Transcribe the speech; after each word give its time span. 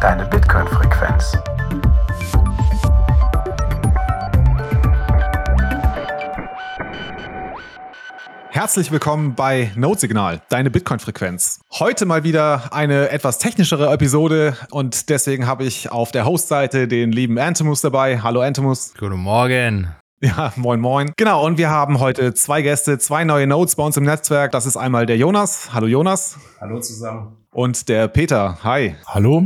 deine 0.00 0.24
Bitcoin-Frequenz. 0.24 1.36
Herzlich 8.48 8.90
willkommen 8.90 9.34
bei 9.34 9.70
Node-Signal, 9.76 10.40
deine 10.48 10.70
Bitcoin-Frequenz. 10.70 11.60
Heute 11.72 12.06
mal 12.06 12.24
wieder 12.24 12.72
eine 12.72 13.10
etwas 13.10 13.38
technischere 13.38 13.92
Episode 13.92 14.56
und 14.70 15.10
deswegen 15.10 15.46
habe 15.46 15.64
ich 15.64 15.92
auf 15.92 16.12
der 16.12 16.24
Host-Seite 16.24 16.88
den 16.88 17.12
lieben 17.12 17.38
Antimus 17.38 17.82
dabei. 17.82 18.20
Hallo 18.22 18.40
Antimus. 18.40 18.94
Guten 18.98 19.18
Morgen. 19.18 19.94
Ja, 20.22 20.52
moin 20.56 20.80
moin. 20.80 21.12
Genau, 21.16 21.44
und 21.46 21.58
wir 21.58 21.70
haben 21.70 21.98
heute 21.98 22.34
zwei 22.34 22.62
Gäste, 22.62 22.98
zwei 22.98 23.24
neue 23.24 23.46
Nodes 23.46 23.76
bei 23.76 23.82
uns 23.82 23.96
im 23.98 24.04
Netzwerk. 24.04 24.52
Das 24.52 24.64
ist 24.66 24.76
einmal 24.76 25.06
der 25.06 25.16
Jonas. 25.16 25.72
Hallo 25.72 25.86
Jonas. 25.86 26.38
Hallo 26.60 26.80
zusammen. 26.80 27.36
Und 27.52 27.88
der 27.88 28.08
Peter. 28.08 28.58
Hi. 28.62 28.96
Hallo. 29.06 29.44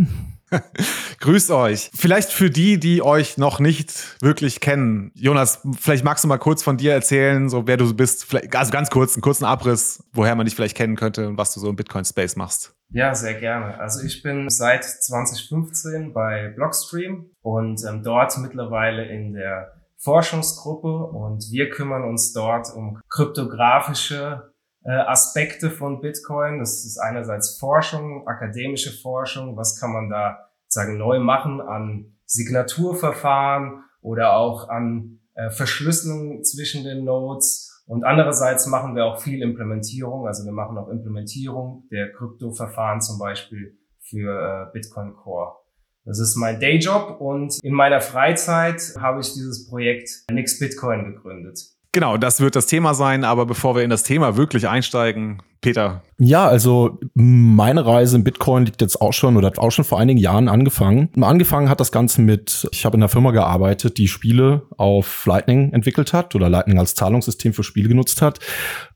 Grüßt 1.21 1.51
euch. 1.51 1.91
Vielleicht 1.95 2.31
für 2.31 2.51
die, 2.51 2.79
die 2.79 3.03
euch 3.03 3.39
noch 3.39 3.61
nicht 3.61 4.21
wirklich 4.23 4.61
kennen. 4.61 5.12
Jonas, 5.15 5.61
vielleicht 5.79 6.05
magst 6.05 6.25
du 6.25 6.29
mal 6.29 6.39
kurz 6.39 6.62
von 6.62 6.77
dir 6.77 6.93
erzählen, 6.93 7.49
so 7.49 7.67
wer 7.67 7.77
du 7.77 7.95
bist. 7.95 8.25
Vielleicht, 8.25 8.55
also 8.55 8.73
ganz 8.73 8.91
kurz, 8.91 9.15
einen 9.15 9.23
kurzen 9.23 9.45
Abriss, 9.45 10.03
woher 10.12 10.35
man 10.35 10.47
dich 10.47 10.55
vielleicht 10.55 10.77
kennen 10.77 10.97
könnte 10.97 11.29
und 11.29 11.39
was 11.39 11.55
du 11.55 11.61
so 11.61 11.69
im 11.69 11.77
Bitcoin-Space 11.77 12.37
machst. 12.37 12.75
Ja, 12.91 13.15
sehr 13.15 13.35
gerne. 13.35 13.79
Also 13.81 14.05
ich 14.05 14.23
bin 14.23 14.48
seit 14.51 14.85
2015 14.85 16.12
bei 16.12 16.48
Blockstream 16.55 17.31
und 17.43 17.83
ähm, 17.89 18.03
dort 18.03 18.37
mittlerweile 18.39 19.07
in 19.07 19.33
der 19.33 19.73
Forschungsgruppe 19.98 21.06
und 21.06 21.50
wir 21.50 21.71
kümmern 21.71 22.05
uns 22.05 22.33
dort 22.33 22.69
um 22.75 23.00
kryptografische 23.09 24.53
äh, 24.84 24.91
Aspekte 24.91 25.71
von 25.71 26.00
Bitcoin. 26.00 26.59
Das 26.59 26.84
ist 26.84 26.98
einerseits 26.98 27.59
Forschung, 27.59 28.28
akademische 28.28 28.93
Forschung. 28.93 29.56
Was 29.56 29.81
kann 29.81 29.93
man 29.93 30.11
da 30.11 30.50
sagen 30.75 30.98
neu 30.98 31.20
machen 31.20 31.61
an 31.61 32.17
Signaturverfahren 32.27 33.84
oder 34.00 34.36
auch 34.36 34.69
an 34.69 35.20
äh, 35.34 35.50
Verschlüsselung 35.50 36.42
zwischen 36.42 36.84
den 36.84 37.05
Nodes. 37.05 37.70
Und 37.86 38.05
andererseits 38.05 38.66
machen 38.66 38.94
wir 38.94 39.05
auch 39.05 39.20
viel 39.20 39.42
Implementierung. 39.42 40.27
Also 40.27 40.44
wir 40.44 40.53
machen 40.53 40.77
auch 40.78 40.89
Implementierung 40.89 41.86
der 41.91 42.12
Kryptoverfahren 42.12 43.00
zum 43.00 43.19
Beispiel 43.19 43.78
für 44.00 44.69
äh, 44.69 44.72
Bitcoin 44.72 45.14
Core. 45.14 45.56
Das 46.05 46.19
ist 46.19 46.36
mein 46.36 46.61
Dayjob 46.61 47.19
und 47.20 47.59
in 47.62 47.72
meiner 47.72 48.00
Freizeit 48.00 48.94
habe 49.00 49.20
ich 49.20 49.33
dieses 49.33 49.69
Projekt 49.70 50.11
Nix 50.31 50.59
Bitcoin 50.59 51.14
gegründet. 51.14 51.59
Genau, 51.95 52.17
das 52.17 52.41
wird 52.41 52.56
das 52.56 52.67
Thema 52.67 52.92
sein, 52.92 53.23
aber 53.23 53.47
bevor 53.47 53.77
wir 53.77 53.84
in 53.84 53.89
das 53.89 54.03
Thema 54.03 54.37
wirklich 54.37 54.67
einsteigen, 54.67 55.41
Peter. 55.61 56.03
Ja, 56.19 56.45
also 56.48 56.98
meine 57.14 57.87
Reise 57.87 58.17
in 58.17 58.25
Bitcoin 58.25 58.67
liegt 58.67 58.81
jetzt 58.81 59.00
auch 59.00 59.12
schon 59.12 59.37
oder 59.37 59.47
hat 59.47 59.61
auch 59.61 59.70
schon 59.70 59.84
vor 59.84 60.00
einigen 60.00 60.19
Jahren 60.19 60.48
angefangen. 60.48 61.09
Angefangen 61.22 61.69
hat 61.69 61.78
das 61.78 61.92
Ganze 61.92 62.20
mit, 62.20 62.67
ich 62.72 62.84
habe 62.84 62.97
in 62.97 63.03
einer 63.03 63.09
Firma 63.09 63.31
gearbeitet, 63.31 63.97
die 63.97 64.09
Spiele 64.09 64.62
auf 64.77 65.25
Lightning 65.27 65.72
entwickelt 65.72 66.12
hat 66.12 66.34
oder 66.34 66.48
Lightning 66.48 66.81
als 66.81 66.97
Zahlungssystem 66.97 67.53
für 67.53 67.62
Spiele 67.62 67.89
genutzt 67.89 68.22
hat 68.22 68.41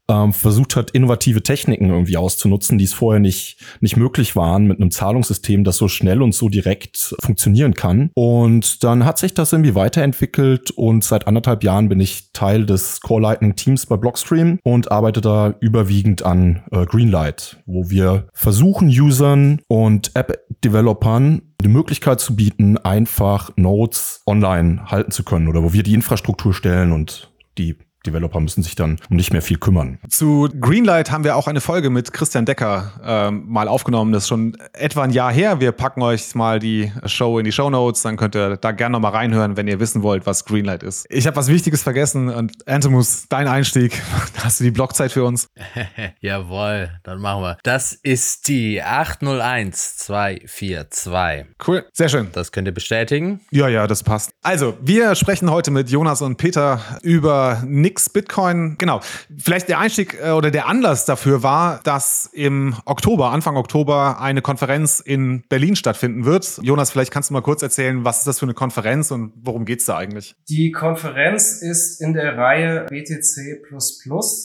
ähm, 0.08 0.32
versucht 0.32 0.76
hat, 0.76 0.90
innovative 0.90 1.42
Techniken 1.42 1.90
irgendwie 1.90 2.16
auszunutzen, 2.16 2.78
die 2.78 2.84
es 2.84 2.94
vorher 2.94 3.20
nicht, 3.20 3.58
nicht 3.80 3.96
möglich 3.96 4.36
waren 4.36 4.66
mit 4.66 4.80
einem 4.80 4.90
Zahlungssystem, 4.90 5.64
das 5.64 5.76
so 5.76 5.88
schnell 5.88 6.22
und 6.22 6.34
so 6.34 6.48
direkt 6.48 7.14
funktionieren 7.20 7.74
kann. 7.74 8.10
Und 8.14 8.84
dann 8.84 9.04
hat 9.04 9.18
sich 9.18 9.34
das 9.34 9.52
irgendwie 9.52 9.74
weiterentwickelt 9.74 10.70
und 10.70 11.04
seit 11.04 11.26
anderthalb 11.26 11.62
Jahren 11.64 11.88
bin 11.88 12.00
ich 12.00 12.32
Teil 12.32 12.66
des 12.66 13.00
Core 13.00 13.22
Lightning 13.22 13.56
Teams 13.56 13.86
bei 13.86 13.96
Blockstream 13.96 14.58
und 14.62 14.90
arbeite 14.90 15.20
da 15.20 15.54
überwiegend 15.60 16.22
an 16.24 16.62
äh, 16.70 16.86
Greenlight, 16.86 17.58
wo 17.66 17.90
wir 17.90 18.28
versuchen, 18.32 18.88
Usern 18.88 19.60
und 19.68 20.12
App-Developern 20.14 21.42
die 21.62 21.68
Möglichkeit 21.68 22.20
zu 22.20 22.36
bieten, 22.36 22.78
einfach 22.78 23.50
Nodes 23.56 24.22
online 24.26 24.86
halten 24.86 25.10
zu 25.10 25.24
können 25.24 25.48
oder 25.48 25.62
wo 25.64 25.72
wir 25.72 25.82
die 25.82 25.94
Infrastruktur 25.94 26.54
stellen 26.54 26.92
und 26.92 27.32
die 27.58 27.76
Developer 28.08 28.40
müssen 28.40 28.62
sich 28.62 28.74
dann 28.74 28.98
um 29.10 29.16
nicht 29.16 29.32
mehr 29.32 29.42
viel 29.42 29.58
kümmern. 29.58 29.98
Zu 30.08 30.48
Greenlight 30.60 31.10
haben 31.10 31.24
wir 31.24 31.36
auch 31.36 31.46
eine 31.46 31.60
Folge 31.60 31.90
mit 31.90 32.12
Christian 32.12 32.46
Decker 32.46 32.92
ähm, 33.04 33.44
mal 33.46 33.68
aufgenommen. 33.68 34.12
Das 34.12 34.24
ist 34.24 34.28
schon 34.28 34.56
etwa 34.72 35.02
ein 35.02 35.10
Jahr 35.10 35.32
her. 35.32 35.60
Wir 35.60 35.72
packen 35.72 36.02
euch 36.02 36.34
mal 36.34 36.58
die 36.58 36.92
Show 37.04 37.38
in 37.38 37.44
die 37.44 37.52
Show 37.52 37.70
Notes. 37.70 38.02
Dann 38.02 38.16
könnt 38.16 38.34
ihr 38.34 38.56
da 38.56 38.72
gerne 38.72 38.94
noch 38.94 39.00
mal 39.00 39.10
reinhören, 39.10 39.56
wenn 39.56 39.68
ihr 39.68 39.80
wissen 39.80 40.02
wollt, 40.02 40.26
was 40.26 40.44
Greenlight 40.44 40.82
ist. 40.82 41.06
Ich 41.10 41.26
habe 41.26 41.36
was 41.36 41.48
Wichtiges 41.48 41.82
vergessen. 41.82 42.30
Und 42.30 42.66
Antimus, 42.66 43.26
dein 43.28 43.48
Einstieg. 43.48 44.00
Hast 44.42 44.60
du 44.60 44.64
die 44.64 44.70
Blockzeit 44.70 45.12
für 45.12 45.24
uns? 45.24 45.48
Jawohl, 46.20 46.90
dann 47.02 47.20
machen 47.20 47.42
wir. 47.42 47.58
Das 47.62 47.92
ist 47.92 48.48
die 48.48 48.82
801242. 48.82 51.46
Cool, 51.66 51.84
sehr 51.92 52.08
schön. 52.08 52.28
Das 52.32 52.52
könnt 52.52 52.68
ihr 52.68 52.74
bestätigen. 52.74 53.40
Ja, 53.50 53.68
ja, 53.68 53.86
das 53.86 54.02
passt. 54.02 54.30
Also, 54.42 54.78
wir 54.80 55.14
sprechen 55.14 55.50
heute 55.50 55.70
mit 55.70 55.90
Jonas 55.90 56.22
und 56.22 56.36
Peter 56.36 56.80
über 57.02 57.62
nix 57.66 57.97
Bitcoin. 58.06 58.76
Genau. 58.78 59.00
Vielleicht 59.36 59.68
der 59.68 59.78
Einstieg 59.78 60.18
äh, 60.22 60.30
oder 60.30 60.50
der 60.50 60.66
Anlass 60.66 61.04
dafür 61.04 61.42
war, 61.42 61.80
dass 61.84 62.28
im 62.32 62.74
Oktober, 62.84 63.30
Anfang 63.30 63.56
Oktober, 63.56 64.20
eine 64.20 64.42
Konferenz 64.42 65.00
in 65.00 65.42
Berlin 65.48 65.76
stattfinden 65.76 66.24
wird. 66.24 66.60
Jonas, 66.62 66.90
vielleicht 66.90 67.12
kannst 67.12 67.30
du 67.30 67.34
mal 67.34 67.42
kurz 67.42 67.62
erzählen, 67.62 68.04
was 68.04 68.18
ist 68.18 68.26
das 68.26 68.38
für 68.38 68.46
eine 68.46 68.54
Konferenz 68.54 69.10
und 69.10 69.32
worum 69.42 69.64
geht's 69.64 69.86
da 69.86 69.96
eigentlich? 69.96 70.34
Die 70.48 70.70
Konferenz 70.70 71.62
ist 71.62 72.00
in 72.00 72.12
der 72.12 72.36
Reihe 72.36 72.86
BTC++. 72.88 73.62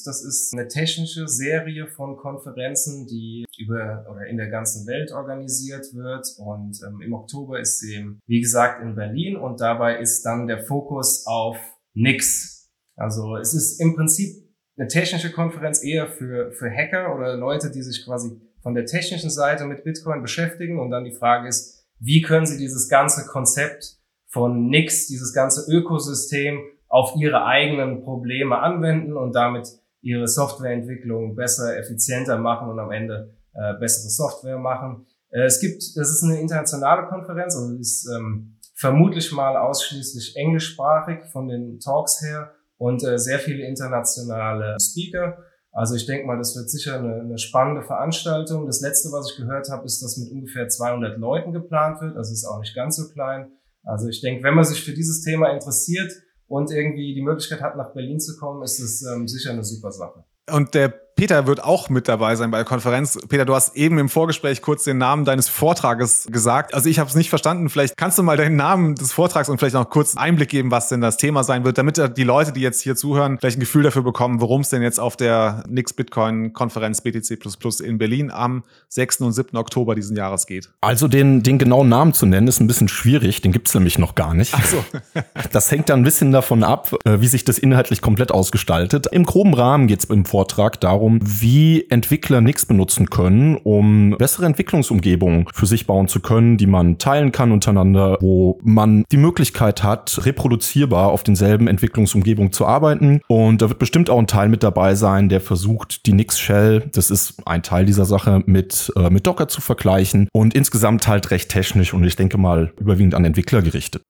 Das 0.05 0.23
ist 0.23 0.53
eine 0.53 0.67
technische 0.67 1.27
Serie 1.27 1.87
von 1.87 2.17
Konferenzen, 2.17 3.07
die 3.07 3.45
über 3.57 4.05
oder 4.09 4.25
in 4.27 4.37
der 4.37 4.49
ganzen 4.49 4.87
Welt 4.87 5.11
organisiert 5.11 5.85
wird. 5.93 6.27
Und 6.37 6.79
ähm, 6.85 7.01
im 7.01 7.13
Oktober 7.13 7.59
ist 7.59 7.79
sie, 7.79 8.05
wie 8.27 8.41
gesagt, 8.41 8.81
in 8.83 8.95
Berlin 8.95 9.35
und 9.35 9.61
dabei 9.61 9.99
ist 9.99 10.23
dann 10.23 10.47
der 10.47 10.63
Fokus 10.65 11.25
auf 11.25 11.57
Nix. 11.93 12.52
Also 12.95 13.37
es 13.37 13.53
ist 13.53 13.79
im 13.79 13.95
Prinzip 13.95 14.43
eine 14.77 14.87
technische 14.87 15.31
Konferenz 15.31 15.83
eher 15.83 16.07
für, 16.07 16.51
für 16.51 16.69
Hacker 16.69 17.15
oder 17.15 17.35
Leute, 17.35 17.71
die 17.71 17.81
sich 17.81 18.05
quasi 18.05 18.39
von 18.61 18.73
der 18.73 18.85
technischen 18.85 19.29
Seite 19.29 19.65
mit 19.65 19.83
Bitcoin 19.83 20.21
beschäftigen. 20.21 20.79
Und 20.79 20.89
dann 20.89 21.03
die 21.03 21.15
Frage 21.15 21.47
ist, 21.47 21.85
wie 21.99 22.21
können 22.21 22.45
sie 22.45 22.57
dieses 22.57 22.89
ganze 22.89 23.25
Konzept 23.27 23.97
von 24.27 24.67
Nix, 24.67 25.07
dieses 25.07 25.33
ganze 25.33 25.71
Ökosystem 25.71 26.59
auf 26.87 27.15
ihre 27.15 27.45
eigenen 27.45 28.03
Probleme 28.03 28.59
anwenden 28.59 29.15
und 29.15 29.33
damit 29.33 29.67
ihre 30.01 30.27
Softwareentwicklung 30.27 31.35
besser, 31.35 31.77
effizienter 31.77 32.37
machen 32.37 32.69
und 32.69 32.79
am 32.79 32.91
Ende 32.91 33.35
äh, 33.53 33.73
bessere 33.79 34.09
Software 34.09 34.57
machen. 34.57 35.05
Äh, 35.29 35.43
es 35.43 35.59
gibt, 35.59 35.81
das 35.95 36.09
ist 36.09 36.23
eine 36.23 36.39
internationale 36.39 37.07
Konferenz, 37.07 37.55
also 37.55 37.75
ist 37.75 38.07
ähm, 38.15 38.57
vermutlich 38.75 39.31
mal 39.31 39.55
ausschließlich 39.55 40.35
englischsprachig 40.35 41.25
von 41.31 41.47
den 41.47 41.79
Talks 41.79 42.21
her 42.21 42.53
und 42.77 43.03
äh, 43.03 43.17
sehr 43.17 43.39
viele 43.39 43.65
internationale 43.67 44.77
Speaker. 44.79 45.37
Also 45.71 45.95
ich 45.95 46.05
denke 46.05 46.27
mal, 46.27 46.37
das 46.37 46.55
wird 46.55 46.69
sicher 46.69 46.99
eine, 46.99 47.21
eine 47.21 47.37
spannende 47.37 47.81
Veranstaltung. 47.81 48.67
Das 48.67 48.81
letzte, 48.81 49.11
was 49.11 49.31
ich 49.31 49.37
gehört 49.37 49.69
habe, 49.69 49.85
ist, 49.85 50.03
dass 50.03 50.17
mit 50.17 50.31
ungefähr 50.31 50.67
200 50.67 51.17
Leuten 51.17 51.51
geplant 51.51 51.99
wird. 52.01 52.15
Das 52.15 52.31
ist 52.31 52.45
auch 52.45 52.59
nicht 52.59 52.75
ganz 52.75 52.95
so 52.95 53.09
klein. 53.09 53.51
Also 53.83 54.07
ich 54.07 54.21
denke, 54.21 54.43
wenn 54.43 54.53
man 54.53 54.65
sich 54.65 54.83
für 54.83 54.93
dieses 54.93 55.23
Thema 55.23 55.51
interessiert 55.51 56.11
und 56.47 56.71
irgendwie 56.71 57.15
die 57.15 57.23
Möglichkeit 57.23 57.61
hat, 57.61 57.75
nach 57.75 57.93
Berlin 57.93 58.19
zu 58.19 58.37
kommen, 58.37 58.61
ist 58.61 58.79
es 58.79 59.03
ähm, 59.03 59.27
sicher 59.27 59.51
eine 59.51 59.63
super 59.63 59.91
Sache. 59.91 60.23
Und 60.51 60.73
der 60.75 60.93
Peter 61.23 61.47
wird 61.47 61.63
auch 61.63 61.87
mit 61.87 62.09
dabei 62.09 62.35
sein 62.35 62.51
bei 62.51 62.57
der 62.57 62.65
Konferenz. 62.65 63.17
Peter, 63.29 63.45
du 63.45 63.55
hast 63.55 63.77
eben 63.77 63.97
im 63.97 64.09
Vorgespräch 64.09 64.61
kurz 64.61 64.83
den 64.83 64.97
Namen 64.97 65.23
deines 65.23 65.47
Vortrages 65.47 66.27
gesagt. 66.29 66.73
Also 66.73 66.89
ich 66.89 66.99
habe 66.99 67.09
es 67.09 67.15
nicht 67.15 67.29
verstanden. 67.29 67.69
Vielleicht 67.69 67.95
kannst 67.95 68.17
du 68.17 68.23
mal 68.23 68.35
deinen 68.35 68.57
Namen 68.57 68.95
des 68.95 69.13
Vortrags 69.13 69.47
und 69.47 69.57
vielleicht 69.57 69.75
noch 69.75 69.89
kurz 69.89 70.17
einen 70.17 70.31
Einblick 70.31 70.49
geben, 70.49 70.69
was 70.69 70.89
denn 70.89 70.99
das 70.99 71.15
Thema 71.15 71.45
sein 71.45 71.63
wird, 71.63 71.77
damit 71.77 72.17
die 72.17 72.23
Leute, 72.25 72.51
die 72.51 72.59
jetzt 72.59 72.81
hier 72.81 72.97
zuhören, 72.97 73.37
vielleicht 73.39 73.55
ein 73.55 73.61
Gefühl 73.61 73.83
dafür 73.83 74.01
bekommen, 74.01 74.41
worum 74.41 74.59
es 74.61 74.69
denn 74.69 74.81
jetzt 74.81 74.99
auf 74.99 75.15
der 75.15 75.63
Nix 75.69 75.93
Bitcoin 75.93 76.51
Konferenz 76.51 76.99
BTC 76.99 77.39
in 77.79 77.97
Berlin 77.97 78.29
am 78.29 78.65
6. 78.89 79.21
und 79.21 79.31
7. 79.31 79.55
Oktober 79.55 79.95
diesen 79.95 80.17
Jahres 80.17 80.45
geht. 80.45 80.71
Also 80.81 81.07
den, 81.07 81.41
den 81.41 81.57
genauen 81.57 81.87
Namen 81.87 82.11
zu 82.11 82.25
nennen, 82.25 82.49
ist 82.49 82.59
ein 82.59 82.67
bisschen 82.67 82.89
schwierig. 82.89 83.39
Den 83.39 83.53
gibt's 83.53 83.73
nämlich 83.73 83.97
noch 83.97 84.15
gar 84.15 84.33
nicht. 84.33 84.53
Ach 84.57 84.65
so. 84.65 84.83
das 85.53 85.71
hängt 85.71 85.87
dann 85.87 86.01
ein 86.01 86.03
bisschen 86.03 86.33
davon 86.33 86.65
ab, 86.65 86.93
äh, 87.05 87.21
wie 87.21 87.27
sich 87.27 87.45
das 87.45 87.59
inhaltlich 87.59 88.01
komplett 88.01 88.33
ausgestaltet. 88.33 89.07
Im 89.09 89.23
groben 89.23 89.53
Rahmen 89.53 89.87
geht's 89.87 90.03
im 90.03 90.25
Vortrag 90.25 90.81
darum, 90.81 91.12
wie 91.21 91.85
Entwickler 91.89 92.41
Nix 92.41 92.65
benutzen 92.65 93.09
können, 93.09 93.57
um 93.57 94.15
bessere 94.17 94.45
Entwicklungsumgebungen 94.45 95.45
für 95.53 95.65
sich 95.65 95.87
bauen 95.87 96.07
zu 96.07 96.19
können, 96.19 96.57
die 96.57 96.67
man 96.67 96.97
teilen 96.97 97.31
kann 97.31 97.51
untereinander, 97.51 98.17
wo 98.21 98.59
man 98.63 99.03
die 99.11 99.17
Möglichkeit 99.17 99.83
hat, 99.83 100.25
reproduzierbar 100.25 101.09
auf 101.09 101.23
denselben 101.23 101.67
Entwicklungsumgebungen 101.67 102.51
zu 102.51 102.65
arbeiten. 102.65 103.21
Und 103.27 103.61
da 103.61 103.69
wird 103.69 103.79
bestimmt 103.79 104.09
auch 104.09 104.19
ein 104.19 104.27
Teil 104.27 104.49
mit 104.49 104.63
dabei 104.63 104.95
sein, 104.95 105.29
der 105.29 105.41
versucht, 105.41 106.05
die 106.05 106.13
Nix 106.13 106.39
Shell, 106.39 106.89
das 106.93 107.11
ist 107.11 107.35
ein 107.45 107.63
Teil 107.63 107.85
dieser 107.85 108.05
Sache, 108.05 108.43
mit, 108.45 108.91
äh, 108.95 109.09
mit 109.09 109.27
Docker 109.27 109.47
zu 109.47 109.61
vergleichen 109.61 110.27
und 110.33 110.53
insgesamt 110.53 111.07
halt 111.07 111.31
recht 111.31 111.49
technisch 111.49 111.93
und 111.93 112.03
ich 112.03 112.15
denke 112.15 112.37
mal 112.37 112.73
überwiegend 112.79 113.15
an 113.15 113.25
Entwickler 113.25 113.61
gerichtet. 113.61 114.03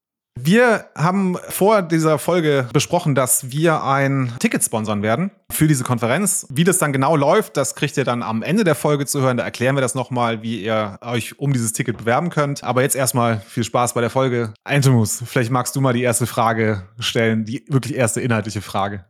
Wir 0.45 0.87
haben 0.93 1.37
vor 1.47 1.81
dieser 1.81 2.19
Folge 2.19 2.67
besprochen, 2.73 3.15
dass 3.15 3.51
wir 3.51 3.81
ein 3.85 4.33
Ticket 4.39 4.61
sponsern 4.61 5.01
werden 5.01 5.31
für 5.49 5.69
diese 5.69 5.85
Konferenz. 5.85 6.45
Wie 6.49 6.65
das 6.65 6.79
dann 6.79 6.91
genau 6.91 7.15
läuft, 7.15 7.55
das 7.55 7.75
kriegt 7.75 7.95
ihr 7.95 8.03
dann 8.03 8.21
am 8.21 8.43
Ende 8.43 8.65
der 8.65 8.75
Folge 8.75 9.05
zu 9.05 9.21
hören. 9.21 9.37
Da 9.37 9.45
erklären 9.45 9.77
wir 9.77 9.81
das 9.81 9.95
nochmal, 9.95 10.41
wie 10.41 10.61
ihr 10.61 10.97
euch 10.99 11.39
um 11.39 11.53
dieses 11.53 11.71
Ticket 11.71 11.97
bewerben 11.97 12.29
könnt. 12.29 12.61
Aber 12.61 12.81
jetzt 12.81 12.97
erstmal 12.97 13.39
viel 13.39 13.63
Spaß 13.63 13.93
bei 13.93 14.01
der 14.01 14.09
Folge. 14.09 14.53
Antimus, 14.65 15.23
vielleicht 15.25 15.49
magst 15.49 15.77
du 15.77 15.81
mal 15.81 15.93
die 15.93 16.03
erste 16.03 16.25
Frage 16.25 16.83
stellen, 16.99 17.45
die 17.45 17.63
wirklich 17.69 17.95
erste 17.95 18.19
inhaltliche 18.19 18.61
Frage. 18.61 19.05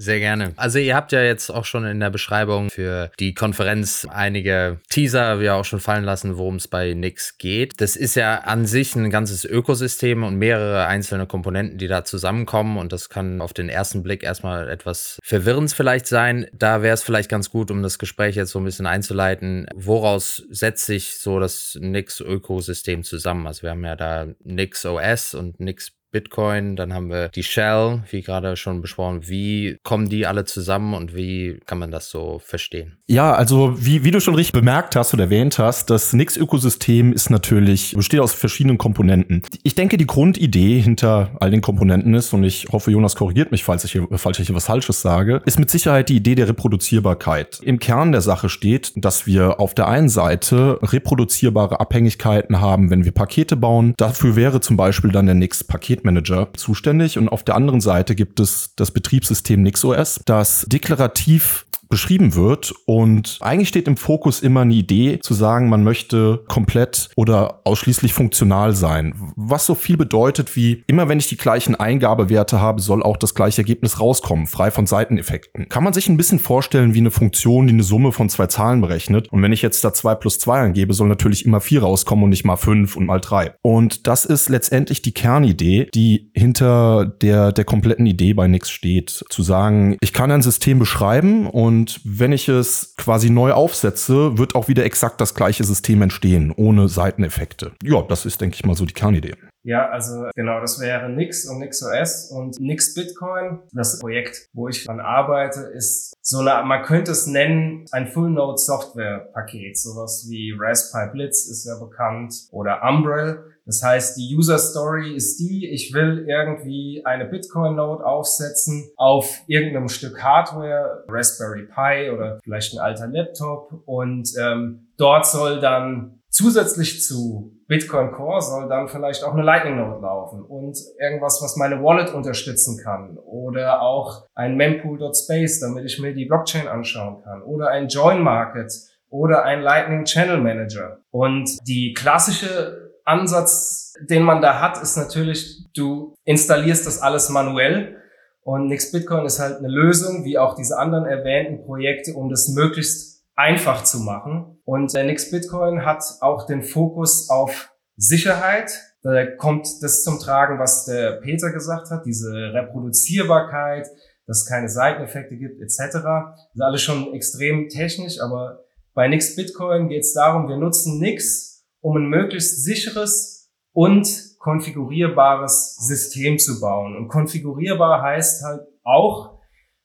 Sehr 0.00 0.20
gerne. 0.20 0.52
Also 0.54 0.78
ihr 0.78 0.94
habt 0.94 1.10
ja 1.10 1.22
jetzt 1.22 1.50
auch 1.50 1.64
schon 1.64 1.84
in 1.84 1.98
der 1.98 2.10
Beschreibung 2.10 2.70
für 2.70 3.10
die 3.18 3.34
Konferenz 3.34 4.06
einige 4.08 4.78
Teaser 4.88 5.40
wir 5.40 5.56
auch 5.56 5.64
schon 5.64 5.80
fallen 5.80 6.04
lassen, 6.04 6.38
worum 6.38 6.54
es 6.54 6.68
bei 6.68 6.94
Nix 6.94 7.36
geht. 7.36 7.80
Das 7.80 7.96
ist 7.96 8.14
ja 8.14 8.36
an 8.36 8.64
sich 8.64 8.94
ein 8.94 9.10
ganzes 9.10 9.44
Ökosystem 9.44 10.22
und 10.22 10.36
mehrere 10.36 10.86
einzelne 10.86 11.26
Komponenten, 11.26 11.78
die 11.78 11.88
da 11.88 12.04
zusammenkommen 12.04 12.78
und 12.78 12.92
das 12.92 13.08
kann 13.08 13.40
auf 13.40 13.52
den 13.52 13.68
ersten 13.68 14.04
Blick 14.04 14.22
erstmal 14.22 14.68
etwas 14.68 15.18
verwirrend 15.24 15.72
vielleicht 15.72 16.06
sein. 16.06 16.46
Da 16.52 16.82
wäre 16.82 16.94
es 16.94 17.02
vielleicht 17.02 17.28
ganz 17.28 17.50
gut, 17.50 17.72
um 17.72 17.82
das 17.82 17.98
Gespräch 17.98 18.36
jetzt 18.36 18.52
so 18.52 18.60
ein 18.60 18.64
bisschen 18.64 18.86
einzuleiten, 18.86 19.66
woraus 19.74 20.44
setzt 20.48 20.86
sich 20.86 21.16
so 21.16 21.40
das 21.40 21.76
Nix-Ökosystem 21.80 23.02
zusammen? 23.02 23.48
Also 23.48 23.62
wir 23.62 23.70
haben 23.70 23.84
ja 23.84 23.96
da 23.96 24.28
Nix 24.44 24.86
OS 24.86 25.34
und 25.34 25.58
Nix 25.58 25.97
Bitcoin, 26.10 26.76
dann 26.76 26.94
haben 26.94 27.10
wir 27.10 27.28
die 27.28 27.42
Shell, 27.42 28.02
wie 28.10 28.22
gerade 28.22 28.56
schon 28.56 28.80
besprochen. 28.80 29.28
Wie 29.28 29.76
kommen 29.82 30.08
die 30.08 30.26
alle 30.26 30.44
zusammen 30.44 30.94
und 30.94 31.14
wie 31.14 31.60
kann 31.66 31.78
man 31.78 31.90
das 31.90 32.10
so 32.10 32.40
verstehen? 32.42 32.98
Ja, 33.06 33.34
also 33.34 33.74
wie, 33.78 34.04
wie 34.04 34.10
du 34.10 34.20
schon 34.20 34.34
richtig 34.34 34.52
bemerkt 34.52 34.96
hast 34.96 35.12
oder 35.14 35.24
erwähnt 35.24 35.58
hast, 35.58 35.90
das 35.90 36.12
Nix-Ökosystem 36.12 37.12
ist 37.12 37.30
natürlich, 37.30 37.94
besteht 37.94 38.20
aus 38.20 38.32
verschiedenen 38.32 38.78
Komponenten. 38.78 39.42
Ich 39.62 39.74
denke, 39.74 39.96
die 39.98 40.06
Grundidee 40.06 40.80
hinter 40.80 41.36
all 41.40 41.50
den 41.50 41.60
Komponenten 41.60 42.14
ist, 42.14 42.32
und 42.32 42.44
ich 42.44 42.68
hoffe, 42.72 42.90
Jonas 42.90 43.14
korrigiert 43.14 43.50
mich, 43.50 43.64
falls 43.64 43.84
ich 43.84 43.92
hier, 43.92 44.06
falls 44.12 44.38
ich 44.38 44.46
hier 44.46 44.56
was 44.56 44.66
Falsches 44.66 45.02
sage, 45.02 45.42
ist 45.44 45.58
mit 45.58 45.70
Sicherheit 45.70 46.08
die 46.08 46.16
Idee 46.16 46.34
der 46.34 46.48
Reproduzierbarkeit. 46.48 47.60
Im 47.62 47.78
Kern 47.78 48.12
der 48.12 48.20
Sache 48.22 48.48
steht, 48.48 48.92
dass 48.96 49.26
wir 49.26 49.60
auf 49.60 49.74
der 49.74 49.88
einen 49.88 50.08
Seite 50.08 50.78
reproduzierbare 50.82 51.80
Abhängigkeiten 51.80 52.60
haben, 52.60 52.90
wenn 52.90 53.04
wir 53.04 53.12
Pakete 53.12 53.56
bauen. 53.56 53.94
Dafür 53.96 54.36
wäre 54.36 54.60
zum 54.60 54.76
Beispiel 54.76 55.12
dann 55.12 55.26
der 55.26 55.34
Nix-Paket 55.34 55.97
Paketmanager 55.98 56.48
zuständig. 56.54 57.18
Und 57.18 57.28
auf 57.28 57.42
der 57.42 57.54
anderen 57.54 57.80
Seite 57.80 58.14
gibt 58.14 58.40
es 58.40 58.72
das 58.76 58.90
Betriebssystem 58.90 59.62
NixOS, 59.62 60.20
das 60.24 60.66
deklarativ 60.68 61.66
beschrieben 61.88 62.34
wird. 62.34 62.74
Und 62.86 63.38
eigentlich 63.40 63.68
steht 63.68 63.88
im 63.88 63.96
Fokus 63.96 64.40
immer 64.40 64.62
eine 64.62 64.74
Idee 64.74 65.18
zu 65.20 65.34
sagen, 65.34 65.68
man 65.68 65.84
möchte 65.84 66.44
komplett 66.48 67.08
oder 67.16 67.60
ausschließlich 67.64 68.12
funktional 68.12 68.74
sein. 68.74 69.14
Was 69.36 69.66
so 69.66 69.74
viel 69.74 69.96
bedeutet 69.96 70.56
wie, 70.56 70.84
immer 70.86 71.08
wenn 71.08 71.18
ich 71.18 71.28
die 71.28 71.36
gleichen 71.36 71.74
Eingabewerte 71.74 72.60
habe, 72.60 72.80
soll 72.80 73.02
auch 73.02 73.16
das 73.16 73.34
gleiche 73.34 73.62
Ergebnis 73.62 74.00
rauskommen, 74.00 74.46
frei 74.46 74.70
von 74.70 74.86
Seiteneffekten. 74.86 75.68
Kann 75.68 75.84
man 75.84 75.92
sich 75.92 76.08
ein 76.08 76.16
bisschen 76.16 76.38
vorstellen 76.38 76.94
wie 76.94 76.98
eine 76.98 77.10
Funktion, 77.10 77.66
die 77.66 77.72
eine 77.72 77.82
Summe 77.82 78.12
von 78.12 78.28
zwei 78.28 78.46
Zahlen 78.46 78.80
berechnet. 78.80 79.28
Und 79.30 79.42
wenn 79.42 79.52
ich 79.52 79.62
jetzt 79.62 79.84
da 79.84 79.92
zwei 79.92 80.14
plus 80.14 80.38
zwei 80.38 80.60
angebe, 80.60 80.94
soll 80.94 81.08
natürlich 81.08 81.44
immer 81.44 81.60
vier 81.60 81.82
rauskommen 81.82 82.24
und 82.24 82.30
nicht 82.30 82.44
mal 82.44 82.56
fünf 82.56 82.96
und 82.96 83.06
mal 83.06 83.20
drei. 83.20 83.54
Und 83.62 84.06
das 84.06 84.24
ist 84.24 84.48
letztendlich 84.48 85.02
die 85.02 85.12
Kernidee, 85.12 85.88
die 85.94 86.30
hinter 86.34 87.06
der, 87.06 87.52
der 87.52 87.64
kompletten 87.64 88.06
Idee 88.06 88.34
bei 88.34 88.48
Nix 88.48 88.70
steht. 88.70 89.24
Zu 89.28 89.42
sagen, 89.42 89.96
ich 90.00 90.12
kann 90.12 90.30
ein 90.30 90.42
System 90.42 90.78
beschreiben 90.78 91.46
und 91.46 91.77
und 91.78 92.00
wenn 92.04 92.32
ich 92.32 92.48
es 92.48 92.96
quasi 92.96 93.30
neu 93.30 93.52
aufsetze, 93.52 94.36
wird 94.36 94.56
auch 94.56 94.66
wieder 94.66 94.84
exakt 94.84 95.20
das 95.20 95.36
gleiche 95.36 95.62
System 95.62 96.02
entstehen, 96.02 96.52
ohne 96.56 96.88
Seiteneffekte. 96.88 97.70
Ja, 97.84 98.02
das 98.02 98.26
ist, 98.26 98.40
denke 98.40 98.56
ich 98.56 98.64
mal, 98.64 98.74
so 98.74 98.84
die 98.84 98.94
Kernidee. 98.94 99.34
Ja, 99.62 99.88
also 99.90 100.24
genau, 100.34 100.60
das 100.60 100.80
wäre 100.80 101.08
Nix 101.08 101.48
und 101.48 101.58
NixOS 101.58 102.32
und 102.32 102.58
Nix 102.58 102.94
Bitcoin. 102.94 103.60
Das 103.72 104.00
Projekt, 104.00 104.48
wo 104.52 104.66
ich 104.66 104.86
dran 104.86 104.98
arbeite, 104.98 105.60
ist 105.60 106.14
so 106.20 106.38
eine, 106.38 106.66
man 106.66 106.82
könnte 106.82 107.12
es 107.12 107.28
nennen, 107.28 107.84
ein 107.92 108.08
Full 108.08 108.30
Node 108.30 108.58
Software 108.58 109.28
Paket. 109.34 109.78
Sowas 109.78 110.26
wie 110.28 110.56
Raspberry 110.58 111.12
Blitz 111.12 111.46
ist 111.48 111.64
ja 111.64 111.78
bekannt 111.78 112.34
oder 112.50 112.82
Umbrel. 112.82 113.52
Das 113.68 113.82
heißt, 113.82 114.16
die 114.16 114.34
User 114.34 114.56
Story 114.56 115.14
ist 115.14 115.36
die, 115.36 115.68
ich 115.68 115.92
will 115.92 116.24
irgendwie 116.26 117.02
eine 117.04 117.26
Bitcoin-Node 117.26 118.02
aufsetzen 118.02 118.90
auf 118.96 119.42
irgendeinem 119.46 119.90
Stück 119.90 120.22
Hardware, 120.22 121.04
Raspberry 121.06 121.66
Pi 121.66 122.10
oder 122.10 122.38
vielleicht 122.42 122.72
ein 122.72 122.78
alter 122.78 123.08
Laptop 123.08 123.82
und 123.84 124.30
ähm, 124.40 124.88
dort 124.96 125.26
soll 125.26 125.60
dann 125.60 126.22
zusätzlich 126.30 127.02
zu 127.02 127.52
Bitcoin 127.66 128.10
Core 128.12 128.40
soll 128.40 128.68
dann 128.70 128.88
vielleicht 128.88 129.22
auch 129.22 129.34
eine 129.34 129.42
Lightning 129.42 129.76
Node 129.76 130.00
laufen 130.00 130.42
und 130.42 130.78
irgendwas, 130.98 131.42
was 131.42 131.56
meine 131.58 131.82
Wallet 131.82 132.14
unterstützen 132.14 132.80
kann 132.82 133.18
oder 133.18 133.82
auch 133.82 134.24
ein 134.34 134.56
mempool.space, 134.56 135.60
damit 135.60 135.84
ich 135.84 135.98
mir 135.98 136.14
die 136.14 136.24
Blockchain 136.24 136.68
anschauen 136.68 137.22
kann 137.22 137.42
oder 137.42 137.68
ein 137.68 137.88
Join 137.88 138.22
Market 138.22 138.72
oder 139.10 139.44
ein 139.44 139.60
Lightning 139.60 140.04
Channel 140.04 140.40
Manager. 140.40 141.00
Und 141.10 141.50
die 141.66 141.92
klassische 141.92 142.87
Ansatz, 143.08 143.94
den 144.08 144.22
man 144.22 144.42
da 144.42 144.60
hat, 144.60 144.80
ist 144.82 144.96
natürlich, 144.96 145.64
du 145.74 146.14
installierst 146.24 146.86
das 146.86 147.00
alles 147.00 147.28
manuell. 147.30 147.96
Und 148.42 148.68
Nix 148.68 148.92
Bitcoin 148.92 149.26
ist 149.26 149.40
halt 149.40 149.58
eine 149.58 149.68
Lösung, 149.68 150.24
wie 150.24 150.38
auch 150.38 150.54
diese 150.54 150.78
anderen 150.78 151.06
erwähnten 151.06 151.64
Projekte, 151.64 152.14
um 152.14 152.30
das 152.30 152.48
möglichst 152.48 153.24
einfach 153.34 153.84
zu 153.84 154.00
machen. 154.00 154.60
Und 154.64 154.94
der 154.94 155.04
Nix 155.04 155.30
Bitcoin 155.30 155.84
hat 155.84 156.02
auch 156.20 156.46
den 156.46 156.62
Fokus 156.62 157.30
auf 157.30 157.72
Sicherheit. 157.96 158.70
Da 159.02 159.26
kommt 159.26 159.66
das 159.82 160.02
zum 160.02 160.18
Tragen, 160.18 160.58
was 160.58 160.84
der 160.84 161.12
Peter 161.20 161.50
gesagt 161.52 161.90
hat, 161.90 162.04
diese 162.04 162.32
Reproduzierbarkeit, 162.32 163.86
dass 164.26 164.40
es 164.42 164.46
keine 164.46 164.68
Seiteneffekte 164.68 165.36
gibt, 165.36 165.60
etc. 165.60 165.94
Das 165.94 166.48
ist 166.54 166.60
alles 166.60 166.82
schon 166.82 167.14
extrem 167.14 167.68
technisch, 167.68 168.20
aber 168.20 168.64
bei 168.94 169.08
Nix 169.08 169.36
Bitcoin 169.36 169.88
geht 169.88 170.02
es 170.02 170.12
darum, 170.12 170.48
wir 170.48 170.56
nutzen 170.56 170.98
Nix 170.98 171.47
um 171.80 171.96
ein 171.96 172.08
möglichst 172.08 172.64
sicheres 172.64 173.50
und 173.72 174.36
konfigurierbares 174.38 175.76
System 175.76 176.38
zu 176.38 176.60
bauen. 176.60 176.96
Und 176.96 177.08
konfigurierbar 177.08 178.02
heißt 178.02 178.44
halt 178.44 178.62
auch, 178.82 179.38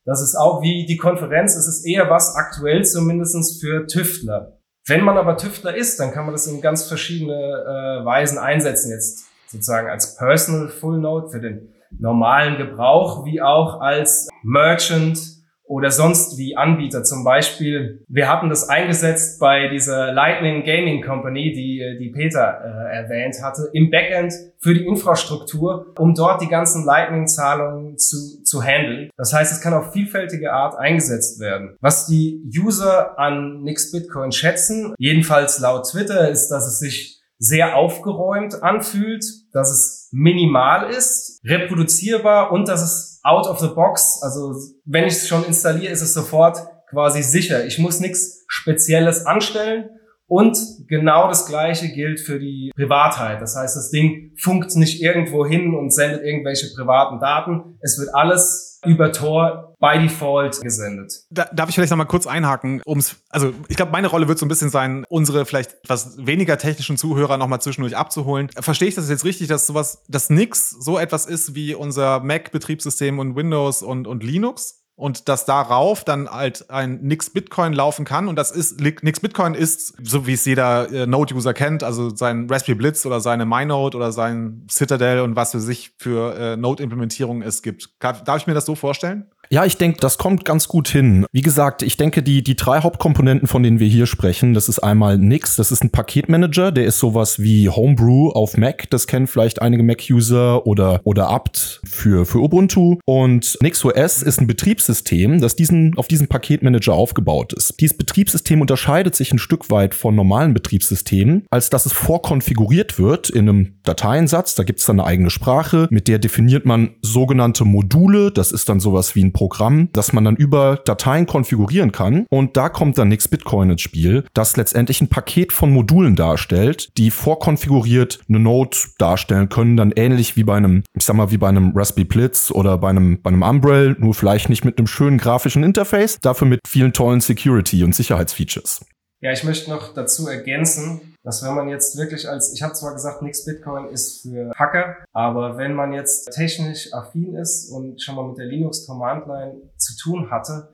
dass 0.06 0.22
es 0.22 0.36
auch 0.36 0.62
wie 0.62 0.86
die 0.86 0.98
Konferenz, 0.98 1.56
es 1.56 1.68
ist 1.68 1.86
eher 1.86 2.10
was 2.10 2.36
aktuell 2.36 2.84
zumindestens 2.84 3.60
für 3.62 3.88
Tüftler. 3.88 4.60
Wenn 4.86 5.04
man 5.04 5.18
aber 5.18 5.38
Tüftler 5.38 5.76
ist, 5.76 6.00
dann 6.00 6.12
kann 6.12 6.26
man 6.26 6.34
das 6.34 6.48
in 6.48 6.62
ganz 6.62 6.88
verschiedene 6.88 7.34
äh, 7.34 8.06
Weisen 8.06 8.38
einsetzen. 8.38 8.92
Jetzt 8.92 9.26
sozusagen 9.48 9.90
als 9.90 10.18
Personal 10.18 10.68
Full 10.68 11.00
Node 11.00 11.30
für 11.30 11.40
den 11.40 11.74
normalen 11.98 12.58
Gebrauch, 12.58 13.26
wie 13.26 13.42
auch 13.42 13.80
als 13.80 14.28
Merchant 14.42 15.20
oder 15.66 15.92
sonst 15.92 16.38
wie 16.38 16.58
Anbieter. 16.58 17.04
Zum 17.04 17.24
Beispiel, 17.24 18.04
wir 18.08 18.30
hatten 18.30 18.50
das 18.50 18.70
eingesetzt 18.70 19.40
bei 19.40 19.70
dieser 19.70 20.12
Lightning 20.12 20.64
Gaming 20.64 21.04
Company, 21.04 21.54
die, 21.54 21.98
die 22.00 22.10
Peter 22.10 22.62
äh, 22.64 22.96
erwähnt 22.98 23.38
hatte, 23.42 23.70
im 23.74 23.90
Backend 23.90 24.34
für 24.60 24.74
die 24.74 24.86
Infrastruktur, 24.86 25.94
um 25.98 26.14
dort 26.16 26.42
die 26.42 26.48
ganzen 26.48 26.86
Lightning-Zahlungen 26.86 27.98
zu, 27.98 28.44
zu 28.44 28.62
handeln. 28.62 29.10
Das 29.18 29.34
heißt, 29.34 29.52
es 29.52 29.62
kann 29.62 29.74
auf 29.74 29.94
vielfältige 29.94 30.52
Art 30.52 30.78
eingesetzt 30.78 31.40
werden. 31.40 31.76
Was 31.80 32.08
die 32.08 32.44
User 32.56 33.18
an 33.18 33.64
Nix 33.64 33.92
Bitcoin 33.92 34.32
schätzen, 34.32 34.94
jedenfalls 34.98 35.60
laut 35.60 35.90
Twitter, 35.90 36.30
ist, 36.30 36.50
dass 36.50 36.68
es 36.68 36.80
sich 36.80 37.22
sehr 37.40 37.76
aufgeräumt 37.76 38.64
anfühlt, 38.64 39.26
dass 39.52 39.70
es 39.70 40.10
minimal 40.12 40.90
ist, 40.90 41.42
reproduzierbar 41.44 42.52
und 42.52 42.68
dass 42.70 42.82
es 42.82 43.13
out 43.24 43.48
of 43.48 43.60
the 43.60 43.70
box, 43.70 44.20
also 44.22 44.54
wenn 44.86 45.06
ich 45.06 45.14
es 45.14 45.28
schon 45.28 45.46
installiere, 45.46 45.92
ist 45.92 46.02
es 46.02 46.14
sofort 46.14 46.58
quasi 46.90 47.24
sicher. 47.24 47.66
Ich 47.66 47.80
muss 47.80 48.00
nichts 48.00 48.44
Spezielles 48.48 49.26
anstellen 49.26 49.90
und 50.28 50.58
genau 50.88 51.28
das 51.28 51.48
Gleiche 51.48 51.90
gilt 51.90 52.20
für 52.20 52.40
die 52.40 52.72
Privatheit. 52.76 53.42
Das 53.42 53.56
heißt, 53.56 53.76
das 53.76 53.90
Ding 53.90 54.34
funkt 54.38 54.76
nicht 54.76 55.02
irgendwo 55.02 55.46
hin 55.46 55.74
und 55.74 55.94
sendet 55.94 56.24
irgendwelche 56.24 56.68
privaten 56.76 57.20
Daten. 57.20 57.78
Es 57.82 58.00
wird 58.00 58.14
alles 58.14 58.80
über 58.86 59.12
Tor 59.12 59.73
by 59.84 60.00
Default 60.00 60.62
gesendet. 60.62 61.26
Da, 61.30 61.50
darf 61.54 61.68
ich 61.68 61.76
vielleicht 61.76 61.92
noch 61.92 61.98
mal 61.98 62.06
kurz 62.06 62.26
einhaken, 62.26 62.82
ums, 62.88 63.18
also 63.30 63.54
ich 63.68 63.76
glaube, 63.76 63.92
meine 63.92 64.08
Rolle 64.08 64.30
wird 64.30 64.40
so 64.40 64.46
ein 64.46 64.50
bisschen 64.50 64.70
sein, 64.70 65.04
unsere 65.10 65.46
vielleicht 65.46 65.74
etwas 65.84 66.16
weniger 66.26 66.58
technischen 66.58 66.96
Zuhörer 66.96 67.38
noch 67.38 67.48
mal 67.48 67.60
zwischendurch 67.60 67.98
abzuholen. 67.98 68.50
Verstehe 68.58 68.88
ich 68.88 68.96
das 68.96 69.10
jetzt 69.10 69.26
richtig, 69.26 69.50
dass 69.50 69.68
sowas, 69.68 70.02
dass 70.08 70.30
nix 70.30 70.70
so 70.70 70.98
etwas 70.98 71.26
ist 71.26 71.54
wie 71.54 71.76
unser 71.76 72.22
Mac-Betriebssystem 72.22 73.20
und 73.20 73.36
Windows 73.36 73.84
und, 73.84 74.08
und 74.08 74.24
Linux? 74.24 74.80
und 74.96 75.28
dass 75.28 75.46
darauf 75.46 76.04
dann 76.04 76.30
halt 76.30 76.70
ein 76.70 77.02
Nix 77.02 77.32
Bitcoin 77.32 77.74
laufen 77.74 78.06
kann. 78.06 78.28
Und 78.28 78.36
das 78.36 78.52
ist, 78.52 78.80
Nix 78.80 79.20
Bitcoin 79.20 79.56
ist, 79.56 79.96
so 80.04 80.28
wie 80.28 80.34
es 80.34 80.46
jeder 80.46 80.92
äh, 80.92 81.08
Node-User 81.08 81.54
kennt, 81.54 81.84
also 81.84 82.16
sein 82.16 82.48
Raspberry 82.50 82.76
Blitz 82.76 83.04
oder 83.06 83.20
seine 83.20 83.46
MyNode 83.46 83.98
oder 83.98 84.12
sein 84.12 84.68
Citadel 84.70 85.22
und 85.22 85.36
was 85.36 85.52
für 85.52 85.60
sich 85.60 85.94
für 85.98 86.36
äh, 86.36 86.58
Node-Implementierungen 86.58 87.42
es 87.42 87.64
gibt. 87.64 87.90
Darf 88.00 88.38
ich 88.38 88.48
mir 88.48 88.54
das 88.54 88.66
so 88.66 88.76
vorstellen? 88.76 89.32
Ja, 89.50 89.66
ich 89.66 89.78
denke, 89.78 90.00
das 90.00 90.18
kommt 90.18 90.46
ganz 90.46 90.68
gut 90.68 90.88
hin. 90.88 91.26
Wie 91.32 91.42
gesagt, 91.42 91.84
ich 91.84 91.98
denke, 91.98 92.24
die, 92.24 92.44
die 92.44 92.56
drei 92.56 92.82
Hauptkomponenten, 92.82 93.48
von 93.48 93.62
denen 93.62 93.80
wir 93.80 93.88
hier 93.88 94.06
sprechen, 94.06 94.54
das 94.54 94.70
ist 94.70 94.80
einmal 94.80 95.18
Nix, 95.18 95.56
das 95.56 95.72
ist 95.72 95.84
ein 95.84 95.92
Paketmanager, 95.92 96.72
der 96.72 96.86
ist 96.86 97.00
sowas 97.00 97.40
wie 97.40 97.70
Homebrew 97.70 98.30
auf 98.30 98.58
Mac, 98.58 98.90
das 98.90 99.06
kennen 99.06 99.28
vielleicht 99.28 99.62
einige 99.62 99.84
Mac-User 99.84 100.66
oder, 100.66 101.02
oder 101.04 101.30
apt 101.30 101.82
für, 101.84 102.26
für 102.26 102.40
Ubuntu. 102.40 102.98
Und 103.06 103.58
NixOS 103.62 104.24
ist 104.24 104.40
ein 104.40 104.48
Betriebssystem, 104.48 105.42
das 105.42 105.56
diesen, 105.56 105.98
auf 105.98 106.08
diesem 106.08 106.28
Paketmanager 106.28 106.94
aufgebaut 106.94 107.54
ist. 107.54 107.80
Dieses 107.80 107.98
Betriebssystem 107.98 108.62
unterscheidet 108.62 109.16
sich 109.16 109.32
ein 109.34 109.40
Stück 109.40 109.70
weit 109.70 109.94
von 109.94 110.16
normalen 110.16 110.54
Betriebssystemen, 110.54 111.46
als 111.52 111.70
dass 111.70 111.86
es 111.86 111.94
vorkonfiguriert 111.94 112.98
wird 112.98 113.30
in 113.30 113.50
einem 113.50 113.74
Dateiensatz. 113.84 114.56
Da 114.56 114.64
gibt 114.64 114.80
es 114.80 114.86
dann 114.86 115.00
eine 115.00 115.08
eigene 115.08 115.30
Sprache, 115.30 115.88
mit 115.92 116.08
der 116.08 116.20
definiert 116.20 116.66
man 116.66 116.92
sogenannte 117.02 117.66
Module. 117.66 118.32
Das 118.32 118.52
ist 118.52 118.70
dann 118.70 118.80
sowas 118.80 119.16
wie 119.16 119.24
ein 119.24 119.33
Programm, 119.34 119.90
das 119.94 120.14
man 120.14 120.24
dann 120.24 120.36
über 120.36 120.80
Dateien 120.86 121.26
konfigurieren 121.26 121.92
kann. 121.92 122.26
Und 122.30 122.56
da 122.58 122.70
kommt 122.70 122.98
dann 122.98 123.10
Nix 123.10 123.28
Bitcoin 123.28 123.72
ins 123.72 123.82
Spiel, 123.82 124.24
das 124.34 124.56
letztendlich 124.56 125.02
ein 125.02 125.10
Paket 125.10 125.52
von 125.52 125.72
Modulen 125.72 126.16
darstellt, 126.16 126.98
die 126.98 127.12
vorkonfiguriert 127.12 128.22
eine 128.30 128.40
Node 128.40 128.78
darstellen 128.98 129.50
können, 129.50 129.78
dann 129.78 129.92
ähnlich 129.92 130.36
wie 130.36 130.44
bei 130.44 130.56
einem, 130.56 130.84
ich 130.94 131.04
sag 131.04 131.16
mal, 131.16 131.32
wie 131.32 131.38
bei 131.38 131.50
einem 131.50 131.74
Raspberry 131.76 132.06
Blitz 132.06 132.52
oder 132.52 132.78
bei 132.78 132.90
einem, 132.90 133.22
bei 133.22 133.30
einem 133.30 133.44
Umbrel, 133.44 133.96
nur 134.00 134.14
vielleicht 134.14 134.50
nicht 134.50 134.64
mit 134.64 134.78
einem 134.78 134.88
schönen 134.88 135.18
grafischen 135.18 135.64
Interface, 135.64 136.20
dafür 136.22 136.48
mit 136.48 136.62
vielen 136.68 136.94
tollen 136.94 137.22
Security- 137.22 137.84
und 137.84 137.96
Sicherheitsfeatures. 137.96 138.86
Ja, 139.22 139.32
ich 139.32 139.44
möchte 139.44 139.70
noch 139.70 139.94
dazu 139.94 140.28
ergänzen, 140.28 141.13
dass 141.24 141.44
wenn 141.44 141.56
man 141.56 141.70
jetzt 141.70 141.98
wirklich 141.98 142.28
als, 142.28 142.54
ich 142.54 142.62
habe 142.62 142.74
zwar 142.74 142.94
gesagt, 142.94 143.22
nix 143.22 143.46
Bitcoin 143.46 143.90
ist 143.90 144.22
für 144.22 144.52
Hacker, 144.56 144.98
aber 145.14 145.58
wenn 145.58 145.74
man 145.74 145.94
jetzt 145.94 146.32
technisch 146.34 146.94
affin 146.94 147.36
ist 147.36 147.72
und 147.72 148.02
schon 148.02 148.16
mal 148.16 148.28
mit 148.28 148.38
der 148.38 148.46
Linux 148.46 148.86
Command 148.86 149.26
Line 149.28 149.72
zu 149.78 149.96
tun 149.98 150.30
hatte, 150.30 150.74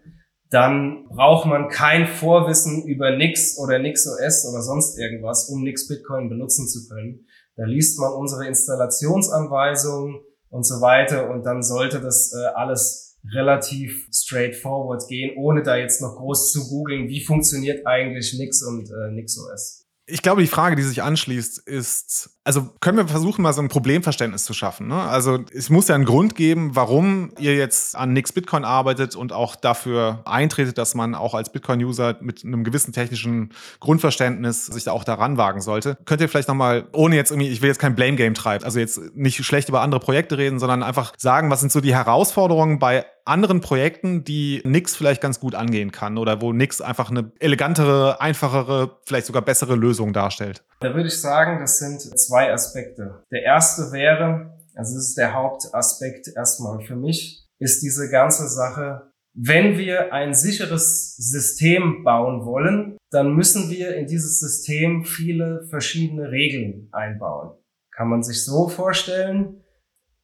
dann 0.50 1.08
braucht 1.10 1.46
man 1.46 1.70
kein 1.70 2.08
Vorwissen 2.08 2.84
über 2.86 3.16
Nix 3.16 3.60
oder 3.60 3.78
NixOS 3.78 4.48
oder 4.50 4.64
sonst 4.64 4.98
irgendwas, 4.98 5.48
um 5.50 5.64
Nix 5.64 5.88
Bitcoin 5.88 6.30
benutzen 6.30 6.68
zu 6.68 6.88
können. 6.88 7.28
Da 7.56 7.66
liest 7.66 8.00
man 8.00 8.14
unsere 8.14 8.48
Installationsanweisungen 8.48 10.22
und 10.50 10.66
so 10.66 10.82
weiter 10.82 11.30
und 11.30 11.44
dann 11.44 11.62
sollte 11.62 12.02
das 12.02 12.34
äh, 12.34 12.48
alles 12.56 13.20
relativ 13.32 14.08
straightforward 14.12 15.08
gehen, 15.08 15.38
ohne 15.38 15.62
da 15.62 15.76
jetzt 15.76 16.02
noch 16.02 16.16
groß 16.16 16.52
zu 16.52 16.68
googeln, 16.70 17.08
wie 17.10 17.24
funktioniert 17.24 17.86
eigentlich 17.86 18.34
Nix 18.40 18.64
und 18.64 18.90
äh, 18.90 19.12
NixOS. 19.12 19.79
Ich 20.12 20.22
glaube, 20.22 20.42
die 20.42 20.48
Frage, 20.48 20.76
die 20.76 20.84
sich 20.84 21.04
anschließt, 21.04 21.60
ist, 21.60 22.39
also 22.50 22.68
können 22.80 22.98
wir 22.98 23.08
versuchen, 23.08 23.44
mal 23.44 23.54
so 23.54 23.62
ein 23.62 23.68
Problemverständnis 23.68 24.44
zu 24.44 24.56
schaffen. 24.56 24.88
Ne? 24.88 25.00
Also 25.00 25.38
es 25.54 25.70
muss 25.70 25.88
ja 25.88 25.94
einen 25.94 26.06
Grund 26.06 26.34
geben, 26.34 26.76
warum 26.76 27.32
ihr 27.38 27.56
jetzt 27.56 27.96
an 27.96 28.12
Nix 28.12 28.34
Bitcoin 28.34 28.66
arbeitet 28.66 29.16
und 29.16 29.34
auch 29.34 29.56
dafür 29.56 30.24
eintretet, 30.26 30.80
dass 30.80 30.96
man 30.96 31.14
auch 31.14 31.36
als 31.36 31.52
Bitcoin-User 31.52 32.18
mit 32.22 32.44
einem 32.44 32.64
gewissen 32.64 32.92
technischen 32.92 33.54
Grundverständnis 33.80 34.66
sich 34.66 34.86
da 34.86 34.94
auch 34.94 35.04
daran 35.04 35.38
wagen 35.38 35.62
sollte. 35.62 35.96
Könnt 36.06 36.22
ihr 36.22 36.28
vielleicht 36.28 36.48
nochmal, 36.48 36.88
ohne 36.92 37.16
jetzt 37.18 37.30
irgendwie, 37.30 37.50
ich 37.50 37.62
will 37.62 37.68
jetzt 37.68 37.78
kein 37.78 37.94
Blame-Game 37.94 38.34
treiben, 38.34 38.66
also 38.66 38.80
jetzt 38.80 39.00
nicht 39.14 39.46
schlecht 39.46 39.70
über 39.70 39.82
andere 39.82 40.02
Projekte 40.02 40.40
reden, 40.40 40.58
sondern 40.58 40.82
einfach 40.82 41.14
sagen, 41.20 41.52
was 41.52 41.60
sind 41.60 41.72
so 41.72 41.82
die 41.82 41.94
Herausforderungen 41.94 42.80
bei 42.80 43.06
anderen 43.30 43.62
Projekten, 43.62 44.24
die 44.24 44.62
Nix 44.66 44.96
vielleicht 44.96 45.22
ganz 45.22 45.40
gut 45.40 45.54
angehen 45.56 45.92
kann 45.92 46.18
oder 46.18 46.42
wo 46.42 46.52
Nix 46.52 46.82
einfach 46.82 47.12
eine 47.12 47.32
elegantere, 47.40 48.20
einfachere, 48.20 48.98
vielleicht 49.06 49.28
sogar 49.28 49.44
bessere 49.44 49.76
Lösung 49.76 50.14
darstellt? 50.14 50.64
Da 50.80 50.96
würde 50.96 51.08
ich 51.08 51.22
sagen, 51.22 51.60
das 51.60 51.78
sind 51.78 52.02
zwei 52.20 52.39
Aspekte. 52.48 53.24
Der 53.32 53.44
erste 53.44 53.92
wäre, 53.92 54.58
also 54.76 54.96
das 54.96 55.10
ist 55.10 55.18
der 55.18 55.34
Hauptaspekt 55.34 56.30
erstmal 56.36 56.82
für 56.82 56.96
mich, 56.96 57.48
ist 57.60 57.82
diese 57.82 58.10
ganze 58.10 58.48
Sache, 58.48 59.12
wenn 59.34 59.78
wir 59.78 60.14
ein 60.14 60.34
sicheres 60.34 61.16
System 61.18 62.04
bauen 62.04 62.46
wollen, 62.46 62.98
dann 63.12 63.36
müssen 63.36 63.70
wir 63.70 63.96
in 63.96 64.08
dieses 64.08 64.40
System 64.40 65.04
viele 65.04 65.66
verschiedene 65.70 66.32
Regeln 66.32 66.90
einbauen. 66.92 67.52
Kann 67.92 68.10
man 68.10 68.24
sich 68.24 68.44
so 68.44 68.70
vorstellen, 68.70 69.64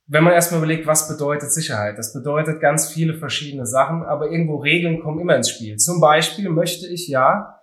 wenn 0.07 0.23
man 0.23 0.33
erstmal 0.33 0.59
überlegt, 0.59 0.87
was 0.87 1.07
bedeutet 1.07 1.51
Sicherheit? 1.51 1.97
Das 1.97 2.13
bedeutet 2.13 2.61
ganz 2.61 2.89
viele 2.89 3.15
verschiedene 3.15 3.65
Sachen, 3.65 4.03
aber 4.03 4.29
irgendwo 4.29 4.57
Regeln 4.57 5.01
kommen 5.01 5.19
immer 5.19 5.35
ins 5.35 5.49
Spiel. 5.49 5.77
Zum 5.77 5.99
Beispiel 5.99 6.49
möchte 6.49 6.87
ich 6.87 7.07
ja, 7.07 7.59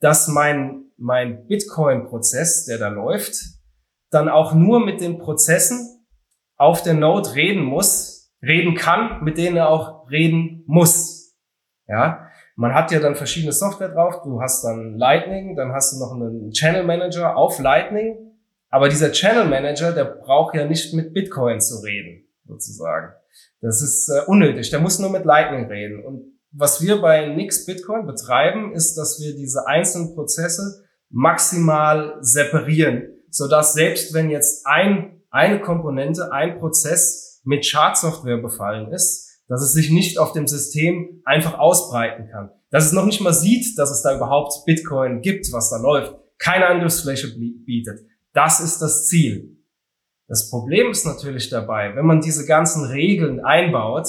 dass 0.00 0.28
mein 0.28 0.86
mein 0.96 1.46
Bitcoin-Prozess, 1.46 2.64
der 2.66 2.78
da 2.78 2.88
läuft, 2.88 3.34
dann 4.16 4.28
auch 4.28 4.54
nur 4.54 4.84
mit 4.84 5.00
den 5.00 5.18
Prozessen 5.18 6.06
auf 6.56 6.82
der 6.82 6.94
Node 6.94 7.34
reden 7.34 7.62
muss, 7.62 8.32
reden 8.42 8.74
kann, 8.74 9.22
mit 9.22 9.38
denen 9.38 9.56
er 9.56 9.68
auch 9.68 10.10
reden 10.10 10.64
muss. 10.66 11.36
Ja, 11.86 12.28
man 12.56 12.74
hat 12.74 12.90
ja 12.90 12.98
dann 12.98 13.14
verschiedene 13.14 13.52
Software 13.52 13.90
drauf. 13.90 14.22
Du 14.24 14.40
hast 14.40 14.64
dann 14.64 14.96
Lightning, 14.96 15.54
dann 15.54 15.72
hast 15.72 15.92
du 15.92 15.98
noch 15.98 16.12
einen 16.12 16.50
Channel 16.50 16.84
Manager 16.84 17.36
auf 17.36 17.58
Lightning. 17.58 18.16
Aber 18.70 18.88
dieser 18.88 19.12
Channel 19.12 19.44
Manager, 19.44 19.92
der 19.92 20.04
braucht 20.04 20.56
ja 20.56 20.66
nicht 20.66 20.92
mit 20.94 21.12
Bitcoin 21.12 21.60
zu 21.60 21.76
reden, 21.84 22.26
sozusagen. 22.46 23.12
Das 23.60 23.82
ist 23.82 24.08
äh, 24.08 24.22
unnötig. 24.26 24.70
Der 24.70 24.80
muss 24.80 24.98
nur 24.98 25.10
mit 25.10 25.24
Lightning 25.24 25.66
reden. 25.66 26.04
Und 26.04 26.40
was 26.50 26.82
wir 26.82 27.00
bei 27.00 27.26
Nix 27.26 27.66
Bitcoin 27.66 28.06
betreiben, 28.06 28.72
ist, 28.74 28.96
dass 28.96 29.20
wir 29.20 29.36
diese 29.36 29.66
einzelnen 29.66 30.14
Prozesse 30.14 30.84
maximal 31.10 32.16
separieren, 32.20 33.15
so 33.36 33.48
dass 33.48 33.74
selbst 33.74 34.14
wenn 34.14 34.30
jetzt 34.30 34.66
ein, 34.66 35.20
eine 35.30 35.60
Komponente, 35.60 36.32
ein 36.32 36.58
Prozess 36.58 37.42
mit 37.44 37.66
Schadsoftware 37.66 38.38
befallen 38.38 38.90
ist, 38.92 39.42
dass 39.46 39.62
es 39.62 39.72
sich 39.72 39.90
nicht 39.90 40.18
auf 40.18 40.32
dem 40.32 40.46
System 40.46 41.20
einfach 41.24 41.58
ausbreiten 41.58 42.28
kann. 42.30 42.50
Dass 42.70 42.86
es 42.86 42.92
noch 42.92 43.04
nicht 43.04 43.20
mal 43.20 43.34
sieht, 43.34 43.78
dass 43.78 43.90
es 43.90 44.02
da 44.02 44.16
überhaupt 44.16 44.64
Bitcoin 44.64 45.20
gibt, 45.20 45.52
was 45.52 45.68
da 45.68 45.76
läuft, 45.76 46.14
keine 46.38 46.66
Angriffsfläche 46.66 47.36
bietet. 47.36 48.00
Das 48.32 48.60
ist 48.60 48.80
das 48.80 49.06
Ziel. 49.06 49.58
Das 50.28 50.50
Problem 50.50 50.90
ist 50.90 51.04
natürlich 51.04 51.50
dabei, 51.50 51.94
wenn 51.94 52.06
man 52.06 52.22
diese 52.22 52.46
ganzen 52.46 52.86
Regeln 52.86 53.44
einbaut, 53.44 54.08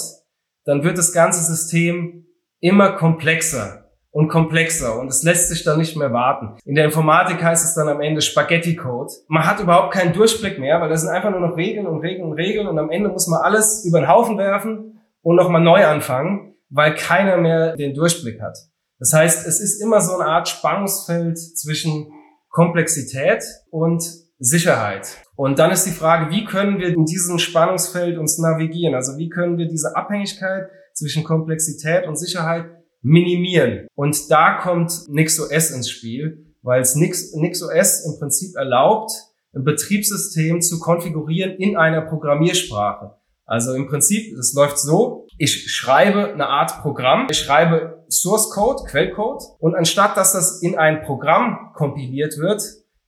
dann 0.64 0.82
wird 0.82 0.96
das 0.96 1.12
ganze 1.12 1.44
System 1.44 2.26
immer 2.60 2.92
komplexer 2.92 3.87
und 4.10 4.28
komplexer 4.28 4.98
und 4.98 5.08
es 5.08 5.22
lässt 5.22 5.48
sich 5.48 5.64
dann 5.64 5.78
nicht 5.78 5.96
mehr 5.96 6.12
warten. 6.12 6.58
In 6.64 6.74
der 6.74 6.84
Informatik 6.84 7.42
heißt 7.42 7.64
es 7.64 7.74
dann 7.74 7.88
am 7.88 8.00
Ende 8.00 8.20
Spaghetti 8.20 8.74
Code. 8.74 9.12
Man 9.28 9.46
hat 9.46 9.60
überhaupt 9.60 9.92
keinen 9.92 10.12
Durchblick 10.12 10.58
mehr, 10.58 10.80
weil 10.80 10.88
das 10.88 11.02
sind 11.02 11.10
einfach 11.10 11.30
nur 11.30 11.40
noch 11.40 11.56
Regeln 11.56 11.86
und 11.86 12.00
Regeln 12.00 12.28
und 12.28 12.32
Regeln 12.32 12.66
und 12.66 12.78
am 12.78 12.90
Ende 12.90 13.10
muss 13.10 13.28
man 13.28 13.42
alles 13.42 13.84
über 13.84 14.00
den 14.00 14.08
Haufen 14.08 14.38
werfen 14.38 15.00
und 15.22 15.36
nochmal 15.36 15.62
neu 15.62 15.84
anfangen, 15.84 16.54
weil 16.70 16.94
keiner 16.94 17.36
mehr 17.36 17.76
den 17.76 17.94
Durchblick 17.94 18.40
hat. 18.40 18.56
Das 18.98 19.12
heißt, 19.12 19.46
es 19.46 19.60
ist 19.60 19.80
immer 19.80 20.00
so 20.00 20.14
eine 20.14 20.28
Art 20.28 20.48
Spannungsfeld 20.48 21.38
zwischen 21.38 22.12
Komplexität 22.48 23.44
und 23.70 24.02
Sicherheit. 24.38 25.16
Und 25.36 25.58
dann 25.58 25.70
ist 25.70 25.84
die 25.84 25.92
Frage, 25.92 26.30
wie 26.30 26.44
können 26.44 26.78
wir 26.78 26.88
in 26.88 27.04
diesem 27.04 27.38
Spannungsfeld 27.38 28.18
uns 28.18 28.38
navigieren? 28.38 28.94
Also 28.94 29.18
wie 29.18 29.28
können 29.28 29.58
wir 29.58 29.66
diese 29.66 29.94
Abhängigkeit 29.96 30.68
zwischen 30.94 31.24
Komplexität 31.24 32.06
und 32.06 32.16
Sicherheit 32.16 32.66
minimieren. 33.02 33.86
Und 33.94 34.30
da 34.30 34.58
kommt 34.60 34.92
NixOS 35.08 35.70
ins 35.70 35.90
Spiel, 35.90 36.46
weil 36.62 36.80
es 36.80 36.94
Nix, 36.94 37.34
NixOS 37.34 38.04
im 38.06 38.18
Prinzip 38.18 38.56
erlaubt, 38.56 39.12
ein 39.54 39.64
Betriebssystem 39.64 40.60
zu 40.60 40.78
konfigurieren 40.78 41.52
in 41.52 41.76
einer 41.76 42.02
Programmiersprache. 42.02 43.14
Also 43.46 43.72
im 43.72 43.88
Prinzip, 43.88 44.36
es 44.36 44.52
läuft 44.52 44.78
so, 44.78 45.26
ich 45.38 45.72
schreibe 45.72 46.32
eine 46.32 46.48
Art 46.48 46.82
Programm, 46.82 47.28
ich 47.30 47.38
schreibe 47.38 48.04
Source 48.10 48.50
Code, 48.50 48.84
Quellcode 48.84 49.42
und 49.58 49.74
anstatt 49.74 50.16
dass 50.18 50.34
das 50.34 50.62
in 50.62 50.76
ein 50.76 51.02
Programm 51.02 51.72
kompiliert 51.74 52.36
wird, 52.38 52.62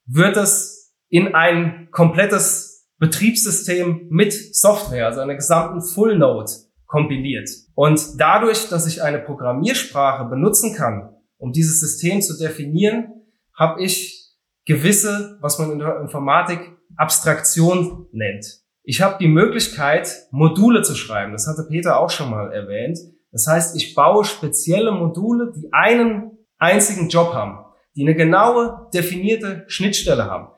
wird 0.06 0.36
es 0.38 0.94
in 1.10 1.34
ein 1.34 1.88
komplettes 1.90 2.88
Betriebssystem 2.98 4.06
mit 4.08 4.32
Software, 4.32 5.06
also 5.06 5.20
einer 5.20 5.34
gesamten 5.34 5.82
Full 5.82 6.16
Node 6.16 6.50
kompiliert. 6.90 7.48
Und 7.74 8.20
dadurch, 8.20 8.68
dass 8.68 8.86
ich 8.86 9.02
eine 9.02 9.20
Programmiersprache 9.20 10.28
benutzen 10.28 10.74
kann, 10.74 11.14
um 11.38 11.52
dieses 11.52 11.78
System 11.80 12.20
zu 12.20 12.36
definieren, 12.36 13.12
habe 13.56 13.82
ich 13.82 14.34
gewisse, 14.66 15.38
was 15.40 15.58
man 15.58 15.72
in 15.72 15.78
der 15.78 16.00
Informatik 16.00 16.60
Abstraktion 16.96 18.06
nennt. 18.12 18.44
Ich 18.82 19.00
habe 19.00 19.18
die 19.20 19.28
Möglichkeit, 19.28 20.26
Module 20.32 20.82
zu 20.82 20.96
schreiben. 20.96 21.32
Das 21.32 21.46
hatte 21.46 21.66
Peter 21.68 22.00
auch 22.00 22.10
schon 22.10 22.28
mal 22.28 22.52
erwähnt. 22.52 22.98
Das 23.30 23.46
heißt, 23.46 23.76
ich 23.76 23.94
baue 23.94 24.24
spezielle 24.24 24.90
Module, 24.90 25.52
die 25.54 25.72
einen 25.72 26.32
einzigen 26.58 27.08
Job 27.08 27.32
haben, 27.32 27.64
die 27.94 28.02
eine 28.02 28.16
genaue, 28.16 28.88
definierte 28.92 29.64
Schnittstelle 29.68 30.24
haben. 30.24 30.48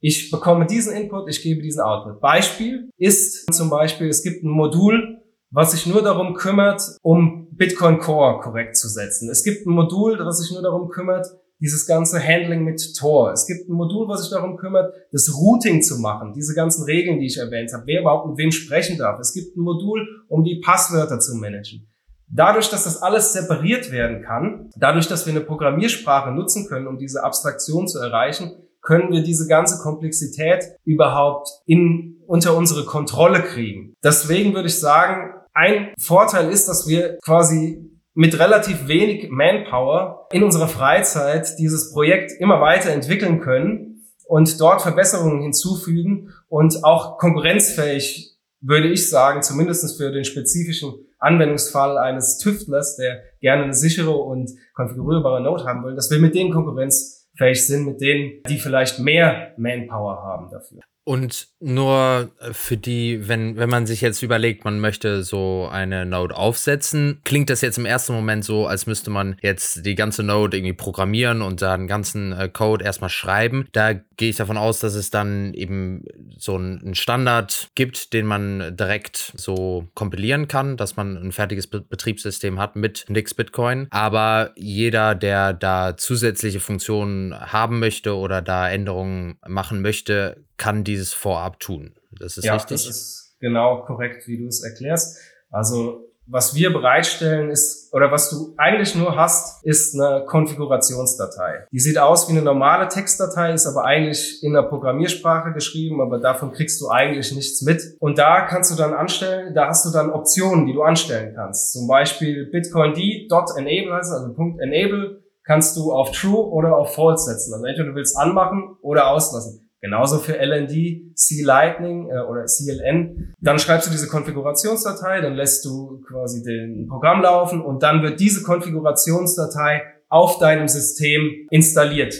Ich 0.00 0.30
bekomme 0.30 0.66
diesen 0.66 0.94
Input, 0.94 1.28
ich 1.28 1.42
gebe 1.42 1.60
diesen 1.60 1.82
Output. 1.82 2.20
Beispiel 2.20 2.88
ist 2.96 3.52
zum 3.52 3.68
Beispiel, 3.68 4.08
es 4.08 4.22
gibt 4.22 4.42
ein 4.44 4.50
Modul, 4.50 5.23
was 5.54 5.70
sich 5.70 5.86
nur 5.86 6.02
darum 6.02 6.34
kümmert, 6.34 6.82
um 7.02 7.48
Bitcoin 7.52 7.98
Core 8.00 8.40
korrekt 8.40 8.76
zu 8.76 8.88
setzen. 8.88 9.30
Es 9.30 9.44
gibt 9.44 9.66
ein 9.66 9.70
Modul, 9.70 10.18
das 10.18 10.40
sich 10.40 10.52
nur 10.52 10.62
darum 10.62 10.88
kümmert, 10.88 11.28
dieses 11.60 11.86
ganze 11.86 12.20
Handling 12.20 12.64
mit 12.64 12.96
Tor. 12.98 13.32
Es 13.32 13.46
gibt 13.46 13.68
ein 13.68 13.72
Modul, 13.72 14.08
was 14.08 14.22
sich 14.22 14.30
darum 14.30 14.56
kümmert, 14.56 14.92
das 15.12 15.32
Routing 15.32 15.80
zu 15.80 16.00
machen, 16.00 16.32
diese 16.34 16.54
ganzen 16.54 16.82
Regeln, 16.84 17.20
die 17.20 17.26
ich 17.26 17.38
erwähnt 17.38 17.72
habe, 17.72 17.84
wer 17.86 18.00
überhaupt 18.00 18.28
mit 18.28 18.38
wem 18.38 18.50
sprechen 18.50 18.98
darf. 18.98 19.20
Es 19.20 19.32
gibt 19.32 19.56
ein 19.56 19.60
Modul, 19.60 20.04
um 20.28 20.42
die 20.42 20.60
Passwörter 20.60 21.20
zu 21.20 21.36
managen. 21.36 21.88
Dadurch, 22.26 22.68
dass 22.68 22.82
das 22.82 23.00
alles 23.00 23.32
separiert 23.32 23.92
werden 23.92 24.22
kann, 24.22 24.70
dadurch, 24.76 25.06
dass 25.06 25.24
wir 25.24 25.32
eine 25.32 25.44
Programmiersprache 25.44 26.32
nutzen 26.32 26.66
können, 26.66 26.88
um 26.88 26.98
diese 26.98 27.22
Abstraktion 27.22 27.86
zu 27.86 28.00
erreichen, 28.00 28.56
können 28.82 29.12
wir 29.12 29.22
diese 29.22 29.46
ganze 29.46 29.80
Komplexität 29.80 30.64
überhaupt 30.84 31.48
in, 31.64 32.16
unter 32.26 32.56
unsere 32.56 32.84
Kontrolle 32.84 33.40
kriegen. 33.42 33.94
Deswegen 34.02 34.52
würde 34.52 34.68
ich 34.68 34.80
sagen, 34.80 35.32
ein 35.54 35.94
Vorteil 35.98 36.50
ist, 36.50 36.68
dass 36.68 36.86
wir 36.86 37.18
quasi 37.24 37.90
mit 38.14 38.38
relativ 38.38 38.86
wenig 38.86 39.28
Manpower 39.30 40.28
in 40.32 40.44
unserer 40.44 40.68
Freizeit 40.68 41.58
dieses 41.58 41.92
Projekt 41.92 42.32
immer 42.38 42.60
weiter 42.60 42.90
entwickeln 42.90 43.40
können 43.40 44.02
und 44.26 44.60
dort 44.60 44.82
Verbesserungen 44.82 45.42
hinzufügen 45.42 46.32
und 46.48 46.84
auch 46.84 47.18
konkurrenzfähig, 47.18 48.36
würde 48.60 48.88
ich 48.88 49.10
sagen, 49.10 49.42
zumindestens 49.42 49.96
für 49.96 50.12
den 50.12 50.24
spezifischen 50.24 50.94
Anwendungsfall 51.18 51.98
eines 51.98 52.38
Tüftlers, 52.38 52.96
der 52.96 53.22
gerne 53.40 53.64
eine 53.64 53.74
sichere 53.74 54.16
und 54.16 54.50
konfigurierbare 54.74 55.42
Node 55.42 55.64
haben 55.64 55.84
will, 55.84 55.94
dass 55.94 56.10
wir 56.10 56.18
mit 56.18 56.34
denen 56.34 56.52
konkurrenzfähig 56.52 57.66
sind, 57.66 57.86
mit 57.86 58.00
denen, 58.00 58.42
die 58.48 58.58
vielleicht 58.58 59.00
mehr 59.00 59.52
Manpower 59.56 60.22
haben 60.22 60.50
dafür. 60.50 60.80
Und 61.04 61.48
nur 61.60 62.30
äh, 62.40 62.52
für 62.52 62.78
die, 62.78 63.28
wenn, 63.28 63.56
wenn 63.56 63.68
man 63.68 63.86
sich 63.86 64.00
jetzt 64.00 64.22
überlegt, 64.22 64.64
man 64.64 64.80
möchte 64.80 65.22
so 65.22 65.68
eine 65.70 66.06
Node 66.06 66.34
aufsetzen, 66.34 67.20
klingt 67.24 67.50
das 67.50 67.60
jetzt 67.60 67.76
im 67.76 67.84
ersten 67.84 68.14
Moment 68.14 68.44
so, 68.44 68.66
als 68.66 68.86
müsste 68.86 69.10
man 69.10 69.36
jetzt 69.42 69.84
die 69.84 69.94
ganze 69.94 70.22
Node 70.22 70.56
irgendwie 70.56 70.72
programmieren 70.72 71.42
und 71.42 71.60
da 71.60 71.74
einen 71.74 71.88
ganzen 71.88 72.32
äh, 72.32 72.48
Code 72.48 72.84
erstmal 72.84 73.10
schreiben. 73.10 73.68
Da 73.72 73.92
gehe 73.92 74.30
ich 74.30 74.36
davon 74.36 74.56
aus, 74.56 74.78
dass 74.78 74.94
es 74.94 75.10
dann 75.10 75.52
eben 75.52 76.04
so 76.38 76.54
einen 76.56 76.94
Standard 76.94 77.70
gibt, 77.74 78.14
den 78.14 78.24
man 78.24 78.74
direkt 78.74 79.32
so 79.36 79.86
kompilieren 79.94 80.48
kann, 80.48 80.78
dass 80.78 80.96
man 80.96 81.16
ein 81.16 81.32
fertiges 81.32 81.66
Be 81.66 81.82
Betriebssystem 81.82 82.58
hat 82.58 82.76
mit 82.76 83.04
Nix 83.08 83.34
Bitcoin. 83.34 83.88
Aber 83.90 84.52
jeder, 84.56 85.14
der 85.14 85.52
da 85.52 85.96
zusätzliche 85.96 86.60
Funktionen 86.60 87.38
haben 87.38 87.78
möchte 87.78 88.16
oder 88.16 88.40
da 88.40 88.70
Änderungen 88.70 89.36
machen 89.46 89.82
möchte, 89.82 90.44
kann 90.56 90.84
dieses 90.84 91.12
vorab 91.12 91.60
tun. 91.60 91.94
Das 92.18 92.38
ist 92.38 92.44
ja, 92.44 92.54
richtig. 92.54 92.86
Das 92.86 92.96
ist 92.96 93.36
genau 93.40 93.82
korrekt, 93.84 94.26
wie 94.28 94.38
du 94.38 94.46
es 94.46 94.62
erklärst. 94.62 95.18
Also 95.50 96.04
was 96.26 96.54
wir 96.54 96.72
bereitstellen 96.72 97.50
ist, 97.50 97.92
oder 97.92 98.10
was 98.10 98.30
du 98.30 98.54
eigentlich 98.56 98.94
nur 98.94 99.16
hast, 99.16 99.64
ist 99.64 99.94
eine 99.94 100.24
Konfigurationsdatei. 100.24 101.66
Die 101.70 101.78
sieht 101.78 101.98
aus 101.98 102.28
wie 102.28 102.32
eine 102.32 102.42
normale 102.42 102.88
Textdatei, 102.88 103.52
ist 103.52 103.66
aber 103.66 103.84
eigentlich 103.84 104.42
in 104.42 104.56
einer 104.56 104.66
Programmiersprache 104.66 105.52
geschrieben, 105.52 106.00
aber 106.00 106.18
davon 106.18 106.52
kriegst 106.52 106.80
du 106.80 106.88
eigentlich 106.88 107.34
nichts 107.34 107.60
mit. 107.62 107.82
Und 108.00 108.18
da 108.18 108.46
kannst 108.46 108.72
du 108.72 108.74
dann 108.74 108.94
anstellen, 108.94 109.54
da 109.54 109.68
hast 109.68 109.84
du 109.84 109.90
dann 109.90 110.10
Optionen, 110.10 110.66
die 110.66 110.72
du 110.72 110.82
anstellen 110.82 111.34
kannst. 111.34 111.72
Zum 111.72 111.86
Beispiel 111.86 112.46
Bitcoin 112.50 112.94
D 112.94 113.26
dot 113.28 113.50
enable, 113.56 113.92
also 113.92 114.32
Punkt 114.34 114.60
enable, 114.62 115.22
kannst 115.44 115.76
du 115.76 115.92
auf 115.92 116.10
true 116.12 116.46
oder 116.50 116.76
auf 116.76 116.94
false 116.94 117.30
setzen. 117.30 117.52
Also 117.52 117.66
entweder 117.66 117.90
du 117.90 117.94
willst 117.94 118.16
anmachen 118.16 118.76
oder 118.80 119.08
auslassen. 119.08 119.63
Genauso 119.84 120.18
für 120.18 120.38
LND, 120.38 121.14
C-Lightning 121.14 122.08
äh, 122.08 122.20
oder 122.20 122.46
CLN. 122.46 123.34
Dann 123.38 123.58
schreibst 123.58 123.86
du 123.86 123.90
diese 123.90 124.08
Konfigurationsdatei, 124.08 125.20
dann 125.20 125.34
lässt 125.34 125.62
du 125.66 126.00
quasi 126.08 126.42
den 126.42 126.88
Programm 126.88 127.20
laufen 127.20 127.60
und 127.60 127.82
dann 127.82 128.02
wird 128.02 128.18
diese 128.18 128.42
Konfigurationsdatei 128.42 129.82
auf 130.08 130.38
deinem 130.38 130.68
System 130.68 131.46
installiert. 131.50 132.14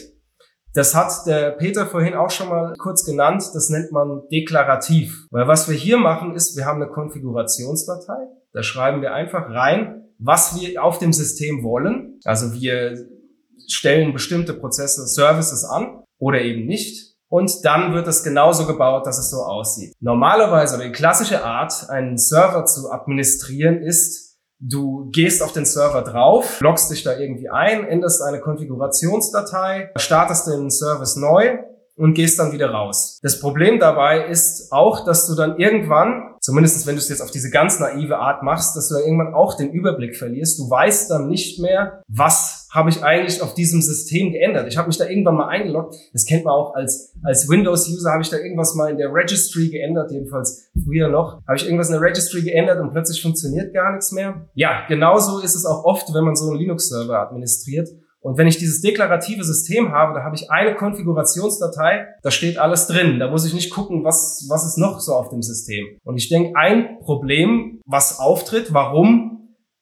Das 0.74 0.94
hat 0.94 1.26
der 1.26 1.52
Peter 1.52 1.86
vorhin 1.86 2.12
auch 2.12 2.28
schon 2.28 2.50
mal 2.50 2.74
kurz 2.78 3.06
genannt. 3.06 3.42
Das 3.54 3.70
nennt 3.70 3.92
man 3.92 4.28
deklarativ. 4.30 5.26
Weil 5.30 5.48
was 5.48 5.66
wir 5.66 5.74
hier 5.74 5.96
machen 5.96 6.34
ist, 6.34 6.58
wir 6.58 6.66
haben 6.66 6.82
eine 6.82 6.90
Konfigurationsdatei. 6.90 8.26
Da 8.52 8.62
schreiben 8.62 9.00
wir 9.00 9.14
einfach 9.14 9.48
rein, 9.48 10.02
was 10.18 10.60
wir 10.60 10.84
auf 10.84 10.98
dem 10.98 11.14
System 11.14 11.62
wollen. 11.62 12.20
Also 12.24 12.52
wir 12.52 13.08
stellen 13.68 14.12
bestimmte 14.12 14.52
Prozesse, 14.52 15.06
Services 15.06 15.64
an 15.64 16.02
oder 16.18 16.42
eben 16.42 16.66
nicht 16.66 17.03
und 17.34 17.64
dann 17.64 17.92
wird 17.94 18.06
es 18.06 18.22
genauso 18.22 18.64
gebaut, 18.64 19.08
dass 19.08 19.18
es 19.18 19.28
so 19.28 19.38
aussieht. 19.38 19.92
Normalerweise 19.98 20.76
oder 20.76 20.84
die 20.84 20.92
klassische 20.92 21.42
Art, 21.42 21.90
einen 21.90 22.16
Server 22.16 22.64
zu 22.64 22.92
administrieren, 22.92 23.82
ist, 23.82 24.38
du 24.60 25.10
gehst 25.10 25.42
auf 25.42 25.50
den 25.50 25.64
Server 25.64 26.02
drauf, 26.02 26.60
loggst 26.60 26.92
dich 26.92 27.02
da 27.02 27.18
irgendwie 27.18 27.50
ein, 27.50 27.88
änderst 27.88 28.22
eine 28.22 28.38
Konfigurationsdatei, 28.38 29.90
startest 29.96 30.46
den 30.46 30.70
Service 30.70 31.16
neu 31.16 31.58
und 31.96 32.14
gehst 32.14 32.38
dann 32.38 32.52
wieder 32.52 32.70
raus. 32.70 33.18
Das 33.20 33.40
Problem 33.40 33.80
dabei 33.80 34.26
ist 34.26 34.70
auch, 34.70 35.04
dass 35.04 35.26
du 35.26 35.34
dann 35.34 35.58
irgendwann, 35.58 36.36
zumindest 36.40 36.86
wenn 36.86 36.94
du 36.94 37.00
es 37.00 37.08
jetzt 37.08 37.20
auf 37.20 37.32
diese 37.32 37.50
ganz 37.50 37.80
naive 37.80 38.18
Art 38.18 38.44
machst, 38.44 38.76
dass 38.76 38.88
du 38.88 38.94
dann 38.94 39.04
irgendwann 39.04 39.34
auch 39.34 39.56
den 39.56 39.72
Überblick 39.72 40.16
verlierst. 40.16 40.60
Du 40.60 40.70
weißt 40.70 41.10
dann 41.10 41.26
nicht 41.26 41.60
mehr, 41.60 42.00
was 42.06 42.63
habe 42.74 42.90
ich 42.90 43.02
eigentlich 43.04 43.40
auf 43.40 43.54
diesem 43.54 43.80
System 43.80 44.32
geändert. 44.32 44.66
Ich 44.68 44.76
habe 44.76 44.88
mich 44.88 44.98
da 44.98 45.06
irgendwann 45.06 45.36
mal 45.36 45.48
eingeloggt. 45.48 45.94
Das 46.12 46.26
kennt 46.26 46.44
man 46.44 46.54
auch 46.54 46.74
als, 46.74 47.14
als 47.22 47.48
Windows-User, 47.48 48.10
habe 48.10 48.22
ich 48.22 48.30
da 48.30 48.36
irgendwas 48.36 48.74
mal 48.74 48.90
in 48.90 48.98
der 48.98 49.12
Registry 49.12 49.68
geändert, 49.68 50.10
jedenfalls 50.10 50.70
früher 50.84 51.08
noch. 51.08 51.40
Habe 51.46 51.56
ich 51.56 51.64
irgendwas 51.64 51.88
in 51.88 51.92
der 51.92 52.02
Registry 52.02 52.42
geändert 52.42 52.80
und 52.80 52.90
plötzlich 52.90 53.22
funktioniert 53.22 53.72
gar 53.72 53.92
nichts 53.92 54.10
mehr. 54.10 54.48
Ja, 54.54 54.86
genauso 54.88 55.38
ist 55.38 55.54
es 55.54 55.64
auch 55.64 55.84
oft, 55.84 56.12
wenn 56.12 56.24
man 56.24 56.34
so 56.34 56.50
einen 56.50 56.58
Linux-Server 56.58 57.20
administriert 57.20 57.88
und 58.24 58.38
wenn 58.38 58.46
ich 58.46 58.56
dieses 58.56 58.80
deklarative 58.80 59.44
System 59.44 59.92
habe, 59.92 60.14
da 60.14 60.24
habe 60.24 60.34
ich 60.34 60.50
eine 60.50 60.74
Konfigurationsdatei, 60.74 62.06
da 62.22 62.30
steht 62.30 62.56
alles 62.56 62.86
drin. 62.86 63.18
Da 63.18 63.30
muss 63.30 63.44
ich 63.44 63.52
nicht 63.52 63.70
gucken, 63.70 64.02
was, 64.02 64.46
was 64.48 64.64
ist 64.64 64.78
noch 64.78 64.98
so 65.00 65.12
auf 65.12 65.28
dem 65.28 65.42
System. 65.42 65.84
Und 66.04 66.16
ich 66.16 66.30
denke, 66.30 66.56
ein 66.56 67.00
Problem, 67.00 67.82
was 67.84 68.18
auftritt, 68.18 68.72
warum 68.72 69.33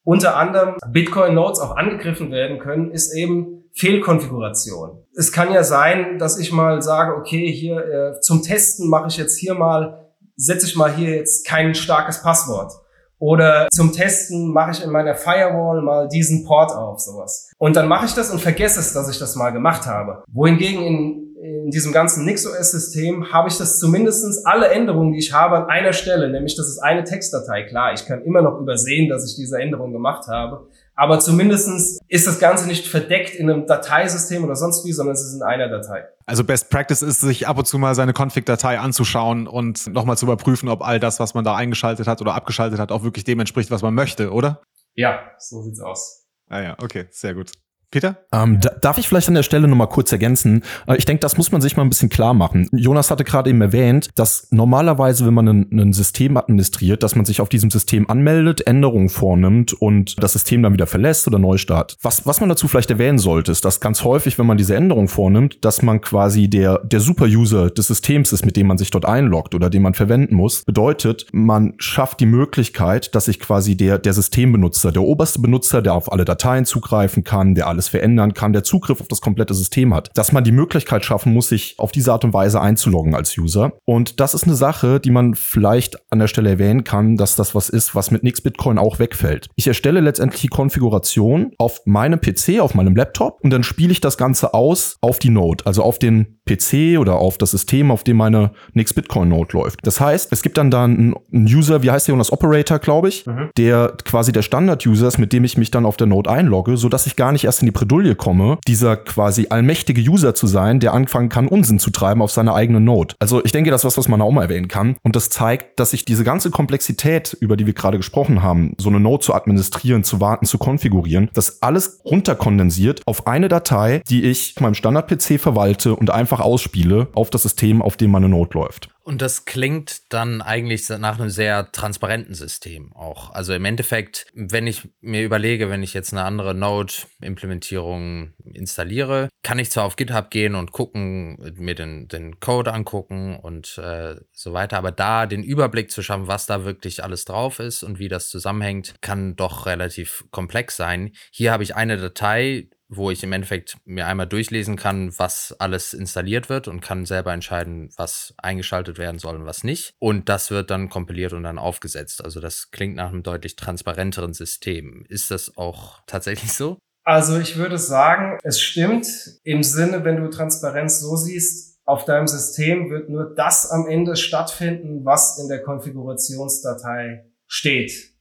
unter 0.04 0.36
anderem 0.36 0.76
Bitcoin-Nodes 0.88 1.60
auch 1.60 1.76
angegriffen 1.76 2.30
werden 2.30 2.58
können, 2.58 2.90
ist 2.90 3.14
eben 3.14 3.64
Fehlkonfiguration. 3.74 5.04
Es 5.16 5.32
kann 5.32 5.52
ja 5.52 5.64
sein, 5.64 6.18
dass 6.18 6.38
ich 6.38 6.52
mal 6.52 6.82
sage, 6.82 7.16
okay, 7.16 7.50
hier 7.50 7.78
äh, 7.78 8.20
zum 8.20 8.42
Testen 8.42 8.88
mache 8.88 9.08
ich 9.08 9.16
jetzt 9.16 9.38
hier 9.38 9.54
mal, 9.54 10.10
setze 10.36 10.66
ich 10.66 10.76
mal 10.76 10.92
hier 10.92 11.16
jetzt 11.16 11.46
kein 11.46 11.74
starkes 11.74 12.22
Passwort. 12.22 12.72
Oder 13.18 13.68
zum 13.70 13.92
Testen 13.92 14.52
mache 14.52 14.72
ich 14.72 14.82
in 14.82 14.90
meiner 14.90 15.14
Firewall 15.14 15.80
mal 15.80 16.08
diesen 16.08 16.44
Port 16.44 16.72
auf, 16.72 16.98
sowas. 16.98 17.52
Und 17.56 17.76
dann 17.76 17.86
mache 17.86 18.06
ich 18.06 18.14
das 18.14 18.30
und 18.30 18.40
vergesse 18.40 18.80
es, 18.80 18.94
dass 18.94 19.08
ich 19.08 19.20
das 19.20 19.36
mal 19.36 19.50
gemacht 19.50 19.86
habe. 19.86 20.24
Wohingegen 20.26 20.82
in, 20.82 21.31
in 21.42 21.70
diesem 21.70 21.92
ganzen 21.92 22.24
NixOS-System 22.24 23.32
habe 23.32 23.48
ich 23.48 23.58
das 23.58 23.80
zumindestens 23.80 24.44
alle 24.46 24.68
Änderungen, 24.68 25.12
die 25.12 25.18
ich 25.18 25.32
habe, 25.32 25.56
an 25.56 25.68
einer 25.68 25.92
Stelle, 25.92 26.30
nämlich 26.30 26.54
das 26.54 26.68
ist 26.68 26.78
eine 26.78 27.02
Textdatei. 27.02 27.64
Klar, 27.64 27.92
ich 27.92 28.06
kann 28.06 28.22
immer 28.22 28.42
noch 28.42 28.60
übersehen, 28.60 29.08
dass 29.08 29.28
ich 29.28 29.34
diese 29.34 29.58
Änderung 29.58 29.92
gemacht 29.92 30.28
habe, 30.28 30.68
aber 30.94 31.18
zumindestens 31.18 31.98
ist 32.06 32.28
das 32.28 32.38
Ganze 32.38 32.68
nicht 32.68 32.86
verdeckt 32.86 33.34
in 33.34 33.50
einem 33.50 33.66
Dateisystem 33.66 34.44
oder 34.44 34.54
sonst 34.54 34.86
wie, 34.86 34.92
sondern 34.92 35.14
es 35.14 35.22
ist 35.22 35.34
in 35.34 35.42
einer 35.42 35.68
Datei. 35.68 36.04
Also 36.26 36.44
Best 36.44 36.70
Practice 36.70 37.02
ist, 37.02 37.20
sich 37.20 37.48
ab 37.48 37.58
und 37.58 37.66
zu 37.66 37.76
mal 37.76 37.96
seine 37.96 38.12
Config-Datei 38.12 38.78
anzuschauen 38.78 39.48
und 39.48 39.88
nochmal 39.88 40.16
zu 40.16 40.26
überprüfen, 40.26 40.68
ob 40.68 40.86
all 40.86 41.00
das, 41.00 41.18
was 41.18 41.34
man 41.34 41.42
da 41.42 41.56
eingeschaltet 41.56 42.06
hat 42.06 42.20
oder 42.20 42.34
abgeschaltet 42.34 42.78
hat, 42.78 42.92
auch 42.92 43.02
wirklich 43.02 43.24
dem 43.24 43.40
entspricht, 43.40 43.72
was 43.72 43.82
man 43.82 43.94
möchte, 43.94 44.30
oder? 44.30 44.62
Ja, 44.94 45.18
so 45.38 45.60
sieht's 45.62 45.80
aus. 45.80 46.24
Ah 46.48 46.60
ja, 46.60 46.76
okay, 46.80 47.06
sehr 47.10 47.34
gut. 47.34 47.50
Peter? 47.92 48.16
Ähm, 48.32 48.58
da, 48.60 48.70
darf 48.70 48.98
ich 48.98 49.06
vielleicht 49.06 49.28
an 49.28 49.34
der 49.34 49.42
Stelle 49.42 49.68
nochmal 49.68 49.88
kurz 49.88 50.10
ergänzen? 50.10 50.62
Äh, 50.88 50.96
ich 50.96 51.04
denke, 51.04 51.20
das 51.20 51.36
muss 51.36 51.52
man 51.52 51.60
sich 51.60 51.76
mal 51.76 51.84
ein 51.84 51.88
bisschen 51.88 52.08
klar 52.08 52.34
machen. 52.34 52.68
Jonas 52.72 53.10
hatte 53.10 53.22
gerade 53.22 53.50
eben 53.50 53.60
erwähnt, 53.60 54.08
dass 54.16 54.48
normalerweise, 54.50 55.24
wenn 55.26 55.34
man 55.34 55.48
ein, 55.48 55.68
ein, 55.72 55.92
System 55.92 56.36
administriert, 56.36 57.02
dass 57.02 57.14
man 57.14 57.26
sich 57.26 57.40
auf 57.40 57.50
diesem 57.50 57.70
System 57.70 58.08
anmeldet, 58.08 58.66
Änderungen 58.66 59.10
vornimmt 59.10 59.74
und 59.74 60.20
das 60.22 60.32
System 60.32 60.62
dann 60.62 60.72
wieder 60.72 60.86
verlässt 60.86 61.28
oder 61.28 61.38
neu 61.38 61.58
startet. 61.58 61.98
Was, 62.02 62.26
was 62.26 62.40
man 62.40 62.48
dazu 62.48 62.66
vielleicht 62.66 62.90
erwähnen 62.90 63.18
sollte, 63.18 63.52
ist, 63.52 63.64
dass 63.64 63.78
ganz 63.78 64.04
häufig, 64.04 64.38
wenn 64.38 64.46
man 64.46 64.56
diese 64.56 64.74
Änderung 64.74 65.08
vornimmt, 65.08 65.62
dass 65.62 65.82
man 65.82 66.00
quasi 66.00 66.48
der, 66.48 66.78
der 66.78 67.00
Super-User 67.00 67.70
des 67.70 67.88
Systems 67.88 68.32
ist, 68.32 68.46
mit 68.46 68.56
dem 68.56 68.66
man 68.68 68.78
sich 68.78 68.90
dort 68.90 69.04
einloggt 69.04 69.54
oder 69.54 69.68
den 69.68 69.82
man 69.82 69.92
verwenden 69.92 70.34
muss. 70.34 70.64
Bedeutet, 70.64 71.26
man 71.32 71.74
schafft 71.76 72.20
die 72.20 72.26
Möglichkeit, 72.26 73.14
dass 73.14 73.26
sich 73.26 73.38
quasi 73.38 73.76
der, 73.76 73.98
der 73.98 74.14
Systembenutzer, 74.14 74.92
der 74.92 75.02
oberste 75.02 75.40
Benutzer, 75.40 75.82
der 75.82 75.92
auf 75.92 76.10
alle 76.10 76.24
Dateien 76.24 76.64
zugreifen 76.64 77.22
kann, 77.22 77.54
der 77.54 77.66
alles 77.66 77.81
alles 77.82 77.88
verändern 77.88 78.32
kann, 78.32 78.52
der 78.52 78.62
Zugriff 78.62 79.00
auf 79.00 79.08
das 79.08 79.20
komplette 79.20 79.54
System 79.54 79.92
hat, 79.92 80.10
dass 80.14 80.30
man 80.30 80.44
die 80.44 80.52
Möglichkeit 80.52 81.04
schaffen 81.04 81.32
muss, 81.32 81.48
sich 81.48 81.74
auf 81.78 81.90
diese 81.90 82.12
Art 82.12 82.24
und 82.24 82.32
Weise 82.32 82.60
einzuloggen 82.60 83.14
als 83.14 83.36
User. 83.36 83.72
Und 83.84 84.20
das 84.20 84.34
ist 84.34 84.44
eine 84.44 84.54
Sache, 84.54 85.00
die 85.00 85.10
man 85.10 85.34
vielleicht 85.34 85.98
an 86.12 86.20
der 86.20 86.28
Stelle 86.28 86.50
erwähnen 86.50 86.84
kann, 86.84 87.16
dass 87.16 87.34
das 87.34 87.54
was 87.54 87.68
ist, 87.68 87.94
was 87.94 88.10
mit 88.12 88.22
Nix 88.22 88.40
Bitcoin 88.40 88.78
auch 88.78 89.00
wegfällt. 89.00 89.48
Ich 89.56 89.66
erstelle 89.66 90.00
letztendlich 90.00 90.42
die 90.42 90.48
Konfiguration 90.48 91.52
auf 91.58 91.80
meinem 91.84 92.20
PC, 92.20 92.60
auf 92.60 92.74
meinem 92.74 92.94
Laptop 92.94 93.40
und 93.42 93.50
dann 93.50 93.64
spiele 93.64 93.90
ich 93.90 94.00
das 94.00 94.16
Ganze 94.16 94.54
aus 94.54 94.96
auf 95.00 95.18
die 95.18 95.30
Node, 95.30 95.66
also 95.66 95.82
auf 95.82 95.98
den 95.98 96.38
PC 96.48 96.98
oder 96.98 97.16
auf 97.16 97.38
das 97.38 97.52
System, 97.52 97.90
auf 97.90 98.04
dem 98.04 98.16
meine 98.16 98.50
Nix 98.72 98.92
Bitcoin 98.92 99.28
Node 99.28 99.56
läuft. 99.56 99.78
Das 99.82 100.00
heißt, 100.00 100.32
es 100.32 100.42
gibt 100.42 100.58
dann 100.58 100.70
da 100.70 100.84
einen, 100.84 101.14
User, 101.32 101.82
wie 101.82 101.90
heißt 101.90 102.08
der, 102.08 102.16
das 102.16 102.32
Operator, 102.32 102.78
glaube 102.78 103.08
ich, 103.08 103.26
mhm. 103.26 103.50
der 103.56 103.94
quasi 104.04 104.32
der 104.32 104.42
Standard-User 104.42 105.08
ist, 105.08 105.18
mit 105.18 105.32
dem 105.32 105.44
ich 105.44 105.56
mich 105.56 105.70
dann 105.70 105.86
auf 105.86 105.96
der 105.96 106.06
Node 106.06 106.30
einlogge, 106.30 106.76
so 106.76 106.88
dass 106.88 107.06
ich 107.06 107.16
gar 107.16 107.32
nicht 107.32 107.44
erst 107.44 107.62
in 107.62 107.66
die 107.66 107.72
Bredouille 107.72 108.14
komme, 108.14 108.58
dieser 108.66 108.96
quasi 108.96 109.46
allmächtige 109.50 110.00
User 110.00 110.34
zu 110.34 110.46
sein, 110.46 110.80
der 110.80 110.92
anfangen 110.94 111.28
kann, 111.28 111.48
Unsinn 111.48 111.78
zu 111.78 111.90
treiben 111.90 112.22
auf 112.22 112.30
seiner 112.30 112.54
eigenen 112.54 112.84
Node. 112.84 113.14
Also 113.18 113.44
ich 113.44 113.52
denke, 113.52 113.70
das 113.70 113.82
ist 113.82 113.84
was, 113.86 113.98
was 113.98 114.08
man 114.08 114.20
auch 114.20 114.30
mal 114.30 114.42
erwähnen 114.42 114.68
kann. 114.68 114.96
Und 115.02 115.16
das 115.16 115.30
zeigt, 115.30 115.78
dass 115.80 115.90
sich 115.90 116.04
diese 116.04 116.24
ganze 116.24 116.50
Komplexität, 116.50 117.36
über 117.40 117.56
die 117.56 117.66
wir 117.66 117.74
gerade 117.74 117.96
gesprochen 117.96 118.42
haben, 118.42 118.74
so 118.78 118.88
eine 118.88 119.00
Node 119.00 119.24
zu 119.24 119.34
administrieren, 119.34 120.04
zu 120.04 120.20
warten, 120.20 120.46
zu 120.46 120.58
konfigurieren, 120.58 121.30
das 121.34 121.62
alles 121.62 122.00
runterkondensiert 122.04 123.02
auf 123.06 123.26
eine 123.26 123.48
Datei, 123.48 124.02
die 124.08 124.24
ich 124.24 124.54
meinem 124.60 124.74
Standard-PC 124.74 125.40
verwalte 125.40 125.94
und 125.94 126.10
einfach 126.10 126.31
ausspiele 126.40 127.08
auf 127.14 127.30
das 127.30 127.42
System, 127.42 127.82
auf 127.82 127.96
dem 127.96 128.10
meine 128.10 128.28
Node 128.28 128.58
läuft. 128.58 128.88
Und 129.04 129.20
das 129.20 129.44
klingt 129.44 130.12
dann 130.12 130.42
eigentlich 130.42 130.88
nach 130.88 131.18
einem 131.18 131.28
sehr 131.28 131.72
transparenten 131.72 132.34
System 132.34 132.92
auch. 132.92 133.30
Also 133.30 133.52
im 133.52 133.64
Endeffekt, 133.64 134.26
wenn 134.32 134.68
ich 134.68 134.88
mir 135.00 135.24
überlege, 135.24 135.70
wenn 135.70 135.82
ich 135.82 135.92
jetzt 135.92 136.12
eine 136.12 136.22
andere 136.22 136.54
Node-Implementierung 136.54 138.32
installiere, 138.44 139.28
kann 139.42 139.58
ich 139.58 139.72
zwar 139.72 139.84
auf 139.84 139.96
GitHub 139.96 140.30
gehen 140.30 140.54
und 140.54 140.70
gucken, 140.70 141.36
mir 141.56 141.74
den, 141.74 142.06
den 142.06 142.38
Code 142.38 142.72
angucken 142.72 143.36
und 143.40 143.76
äh, 143.78 144.16
so 144.30 144.52
weiter, 144.52 144.78
aber 144.78 144.92
da 144.92 145.26
den 145.26 145.42
Überblick 145.42 145.90
zu 145.90 146.02
schaffen, 146.02 146.28
was 146.28 146.46
da 146.46 146.64
wirklich 146.64 147.02
alles 147.02 147.24
drauf 147.24 147.58
ist 147.58 147.82
und 147.82 147.98
wie 147.98 148.08
das 148.08 148.28
zusammenhängt, 148.28 148.94
kann 149.00 149.34
doch 149.34 149.66
relativ 149.66 150.24
komplex 150.30 150.76
sein. 150.76 151.10
Hier 151.32 151.50
habe 151.50 151.64
ich 151.64 151.74
eine 151.74 151.96
Datei, 151.96 152.68
wo 152.96 153.10
ich 153.10 153.22
im 153.22 153.32
Endeffekt 153.32 153.76
mir 153.84 154.06
einmal 154.06 154.26
durchlesen 154.26 154.76
kann, 154.76 155.12
was 155.18 155.54
alles 155.58 155.94
installiert 155.94 156.48
wird 156.48 156.68
und 156.68 156.80
kann 156.80 157.06
selber 157.06 157.32
entscheiden, 157.32 157.90
was 157.96 158.34
eingeschaltet 158.36 158.98
werden 158.98 159.18
soll 159.18 159.36
und 159.36 159.46
was 159.46 159.64
nicht. 159.64 159.94
Und 159.98 160.28
das 160.28 160.50
wird 160.50 160.70
dann 160.70 160.88
kompiliert 160.88 161.32
und 161.32 161.42
dann 161.42 161.58
aufgesetzt. 161.58 162.24
Also 162.24 162.40
das 162.40 162.70
klingt 162.70 162.96
nach 162.96 163.08
einem 163.08 163.22
deutlich 163.22 163.56
transparenteren 163.56 164.34
System. 164.34 165.04
Ist 165.08 165.30
das 165.30 165.56
auch 165.56 166.00
tatsächlich 166.06 166.52
so? 166.52 166.78
Also 167.04 167.38
ich 167.38 167.56
würde 167.56 167.78
sagen, 167.78 168.38
es 168.44 168.60
stimmt 168.60 169.08
im 169.42 169.62
Sinne, 169.62 170.04
wenn 170.04 170.16
du 170.16 170.30
Transparenz 170.30 171.00
so 171.00 171.16
siehst, 171.16 171.80
auf 171.84 172.04
deinem 172.04 172.28
System 172.28 172.90
wird 172.90 173.08
nur 173.08 173.34
das 173.34 173.70
am 173.70 173.88
Ende 173.88 174.14
stattfinden, 174.14 175.04
was 175.04 175.38
in 175.40 175.48
der 175.48 175.62
Konfigurationsdatei 175.62 177.24
steht. 177.48 178.12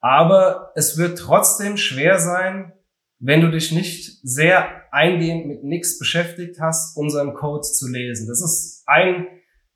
Aber 0.00 0.72
es 0.74 0.98
wird 0.98 1.18
trotzdem 1.18 1.78
schwer 1.78 2.18
sein, 2.18 2.72
wenn 3.18 3.40
du 3.40 3.50
dich 3.50 3.72
nicht 3.72 4.20
sehr 4.22 4.68
eingehend 4.92 5.46
mit 5.46 5.64
nichts 5.64 5.98
beschäftigt 5.98 6.60
hast, 6.60 6.96
unseren 6.96 7.34
Code 7.34 7.62
zu 7.62 7.88
lesen. 7.88 8.28
Das 8.28 8.42
ist 8.42 8.82
ein 8.86 9.26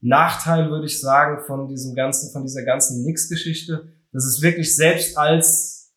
Nachteil, 0.01 0.71
würde 0.71 0.87
ich 0.87 1.01
sagen, 1.01 1.43
von 1.47 1.69
diesem 1.69 1.95
ganzen, 1.95 2.33
von 2.33 2.43
dieser 2.43 2.65
ganzen 2.65 3.05
Nix-Geschichte. 3.05 3.93
Das 4.13 4.25
ist 4.25 4.43
wirklich 4.43 4.75
selbst 4.75 5.17
als 5.17 5.93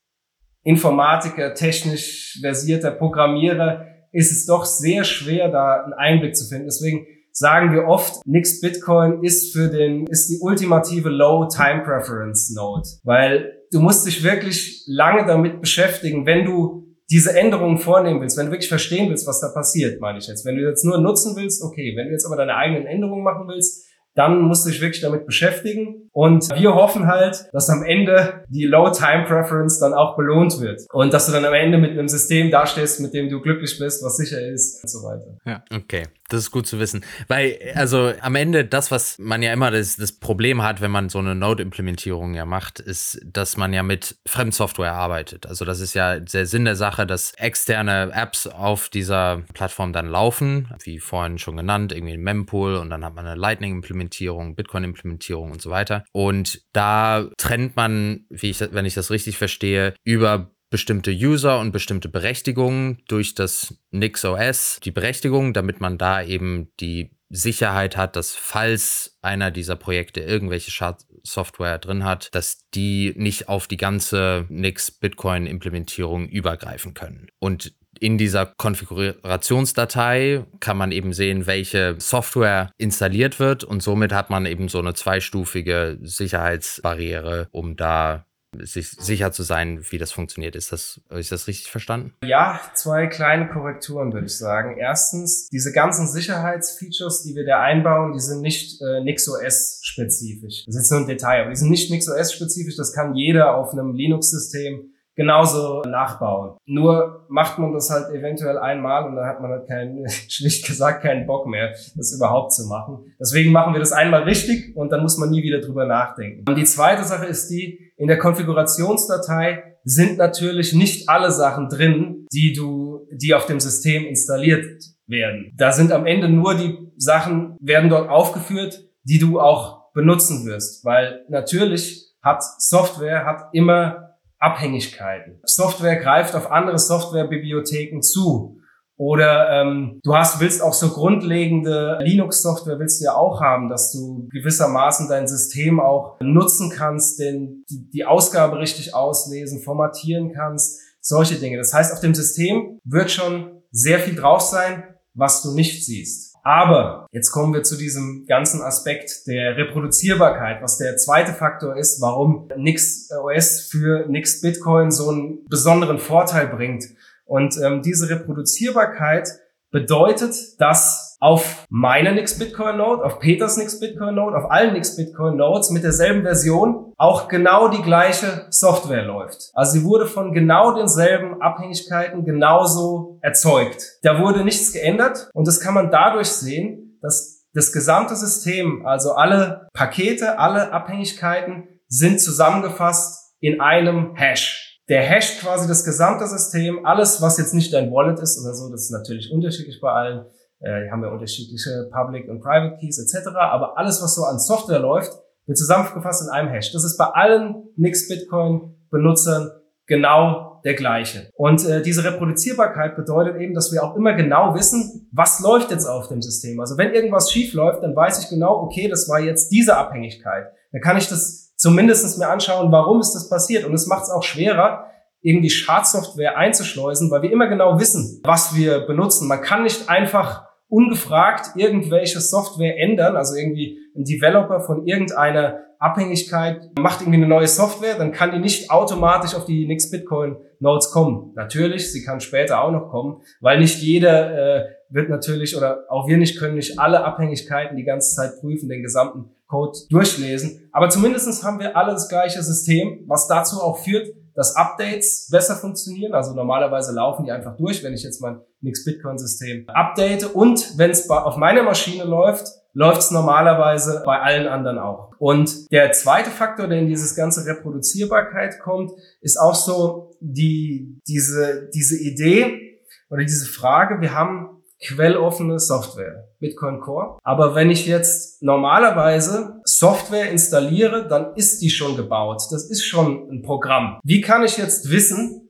Informatiker, 0.64 1.54
technisch 1.54 2.40
versierter 2.42 2.92
Programmierer, 2.92 3.88
ist 4.12 4.32
es 4.32 4.46
doch 4.46 4.66
sehr 4.66 5.04
schwer, 5.04 5.50
da 5.50 5.84
einen 5.84 5.94
Einblick 5.94 6.36
zu 6.36 6.48
finden. 6.48 6.66
Deswegen 6.66 7.06
sagen 7.32 7.74
wir 7.74 7.86
oft, 7.86 8.26
Nix 8.26 8.62
Bitcoin 8.62 9.24
ist 9.24 9.54
für 9.54 9.70
den, 9.70 10.06
ist 10.08 10.30
die 10.30 10.38
ultimative 10.40 11.10
Low 11.10 11.48
Time 11.48 11.84
Preference 11.84 12.52
Node, 12.52 12.88
weil 13.04 13.54
du 13.72 13.80
musst 13.80 14.06
dich 14.06 14.24
wirklich 14.24 14.84
lange 14.86 15.26
damit 15.26 15.60
beschäftigen, 15.60 16.26
wenn 16.26 16.46
du 16.46 16.93
diese 17.14 17.38
Änderungen 17.38 17.78
vornehmen 17.78 18.22
willst, 18.22 18.38
wenn 18.38 18.48
du 18.48 18.52
wirklich 18.52 18.70
verstehen 18.70 19.08
willst, 19.08 19.28
was 19.28 19.40
da 19.40 19.50
passiert, 19.50 20.02
meine 20.02 20.18
ich 20.18 20.26
jetzt. 20.26 20.46
Wenn 20.46 20.56
du 20.56 20.68
jetzt 20.68 20.84
nur 20.84 20.98
nutzen 20.98 21.36
willst, 21.36 21.62
okay. 21.62 21.94
Wenn 21.96 22.08
du 22.08 22.12
jetzt 22.12 22.26
aber 22.26 22.36
deine 22.36 22.56
eigenen 22.56 22.88
Änderungen 22.88 23.24
machen 23.24 23.48
willst, 23.48 23.86
dann 24.16 24.42
musst 24.42 24.66
du 24.66 24.72
dich 24.72 24.82
wirklich 24.82 25.02
damit 25.02 25.28
beschäftigen. 25.28 26.03
Und 26.14 26.50
wir 26.56 26.76
hoffen 26.76 27.08
halt, 27.08 27.50
dass 27.52 27.70
am 27.70 27.84
Ende 27.84 28.46
die 28.48 28.66
Low 28.66 28.92
Time 28.92 29.26
Preference 29.26 29.80
dann 29.80 29.94
auch 29.94 30.16
belohnt 30.16 30.62
wird. 30.62 30.82
Und 30.92 31.12
dass 31.12 31.26
du 31.26 31.32
dann 31.32 31.44
am 31.44 31.54
Ende 31.54 31.80
mit 31.80 31.92
einem 31.92 32.08
System 32.08 32.52
dastehst, 32.52 33.02
mit 33.02 33.14
dem 33.14 33.30
du 33.30 33.42
glücklich 33.42 33.78
bist, 33.80 34.04
was 34.04 34.18
sicher 34.18 34.40
ist 34.40 34.84
und 34.84 34.90
so 34.90 35.00
weiter. 35.00 35.38
Ja, 35.46 35.64
okay. 35.76 36.04
Das 36.30 36.40
ist 36.42 36.52
gut 36.52 36.66
zu 36.66 36.80
wissen. 36.80 37.04
Weil, 37.28 37.60
also 37.76 38.12
am 38.22 38.36
Ende, 38.36 38.66
das, 38.66 38.90
was 38.90 39.20
man 39.20 39.44
ja 39.44 39.54
immer 39.54 39.70
das, 39.70 39.98
das 39.98 40.12
Problem 40.14 40.64
hat, 40.64 40.82
wenn 40.82 40.90
man 40.90 41.10
so 41.10 41.20
eine 41.20 41.36
Node-Implementierung 41.36 42.34
ja 42.34 42.46
macht, 42.46 42.80
ist, 42.80 43.22
dass 43.24 43.56
man 43.58 43.72
ja 43.72 43.84
mit 43.84 44.16
Fremdsoftware 44.26 44.94
arbeitet. 44.94 45.46
Also 45.46 45.64
das 45.64 45.80
ist 45.80 45.94
ja 45.94 46.20
der 46.20 46.46
Sinn 46.48 46.66
der 46.66 46.76
Sache, 46.76 47.06
dass 47.06 47.34
externe 47.36 48.12
Apps 48.16 48.48
auf 48.48 48.90
dieser 48.90 49.44
Plattform 49.54 49.94
dann 49.94 50.08
laufen, 50.08 50.70
wie 50.84 51.00
vorhin 51.00 51.38
schon 51.38 51.58
genannt, 51.58 51.92
irgendwie 51.92 52.14
ein 52.14 52.22
Mempool 52.22 52.78
und 52.78 52.90
dann 52.90 53.06
hat 53.06 53.14
man 53.14 53.28
eine 53.28 53.40
Lightning-Implementierung, 53.40 54.56
Bitcoin-Implementierung 54.56 55.52
und 55.52 55.62
so 55.62 55.70
weiter. 55.70 56.03
Und 56.12 56.62
da 56.74 57.30
trennt 57.38 57.76
man, 57.76 58.26
ich, 58.30 58.60
wenn 58.60 58.86
ich 58.86 58.94
das 58.94 59.12
richtig 59.12 59.38
verstehe, 59.38 59.94
über 60.04 60.52
bestimmte 60.70 61.12
User 61.12 61.60
und 61.60 61.72
bestimmte 61.72 62.10
Berechtigungen 62.10 63.04
durch 63.08 63.36
das 63.36 63.76
NixOS, 63.92 64.80
die 64.84 64.90
Berechtigung, 64.90 65.54
damit 65.54 65.80
man 65.80 66.00
da 66.00 66.24
eben 66.24 66.72
die 66.80 67.12
Sicherheit 67.30 67.98
hat, 67.98 68.16
dass 68.16 68.36
falls 68.36 69.18
einer 69.22 69.52
dieser 69.52 69.76
Projekte 69.76 70.22
irgendwelche 70.22 70.72
Schadsoftware 70.72 71.80
drin 71.80 72.04
hat, 72.04 72.34
dass 72.34 72.70
die 72.74 73.14
nicht 73.16 73.50
auf 73.50 73.68
die 73.68 73.78
ganze 73.78 74.46
Nix 74.50 74.92
Bitcoin 74.92 75.48
Implementierung 75.48 76.28
übergreifen 76.28 76.94
können. 76.94 77.28
Und 77.40 77.74
in 78.00 78.18
dieser 78.18 78.46
Konfigurationsdatei 78.46 80.46
kann 80.60 80.78
man 80.78 80.92
eben 80.92 81.14
sehen, 81.14 81.48
welche 81.48 81.96
Software 82.00 82.72
installiert 82.78 83.40
wird 83.40 83.64
und 83.64 83.82
somit 83.82 84.14
hat 84.14 84.30
man 84.30 84.46
eben 84.46 84.70
so 84.70 84.80
eine 84.80 84.94
zweistufige 84.94 85.98
Sicherheitsbarriere, 86.02 87.48
um 87.52 87.76
da 87.76 88.26
sich 88.60 88.92
sicher 88.92 89.32
zu 89.32 89.44
sein, 89.44 89.84
wie 89.90 89.98
das 89.98 90.12
funktioniert. 90.12 90.56
Ist 90.56 90.72
das, 90.72 91.02
ist 91.10 91.32
das 91.32 91.48
richtig 91.48 91.72
verstanden? 91.72 92.14
Ja, 92.24 92.60
zwei 92.76 93.08
kleine 93.08 93.50
Korrekturen 93.50 94.14
würde 94.14 94.28
ich 94.28 94.38
sagen. 94.38 94.78
Erstens, 94.78 95.50
diese 95.50 95.72
ganzen 95.72 96.08
Sicherheitsfeatures, 96.08 97.24
die 97.24 97.36
wir 97.36 97.46
da 97.46 97.62
einbauen, 97.62 98.14
die 98.14 98.20
sind 98.20 98.42
nicht 98.42 98.82
äh, 98.82 99.04
NixOS-spezifisch. 99.04 100.66
Das 100.66 100.76
ist 100.76 100.82
jetzt 100.82 100.92
nur 100.92 101.02
ein 101.02 101.08
Detail, 101.08 101.42
aber 101.42 101.50
die 101.50 101.56
sind 101.56 101.70
nicht 101.70 101.92
NixOS-spezifisch. 101.92 102.76
Das 102.76 102.94
kann 102.94 103.16
jeder 103.16 103.56
auf 103.56 103.74
einem 103.74 103.94
Linux-System 103.94 104.93
genauso 105.16 105.82
nachbauen. 105.82 106.58
Nur 106.66 107.26
macht 107.30 107.60
man 107.60 107.74
das 107.74 107.90
halt 107.90 108.14
eventuell 108.14 108.58
einmal 108.58 109.06
und 109.06 109.16
dann 109.16 109.26
hat 109.26 109.42
man 109.42 109.52
halt 109.52 109.68
keinen, 109.68 110.08
schlicht 110.30 110.66
gesagt, 110.66 111.04
keinen 111.04 111.28
Bock 111.28 111.48
mehr, 111.48 111.74
das 111.96 112.14
überhaupt 112.16 112.54
zu 112.54 112.68
machen. 112.68 113.14
Deswegen 113.20 113.52
machen 113.52 113.74
wir 113.74 113.80
das 113.80 113.92
einmal 113.92 114.24
richtig 114.24 114.76
und 114.76 114.92
dann 114.92 115.02
muss 115.02 115.18
man 115.18 115.30
nie 115.30 115.44
wieder 115.44 115.60
drüber 115.60 115.86
nachdenken. 115.86 116.44
Und 116.48 116.58
die 116.58 116.64
zweite 116.64 117.04
Sache 117.04 117.26
ist 117.26 117.50
die, 117.50 117.92
in 117.98 118.08
der 118.08 118.18
Konfigurationsdatei 118.18 119.78
sind 119.84 120.18
natürlich 120.18 120.74
nicht 120.74 121.10
alle 121.10 121.32
Sachen 121.32 121.70
drin, 121.70 122.26
die 122.34 122.54
du, 122.54 123.08
die 123.12 123.34
auf 123.34 123.46
dem 123.46 123.60
System 123.60 124.06
installiert 124.06 124.66
werden. 125.08 125.54
Da 125.58 125.72
sind 125.72 125.92
am 125.92 126.06
Ende 126.06 126.30
nur 126.30 126.56
die 126.56 126.92
Sachen, 126.98 127.58
werden 127.60 127.90
dort 127.90 128.10
aufgeführt, 128.10 128.86
die 129.04 129.20
du 129.20 129.40
auch 129.40 129.92
benutzen 129.94 130.46
wirst, 130.46 130.86
weil 130.86 131.26
natürlich 131.30 132.14
hat 132.22 132.42
Software, 132.58 133.26
hat 133.26 133.50
immer 133.52 134.03
Abhängigkeiten. 134.44 135.40
Software 135.44 135.96
greift 135.96 136.36
auf 136.36 136.52
andere 136.52 136.78
Softwarebibliotheken 136.78 138.02
zu. 138.02 138.60
Oder 138.96 139.50
ähm, 139.50 140.00
du 140.04 140.16
hast, 140.16 140.40
willst 140.40 140.62
auch 140.62 140.74
so 140.74 140.90
grundlegende 140.90 141.98
Linux-Software 142.02 142.78
willst 142.78 143.02
du 143.02 143.06
ja 143.06 143.16
auch 143.16 143.42
haben, 143.42 143.70
dass 143.70 143.92
du 143.92 144.28
gewissermaßen 144.32 145.10
dein 145.10 145.28
System 145.28 145.80
auch 145.80 146.18
nutzen 146.22 146.70
kannst, 146.70 147.20
den, 147.20 147.66
die, 147.70 147.90
die 147.90 148.06
Ausgabe 148.06 148.60
richtig 148.60 148.94
auslesen, 148.94 149.62
formatieren 149.62 150.32
kannst, 150.34 150.80
solche 151.02 151.36
Dinge. 151.36 151.58
Das 151.58 151.74
heißt, 151.74 151.92
auf 151.92 152.02
dem 152.02 152.14
System 152.14 152.80
wird 152.84 153.10
schon 153.10 153.64
sehr 153.72 154.00
viel 154.00 154.16
drauf 154.16 154.42
sein, 154.42 154.84
was 155.16 155.42
du 155.42 155.54
nicht 155.54 155.86
siehst. 155.86 156.23
Aber 156.44 157.08
jetzt 157.14 157.32
kommen 157.32 157.54
wir 157.54 157.64
zu 157.64 157.78
diesem 157.78 158.26
ganzen 158.28 158.62
Aspekt 158.62 159.28
der 159.28 159.56
Reproduzierbarkeit, 159.56 160.62
was 160.62 160.78
der 160.78 160.98
zweite 160.98 161.32
Faktor 161.32 161.78
ist, 161.78 162.02
warum 162.02 162.50
Nix 162.58 163.10
OS 163.12 163.62
für 163.72 164.06
Nix 164.08 164.42
Bitcoin 164.42 164.92
so 164.92 165.10
einen 165.10 165.46
besonderen 165.46 166.00
Vorteil 166.00 166.48
bringt. 166.48 166.84
Und 167.26 167.58
ähm, 167.64 167.82
diese 167.82 168.10
Reproduzierbarkeit 168.10 169.30
bedeutet, 169.72 170.36
dass 170.60 171.13
auf 171.24 171.66
meiner 171.70 172.12
Nix 172.12 172.38
Bitcoin 172.38 172.76
Node, 172.76 173.06
auf 173.06 173.20
Peters 173.20 173.56
Nix 173.56 173.80
Bitcoin 173.80 174.16
Node, 174.16 174.36
auf 174.36 174.52
allen 174.52 174.74
Nix 174.74 174.98
Bitcoin 174.98 175.38
Nodes 175.38 175.70
mit 175.70 175.82
derselben 175.82 176.24
Version 176.24 176.92
auch 176.98 177.30
genau 177.30 177.70
die 177.70 177.82
gleiche 177.82 178.46
Software 178.50 179.06
läuft. 179.06 179.50
Also 179.54 179.80
sie 179.80 179.86
wurde 179.86 180.06
von 180.06 180.34
genau 180.34 180.74
denselben 180.76 181.42
Abhängigkeiten 181.42 182.26
genauso 182.26 183.20
erzeugt. 183.22 184.00
Da 184.02 184.20
wurde 184.20 184.44
nichts 184.44 184.74
geändert 184.74 185.30
und 185.34 185.48
das 185.48 185.62
kann 185.62 185.74
man 185.74 185.92
dadurch 185.92 186.28
sehen, 186.28 187.00
dass 187.02 187.46
das 187.54 187.72
gesamte 187.72 188.18
System, 188.18 188.86
also 188.86 189.14
alle 189.14 189.70
Pakete, 189.74 190.40
alle 190.40 190.74
Abhängigkeiten 190.74 191.70
sind 191.88 192.20
zusammengefasst 192.20 193.34
in 193.40 193.62
einem 193.62 194.14
Hash 194.16 194.74
der 194.90 195.10
hasht 195.10 195.40
quasi 195.40 195.68
das 195.68 195.86
gesamte 195.86 196.28
System, 196.28 196.86
alles, 196.86 197.22
was 197.22 197.38
jetzt 197.38 197.54
nicht 197.54 197.74
dein 197.74 197.92
Wallet 197.92 198.20
ist 198.20 198.40
oder 198.42 198.54
so, 198.54 198.70
das 198.70 198.84
ist 198.84 198.92
natürlich 198.92 199.32
unterschiedlich 199.32 199.80
bei 199.80 199.90
allen, 199.90 200.26
Äh, 200.64 200.90
haben 200.90 201.04
ja 201.04 201.10
unterschiedliche 201.10 201.90
Public 201.92 202.30
und 202.30 202.40
Private 202.40 202.78
Keys 202.80 202.98
etc. 202.98 203.36
Aber 203.36 203.78
alles, 203.78 204.02
was 204.02 204.16
so 204.16 204.24
an 204.24 204.40
Software 204.40 204.80
läuft, 204.80 205.12
wird 205.46 205.58
zusammengefasst 205.58 206.24
in 206.24 206.30
einem 206.30 206.50
Hash. 206.50 206.72
Das 206.72 206.86
ist 206.86 206.98
bei 206.98 207.06
allen 207.06 207.66
Nix 207.76 208.08
Bitcoin 208.08 208.74
Benutzern 208.90 209.52
genau 209.88 210.62
der 210.64 210.76
gleiche. 210.76 211.30
Und 211.36 211.66
äh, 211.66 211.82
diese 211.82 212.06
Reproduzierbarkeit 212.06 212.96
bedeutet 212.96 213.42
eben, 213.42 213.54
dass 213.54 213.74
wir 213.74 213.84
auch 213.84 213.98
immer 213.98 214.14
genau 214.14 214.56
wissen, 214.56 215.10
was 215.12 215.42
läuft 215.42 215.72
jetzt 215.72 215.86
auf 215.86 216.08
dem 216.08 216.22
System. 216.22 216.60
Also 216.62 216.78
wenn 216.78 216.94
irgendwas 216.94 217.30
schief 217.30 217.54
läuft, 217.54 217.84
dann 217.84 217.94
weiß 217.96 218.24
ich 218.24 218.30
genau, 218.30 218.62
okay, 218.62 218.88
das 218.88 219.10
war 219.10 219.20
jetzt 219.20 219.50
diese 219.52 219.76
Abhängigkeit. 219.76 220.46
Dann 220.72 220.82
kann 220.82 220.96
ich 220.96 221.10
das 221.10 221.54
zumindestens 221.58 222.18
mir 222.18 222.30
anschauen, 222.30 222.72
warum 222.72 223.02
ist 223.02 223.14
das 223.14 223.28
passiert. 223.28 223.66
Und 223.66 223.74
es 223.74 223.88
macht 223.88 224.04
es 224.04 224.10
auch 224.10 224.24
schwerer, 224.24 224.86
irgendwie 225.22 225.50
Schadsoftware 225.50 226.38
einzuschleusen, 226.38 227.12
weil 227.12 227.22
wir 227.22 227.32
immer 227.32 227.48
genau 227.48 227.80
wissen, 227.80 228.22
was 228.24 228.56
wir 228.56 228.86
benutzen. 228.86 229.28
Man 229.28 229.42
kann 229.42 229.64
nicht 229.64 229.90
einfach 229.90 230.46
ungefragt 230.74 231.56
irgendwelche 231.56 232.20
Software 232.20 232.80
ändern, 232.80 233.16
also 233.16 233.36
irgendwie 233.36 233.78
ein 233.96 234.06
Developer 234.06 234.60
von 234.60 234.88
irgendeiner 234.88 235.60
Abhängigkeit 235.78 236.72
macht 236.80 237.02
irgendwie 237.02 237.18
eine 237.18 237.28
neue 237.28 237.48
Software, 237.48 237.96
dann 237.96 238.12
kann 238.12 238.32
die 238.32 238.40
nicht 238.40 238.72
automatisch 238.72 239.36
auf 239.36 239.46
die 239.46 239.68
Nix 239.68 239.92
Bitcoin 239.92 240.38
Nodes 240.60 240.92
kommen. 240.92 241.34
Natürlich, 241.36 241.92
sie 241.92 242.04
kann 242.04 242.22
später 242.22 242.64
auch 242.64 242.72
noch 242.72 242.90
kommen, 242.90 243.22
weil 243.42 243.60
nicht 243.60 243.84
jeder 243.84 244.62
äh, 244.62 244.66
wird 244.90 245.10
natürlich 245.10 245.56
oder 245.56 245.84
auch 245.90 246.08
wir 246.08 246.18
nicht 246.18 246.40
können 246.40 246.56
nicht 246.56 246.80
alle 246.80 247.04
Abhängigkeiten 247.04 247.78
die 247.78 247.84
ganze 247.84 248.16
Zeit 248.16 248.40
prüfen, 248.40 248.70
den 248.70 248.82
gesamten 248.82 249.30
Code 249.48 249.78
durchlesen. 249.90 250.70
Aber 250.72 250.90
zumindestens 250.90 251.44
haben 251.44 251.60
wir 251.60 251.78
alle 251.78 251.92
das 251.92 252.10
gleiche 252.10 252.42
System, 252.42 253.04
was 253.08 253.28
dazu 253.28 253.62
auch 253.62 253.78
führt, 253.78 254.08
dass 254.36 254.56
Updates 254.56 255.28
besser 255.32 255.56
funktionieren. 255.56 256.14
Also 256.14 256.34
normalerweise 256.34 256.94
laufen 256.94 257.26
die 257.26 257.32
einfach 257.32 257.56
durch, 257.58 257.84
wenn 257.84 257.94
ich 257.94 258.04
jetzt 258.04 258.22
mein 258.22 258.42
Nix 258.62 258.84
Bitcoin 258.86 259.18
System 259.18 259.68
update. 259.70 260.26
Und 260.34 260.78
wenn 260.78 260.92
es 260.92 261.10
auf 261.10 261.38
meiner 261.38 261.64
Maschine 261.64 262.04
läuft, 262.04 262.48
läuft 262.74 263.02
es 263.02 263.12
normalerweise 263.12 264.02
bei 264.06 264.20
allen 264.20 264.48
anderen 264.48 264.80
auch. 264.80 265.12
Und 265.20 265.72
der 265.72 265.92
zweite 265.92 266.32
Faktor, 266.32 266.68
der 266.68 266.80
in 266.80 266.88
dieses 266.88 267.16
ganze 267.16 267.46
Reproduzierbarkeit 267.46 268.60
kommt, 268.60 268.92
ist 269.22 269.38
auch 269.38 269.56
so 269.56 270.16
die, 270.20 271.00
diese, 271.08 271.70
diese 271.74 272.02
Idee 272.02 272.80
oder 273.10 273.24
diese 273.24 273.46
Frage, 273.46 274.02
wir 274.02 274.14
haben 274.16 274.63
quelloffene 274.82 275.60
Software, 275.60 276.30
Bitcoin 276.40 276.80
Core. 276.80 277.18
Aber 277.24 277.56
wenn 277.56 277.72
ich 277.72 277.86
jetzt 277.86 278.42
normalerweise 278.42 279.62
Software 279.64 280.30
installiere, 280.30 281.08
dann 281.08 281.36
ist 281.36 281.62
die 281.62 281.70
schon 281.70 281.96
gebaut. 281.96 282.42
Das 282.52 282.70
ist 282.70 282.86
schon 282.86 283.30
ein 283.30 283.42
Programm. 283.44 284.00
Wie 284.04 284.22
kann 284.22 284.44
ich 284.44 284.58
jetzt 284.58 284.92
wissen, 284.92 285.44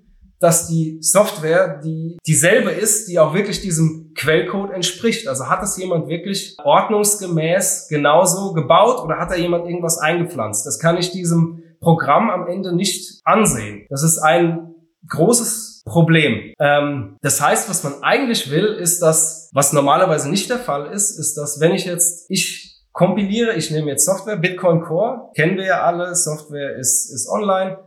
dass 0.43 0.67
die 0.67 0.97
Software 0.99 1.79
die 1.81 2.17
dieselbe 2.27 2.69
ist, 2.69 3.07
die 3.07 3.17
auch 3.17 3.33
wirklich 3.33 3.62
diesem 3.62 4.12
Quellcode 4.13 4.71
entspricht. 4.71 5.25
Also 5.29 5.47
hat 5.47 5.63
es 5.63 5.77
jemand 5.77 6.09
wirklich 6.09 6.57
ordnungsgemäß 6.62 7.88
genauso 7.88 8.51
gebaut 8.51 9.01
oder 9.01 9.19
hat 9.19 9.31
da 9.31 9.36
jemand 9.36 9.65
irgendwas 9.65 9.97
eingepflanzt? 9.97 10.65
Das 10.65 10.79
kann 10.79 10.97
ich 10.97 11.12
diesem 11.12 11.63
Programm 11.79 12.29
am 12.29 12.47
Ende 12.47 12.75
nicht 12.75 13.21
ansehen. 13.23 13.86
Das 13.89 14.03
ist 14.03 14.17
ein 14.19 14.75
großes 15.07 15.72
Problem. 15.86 16.54
Ähm, 16.60 17.17
das 17.22 17.41
heißt, 17.41 17.69
was 17.69 17.84
man 17.84 18.02
eigentlich 18.04 18.50
will, 18.50 18.65
ist 18.65 19.02
dass, 19.02 19.50
was 19.54 19.74
normalerweise 19.74 20.30
nicht 20.30 20.50
der 20.50 20.60
Fall 20.60 20.91
ist, 20.91 21.19
ist, 21.19 21.36
dass 21.36 21.60
wenn 21.60 21.74
ich 21.74 21.86
jetzt, 21.86 22.26
ich 22.30 22.82
kompiliere, 22.93 23.56
ich 23.56 23.72
nehme 23.72 23.91
jetzt 23.91 24.06
Software, 24.06 24.38
Bitcoin 24.38 24.82
Core, 24.82 25.32
kennen 25.36 25.58
wir 25.58 25.65
ja 25.65 25.84
alle, 25.84 26.15
Software 26.15 26.78
ist, 26.78 27.12
ist 27.13 27.28
online, 27.28 27.78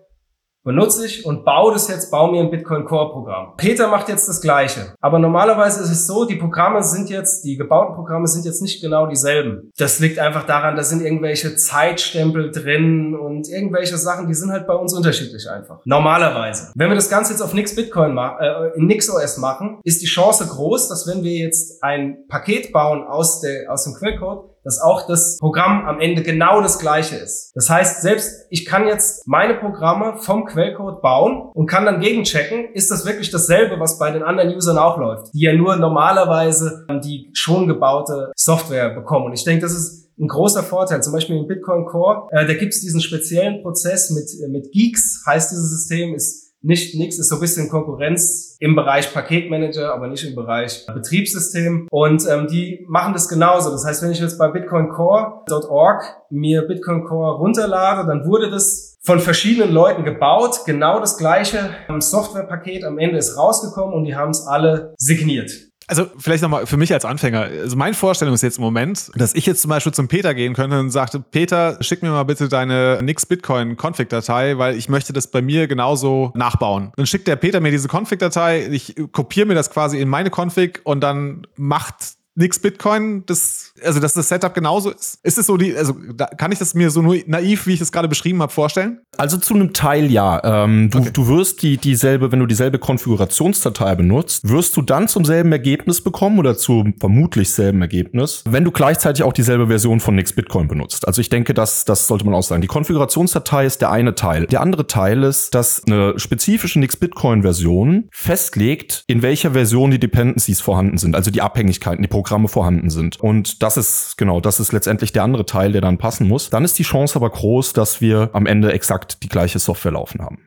benutze 0.67 1.07
ich 1.07 1.25
und 1.25 1.45
baue 1.45 1.73
das 1.73 1.89
jetzt, 1.89 2.11
baue 2.11 2.33
mir 2.33 2.41
ein 2.41 2.51
Bitcoin 2.51 2.85
Core 2.85 3.13
Programm. 3.13 3.55
Peter 3.57 3.87
macht 3.89 4.09
jetzt 4.09 4.29
das 4.29 4.41
Gleiche. 4.41 4.95
Aber 5.01 5.21
normalerweise 5.21 5.81
ist 5.83 5.91
es 5.91 6.07
so, 6.09 6.25
die 6.25 6.35
Programme 6.35 6.83
sind 6.83 7.09
jetzt, 7.09 7.45
die 7.45 7.57
gebauten 7.57 7.95
Programme 7.95 8.27
sind 8.27 8.45
jetzt 8.45 8.61
nicht 8.61 8.83
genau 8.83 9.07
dieselben. 9.07 9.71
Das 9.79 10.01
liegt 10.01 10.19
einfach 10.19 10.45
daran, 10.45 10.75
da 10.75 10.83
sind 10.83 11.03
irgendwelche 11.03 11.55
Zeitstempel 11.55 12.51
drin 12.51 13.15
und 13.15 13.49
irgendwelche 13.49 13.97
Sachen, 13.97 14.27
die 14.27 14.35
sind 14.35 14.51
halt 14.51 14.67
bei 14.67 14.75
uns 14.75 14.93
unterschiedlich 14.93 15.49
einfach. 15.49 15.79
Normalerweise. 15.85 16.73
Wenn 16.75 16.89
wir 16.89 16.97
das 16.97 17.09
Ganze 17.09 17.33
jetzt 17.33 17.43
auf 17.43 17.55
Nix 17.55 17.77
Bitcoin 17.77 18.13
machen, 18.13 18.39
äh, 18.41 18.77
in 18.77 18.87
NixOS 18.87 19.39
machen, 19.39 19.79
ist 19.85 20.03
die 20.03 20.07
Chance 20.07 20.49
groß, 20.49 20.89
dass 20.89 21.07
wenn 21.07 21.23
wir 21.23 21.33
jetzt 21.33 21.81
ein 21.85 22.27
Paket 22.29 22.73
bauen 22.73 23.05
aus 23.07 23.41
der, 23.41 23.73
aus 23.73 23.85
dem 23.85 23.95
Quellcode, 23.95 24.56
dass 24.67 24.81
auch 24.81 25.07
das 25.07 25.39
Programm 25.39 25.87
am 25.87 26.01
Ende 26.01 26.23
genau 26.23 26.61
das 26.61 26.79
gleiche 26.81 27.15
ist. 27.17 27.53
Das 27.55 27.71
heißt, 27.71 28.03
selbst 28.03 28.47
ich 28.51 28.67
kann 28.67 28.87
jetzt 28.87 29.27
meine 29.27 29.55
Programme 29.55 30.19
vom 30.19 30.45
Quellcode 30.45 31.01
bauen 31.01 31.51
und 31.55 31.67
kann 31.67 31.87
dann 31.87 32.01
gegenchecken, 32.01 32.75
ist 32.75 32.91
das 32.91 33.07
wirklich 33.07 33.31
dasselbe, 33.31 33.79
was 33.79 33.99
bei 33.99 34.11
den 34.11 34.25
anderen 34.25 34.55
Usern 34.55 34.77
auch 34.77 34.99
läuft, 34.99 35.33
die 35.33 35.43
ja 35.43 35.55
nur 35.55 35.77
normalerweise 35.77 36.85
die 37.05 37.31
schon 37.33 37.69
gebaute 37.69 38.33
Software 38.37 38.91
bekommen. 38.91 39.27
Und 39.27 39.35
ich 39.35 39.45
denke, 39.45 39.63
das 39.63 39.73
ist 39.73 40.07
ein 40.19 40.29
großer 40.29 40.63
Vorteil. 40.63 41.03
Zum 41.03 41.13
Beispiel 41.13 41.37
in 41.37 41.47
Bitcoin 41.47 41.85
Core, 41.85 42.29
äh, 42.33 42.47
da 42.47 42.55
gibt 42.55 42.73
es 42.75 42.81
diesen 42.81 43.01
speziellen 43.01 43.63
Prozess 43.63 44.11
mit, 44.11 44.31
mit 44.51 44.73
Geeks, 44.73 45.23
heißt 45.27 45.53
dieses 45.53 45.71
System, 45.71 46.15
ist 46.15 46.46
nicht 46.67 46.97
nix, 46.97 47.19
ist 47.19 47.29
so 47.29 47.37
ein 47.37 47.41
bisschen 47.41 47.69
Konkurrenz 47.69 48.57
im 48.59 48.75
Bereich 48.75 49.15
Paketmanager, 49.15 49.95
aber 49.95 50.09
nicht 50.09 50.25
im 50.25 50.35
Bereich 50.35 50.85
Betriebssystem. 50.87 51.87
Und 51.91 52.27
ähm, 52.29 52.49
die 52.49 52.85
machen 52.89 53.13
das 53.13 53.29
genauso. 53.29 53.71
Das 53.71 53.85
heißt, 53.85 54.03
wenn 54.03 54.11
ich 54.11 54.21
jetzt 54.21 54.39
bei 54.39 54.49
bitcoincore.org 54.49 56.05
mir 56.31 56.63
Bitcoin 56.63 57.05
Core 57.05 57.39
runterlade, 57.39 58.07
dann 58.07 58.27
wurde 58.27 58.51
das 58.51 58.99
von 59.05 59.21
verschiedenen 59.21 59.73
Leuten 59.73 60.05
gebaut. 60.05 60.63
Genau 60.67 60.99
das 60.99 61.17
gleiche 61.17 61.71
Softwarepaket 61.99 62.85
am 62.85 62.99
Ende 62.99 63.19
ist 63.19 63.39
rausgekommen 63.39 63.95
und 63.95 64.05
die 64.05 64.17
haben 64.17 64.31
es 64.31 64.45
alle 64.47 64.95
signiert. 64.99 65.53
Also 65.89 66.07
vielleicht 66.19 66.43
nochmal 66.43 66.67
für 66.67 66.77
mich 66.77 66.93
als 66.93 67.05
Anfänger. 67.05 67.43
Also 67.43 67.77
meine 67.77 67.95
Vorstellung 67.95 68.35
ist 68.35 68.43
jetzt 68.43 68.59
im 68.59 68.65
Moment, 68.65 69.11
dass 69.15 69.35
ich 69.35 69.47
jetzt 69.47 69.63
zum 69.63 69.69
Beispiel 69.69 69.93
zum 69.93 70.09
Peter 70.09 70.35
gehen 70.35 70.55
könnte 70.55 70.81
und 70.81 70.91
sagte, 70.91 71.21
Peter, 71.21 71.79
schick 71.81 72.03
mir 72.03 72.11
mal 72.11 72.25
bitte 72.25 72.49
deine 72.49 73.01
Nix 73.03 73.25
Bitcoin 73.27 73.77
Config-Datei, 73.77 74.59
weil 74.59 74.77
ich 74.77 74.89
möchte 74.89 75.13
das 75.13 75.29
bei 75.29 75.43
mir 75.43 75.69
genauso 75.69 76.33
nachbauen. 76.35 76.93
Dann 76.97 77.07
schickt 77.07 77.29
der 77.29 77.37
Peter 77.37 77.61
mir 77.61 77.71
diese 77.71 77.89
Config-Datei, 77.89 78.67
ich 78.71 78.97
kopiere 79.13 79.47
mir 79.47 79.55
das 79.55 79.71
quasi 79.71 80.01
in 80.01 80.09
meine 80.09 80.31
Config 80.31 80.81
und 80.85 81.01
dann 81.01 81.47
macht 81.57 82.16
nix 82.37 82.59
Bitcoin, 82.59 83.25
das, 83.27 83.73
also 83.83 83.99
dass 83.99 84.15
das 84.15 84.29
Setup 84.29 84.55
genauso 84.55 84.91
ist? 84.91 85.19
Ist 85.23 85.39
es 85.39 85.47
so 85.47 85.57
die, 85.57 85.77
also 85.77 85.97
da, 86.15 86.27
kann 86.27 86.53
ich 86.53 86.59
das 86.59 86.75
mir 86.75 86.91
so 86.91 87.03
nur 87.03 87.17
naiv, 87.27 87.67
wie 87.67 87.73
ich 87.73 87.81
es 87.81 87.91
gerade 87.91 88.09
beschrieben 88.09 88.43
habe, 88.43 88.53
vorstellen? 88.53 89.01
Also 89.17 89.39
zu 89.39 89.55
einem 89.55 89.73
Teil 89.73 90.11
ja. 90.11 90.65
Ähm, 90.65 90.91
du, 90.91 90.99
okay. 90.99 91.11
du 91.13 91.29
wirst 91.29 91.63
die 91.63 91.79
dieselbe, 91.79 92.31
wenn 92.31 92.39
du 92.39 92.47
dieselbe 92.47 92.79
Konfigurationsdatei 92.79 93.95
benutzt, 93.95 94.49
wirst 94.49 94.77
du 94.77 94.83
dann 94.83 95.09
zum 95.09 95.25
selben 95.25 95.51
Ergebnis 95.51 96.03
bekommen 96.03 96.39
oder 96.39 96.57
zum 96.57 96.95
vermutlich 97.01 97.51
selben 97.51 97.81
Ergebnis, 97.81 98.45
wenn 98.49 98.65
du 98.65 98.71
gleichzeitig 98.71 99.23
auch 99.25 99.33
dieselbe 99.33 99.67
Version 99.69 100.01
von 100.01 100.15
Nix 100.15 100.33
Bitcoin 100.35 100.69
benutzt. 100.69 101.07
Also 101.09 101.21
ich 101.23 101.31
denke, 101.31 101.55
das, 101.55 101.87
das 101.87 102.07
sollte 102.07 102.27
man 102.27 102.35
auch 102.35 102.43
sagen. 102.43 102.61
Die 102.61 102.69
Konfigurationsdatei 102.69 103.65
ist 103.65 103.81
der 103.81 103.91
eine 103.91 104.15
Teil. 104.15 104.47
Der 104.47 104.61
andere 104.61 104.87
Teil 104.87 105.23
ist, 105.23 105.55
dass 105.55 105.83
eine 105.87 106.19
spezifische 106.19 106.79
Nix 106.79 106.97
Bitcoin 106.97 107.43
Version 107.43 108.09
festlegt, 108.13 109.05
in 109.07 109.23
welcher 109.23 109.53
Version 109.53 109.91
die 109.91 109.99
Dependencies 109.99 110.61
vorhanden 110.61 110.99
sind, 110.99 111.17
also 111.17 111.31
die 111.31 111.41
Abhängigkeiten, 111.41 112.03
die 112.03 112.09
Programme 112.09 112.26
Programme 112.27 112.49
vorhanden 112.49 112.91
sind. 112.91 113.21
Und 113.21 113.63
das 113.63 113.77
ist, 113.77 114.19
genau, 114.19 114.41
das 114.41 114.59
ist 114.59 114.73
letztendlich 114.73 115.13
der 115.13 115.23
andere 115.23 115.47
Teil, 115.47 115.71
der 115.71 115.81
dann 115.81 115.97
passen 115.97 116.27
muss. 116.27 116.51
Dann 116.51 116.65
ist 116.65 116.77
die 116.77 116.83
Chance 116.83 117.15
aber 117.15 117.31
groß, 117.31 117.73
dass 117.73 118.01
wir 118.01 118.31
am 118.33 118.47
Ende 118.47 118.73
exakt 118.73 119.23
die 119.23 119.29
gleiche 119.29 119.61
Software 119.61 119.93
laufen 119.93 120.21
haben. 120.21 120.41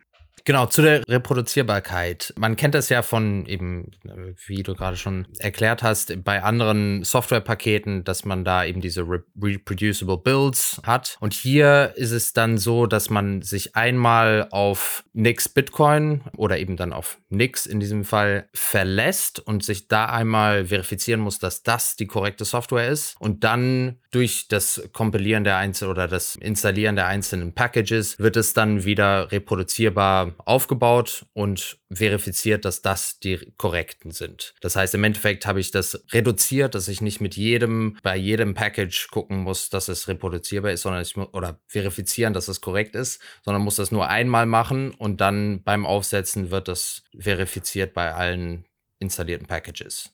Genau, 0.49 0.65
zu 0.65 0.81
der 0.81 1.07
Reproduzierbarkeit. 1.07 2.33
Man 2.35 2.55
kennt 2.55 2.73
das 2.73 2.89
ja 2.89 3.03
von 3.03 3.45
eben, 3.45 3.91
wie 4.47 4.63
du 4.63 4.73
gerade 4.73 4.97
schon 4.97 5.27
erklärt 5.37 5.83
hast, 5.83 6.23
bei 6.23 6.41
anderen 6.41 7.03
Softwarepaketen, 7.03 8.03
dass 8.03 8.25
man 8.25 8.43
da 8.43 8.65
eben 8.65 8.81
diese 8.81 9.01
Re 9.01 9.23
reproducible 9.39 10.17
Builds 10.17 10.81
hat. 10.81 11.17
Und 11.19 11.35
hier 11.35 11.93
ist 11.97 12.09
es 12.09 12.33
dann 12.33 12.57
so, 12.57 12.87
dass 12.87 13.11
man 13.11 13.43
sich 13.43 13.75
einmal 13.75 14.47
auf 14.49 15.03
Nix 15.13 15.49
Bitcoin 15.49 16.21
oder 16.35 16.57
eben 16.57 16.77
dann 16.77 16.93
auf 16.93 17.19
Nix 17.29 17.67
in 17.67 17.79
diesem 17.79 18.03
Fall 18.03 18.49
verlässt 18.55 19.39
und 19.39 19.63
sich 19.63 19.87
da 19.87 20.05
einmal 20.05 20.65
verifizieren 20.65 21.21
muss, 21.21 21.37
dass 21.37 21.61
das 21.61 21.95
die 21.95 22.07
korrekte 22.07 22.43
Software 22.43 22.89
ist 22.89 23.15
und 23.19 23.43
dann 23.43 23.99
durch 24.09 24.47
das 24.47 24.89
Kompilieren 24.93 25.43
der 25.43 25.57
einzelnen 25.57 25.91
oder 25.91 26.07
das 26.07 26.35
Installieren 26.37 26.95
der 26.95 27.05
einzelnen 27.05 27.53
Packages 27.53 28.17
wird 28.17 28.35
es 28.35 28.53
dann 28.53 28.83
wieder 28.83 29.31
reproduzierbar 29.31 30.33
aufgebaut 30.45 31.25
und 31.33 31.79
verifiziert, 31.91 32.65
dass 32.65 32.81
das 32.81 33.19
die 33.19 33.53
korrekten 33.57 34.11
sind. 34.11 34.53
Das 34.61 34.75
heißt, 34.75 34.95
im 34.95 35.03
Endeffekt 35.03 35.45
habe 35.45 35.59
ich 35.59 35.71
das 35.71 36.03
reduziert, 36.11 36.75
dass 36.75 36.87
ich 36.87 37.01
nicht 37.01 37.21
mit 37.21 37.35
jedem, 37.35 37.97
bei 38.03 38.15
jedem 38.15 38.53
Package 38.53 39.09
gucken 39.09 39.39
muss, 39.39 39.69
dass 39.69 39.87
es 39.87 40.07
reproduzierbar 40.07 40.71
ist, 40.71 40.83
sondern 40.83 41.01
ich 41.01 41.15
muss, 41.15 41.33
oder 41.33 41.59
verifizieren, 41.67 42.33
dass 42.33 42.47
es 42.47 42.61
korrekt 42.61 42.95
ist, 42.95 43.21
sondern 43.43 43.63
muss 43.63 43.75
das 43.75 43.91
nur 43.91 44.07
einmal 44.07 44.45
machen 44.45 44.91
und 44.91 45.21
dann 45.21 45.63
beim 45.63 45.85
Aufsetzen 45.85 46.51
wird 46.51 46.67
das 46.67 47.03
verifiziert 47.17 47.93
bei 47.93 48.13
allen 48.13 48.65
installierten 48.99 49.47
Packages. 49.47 50.11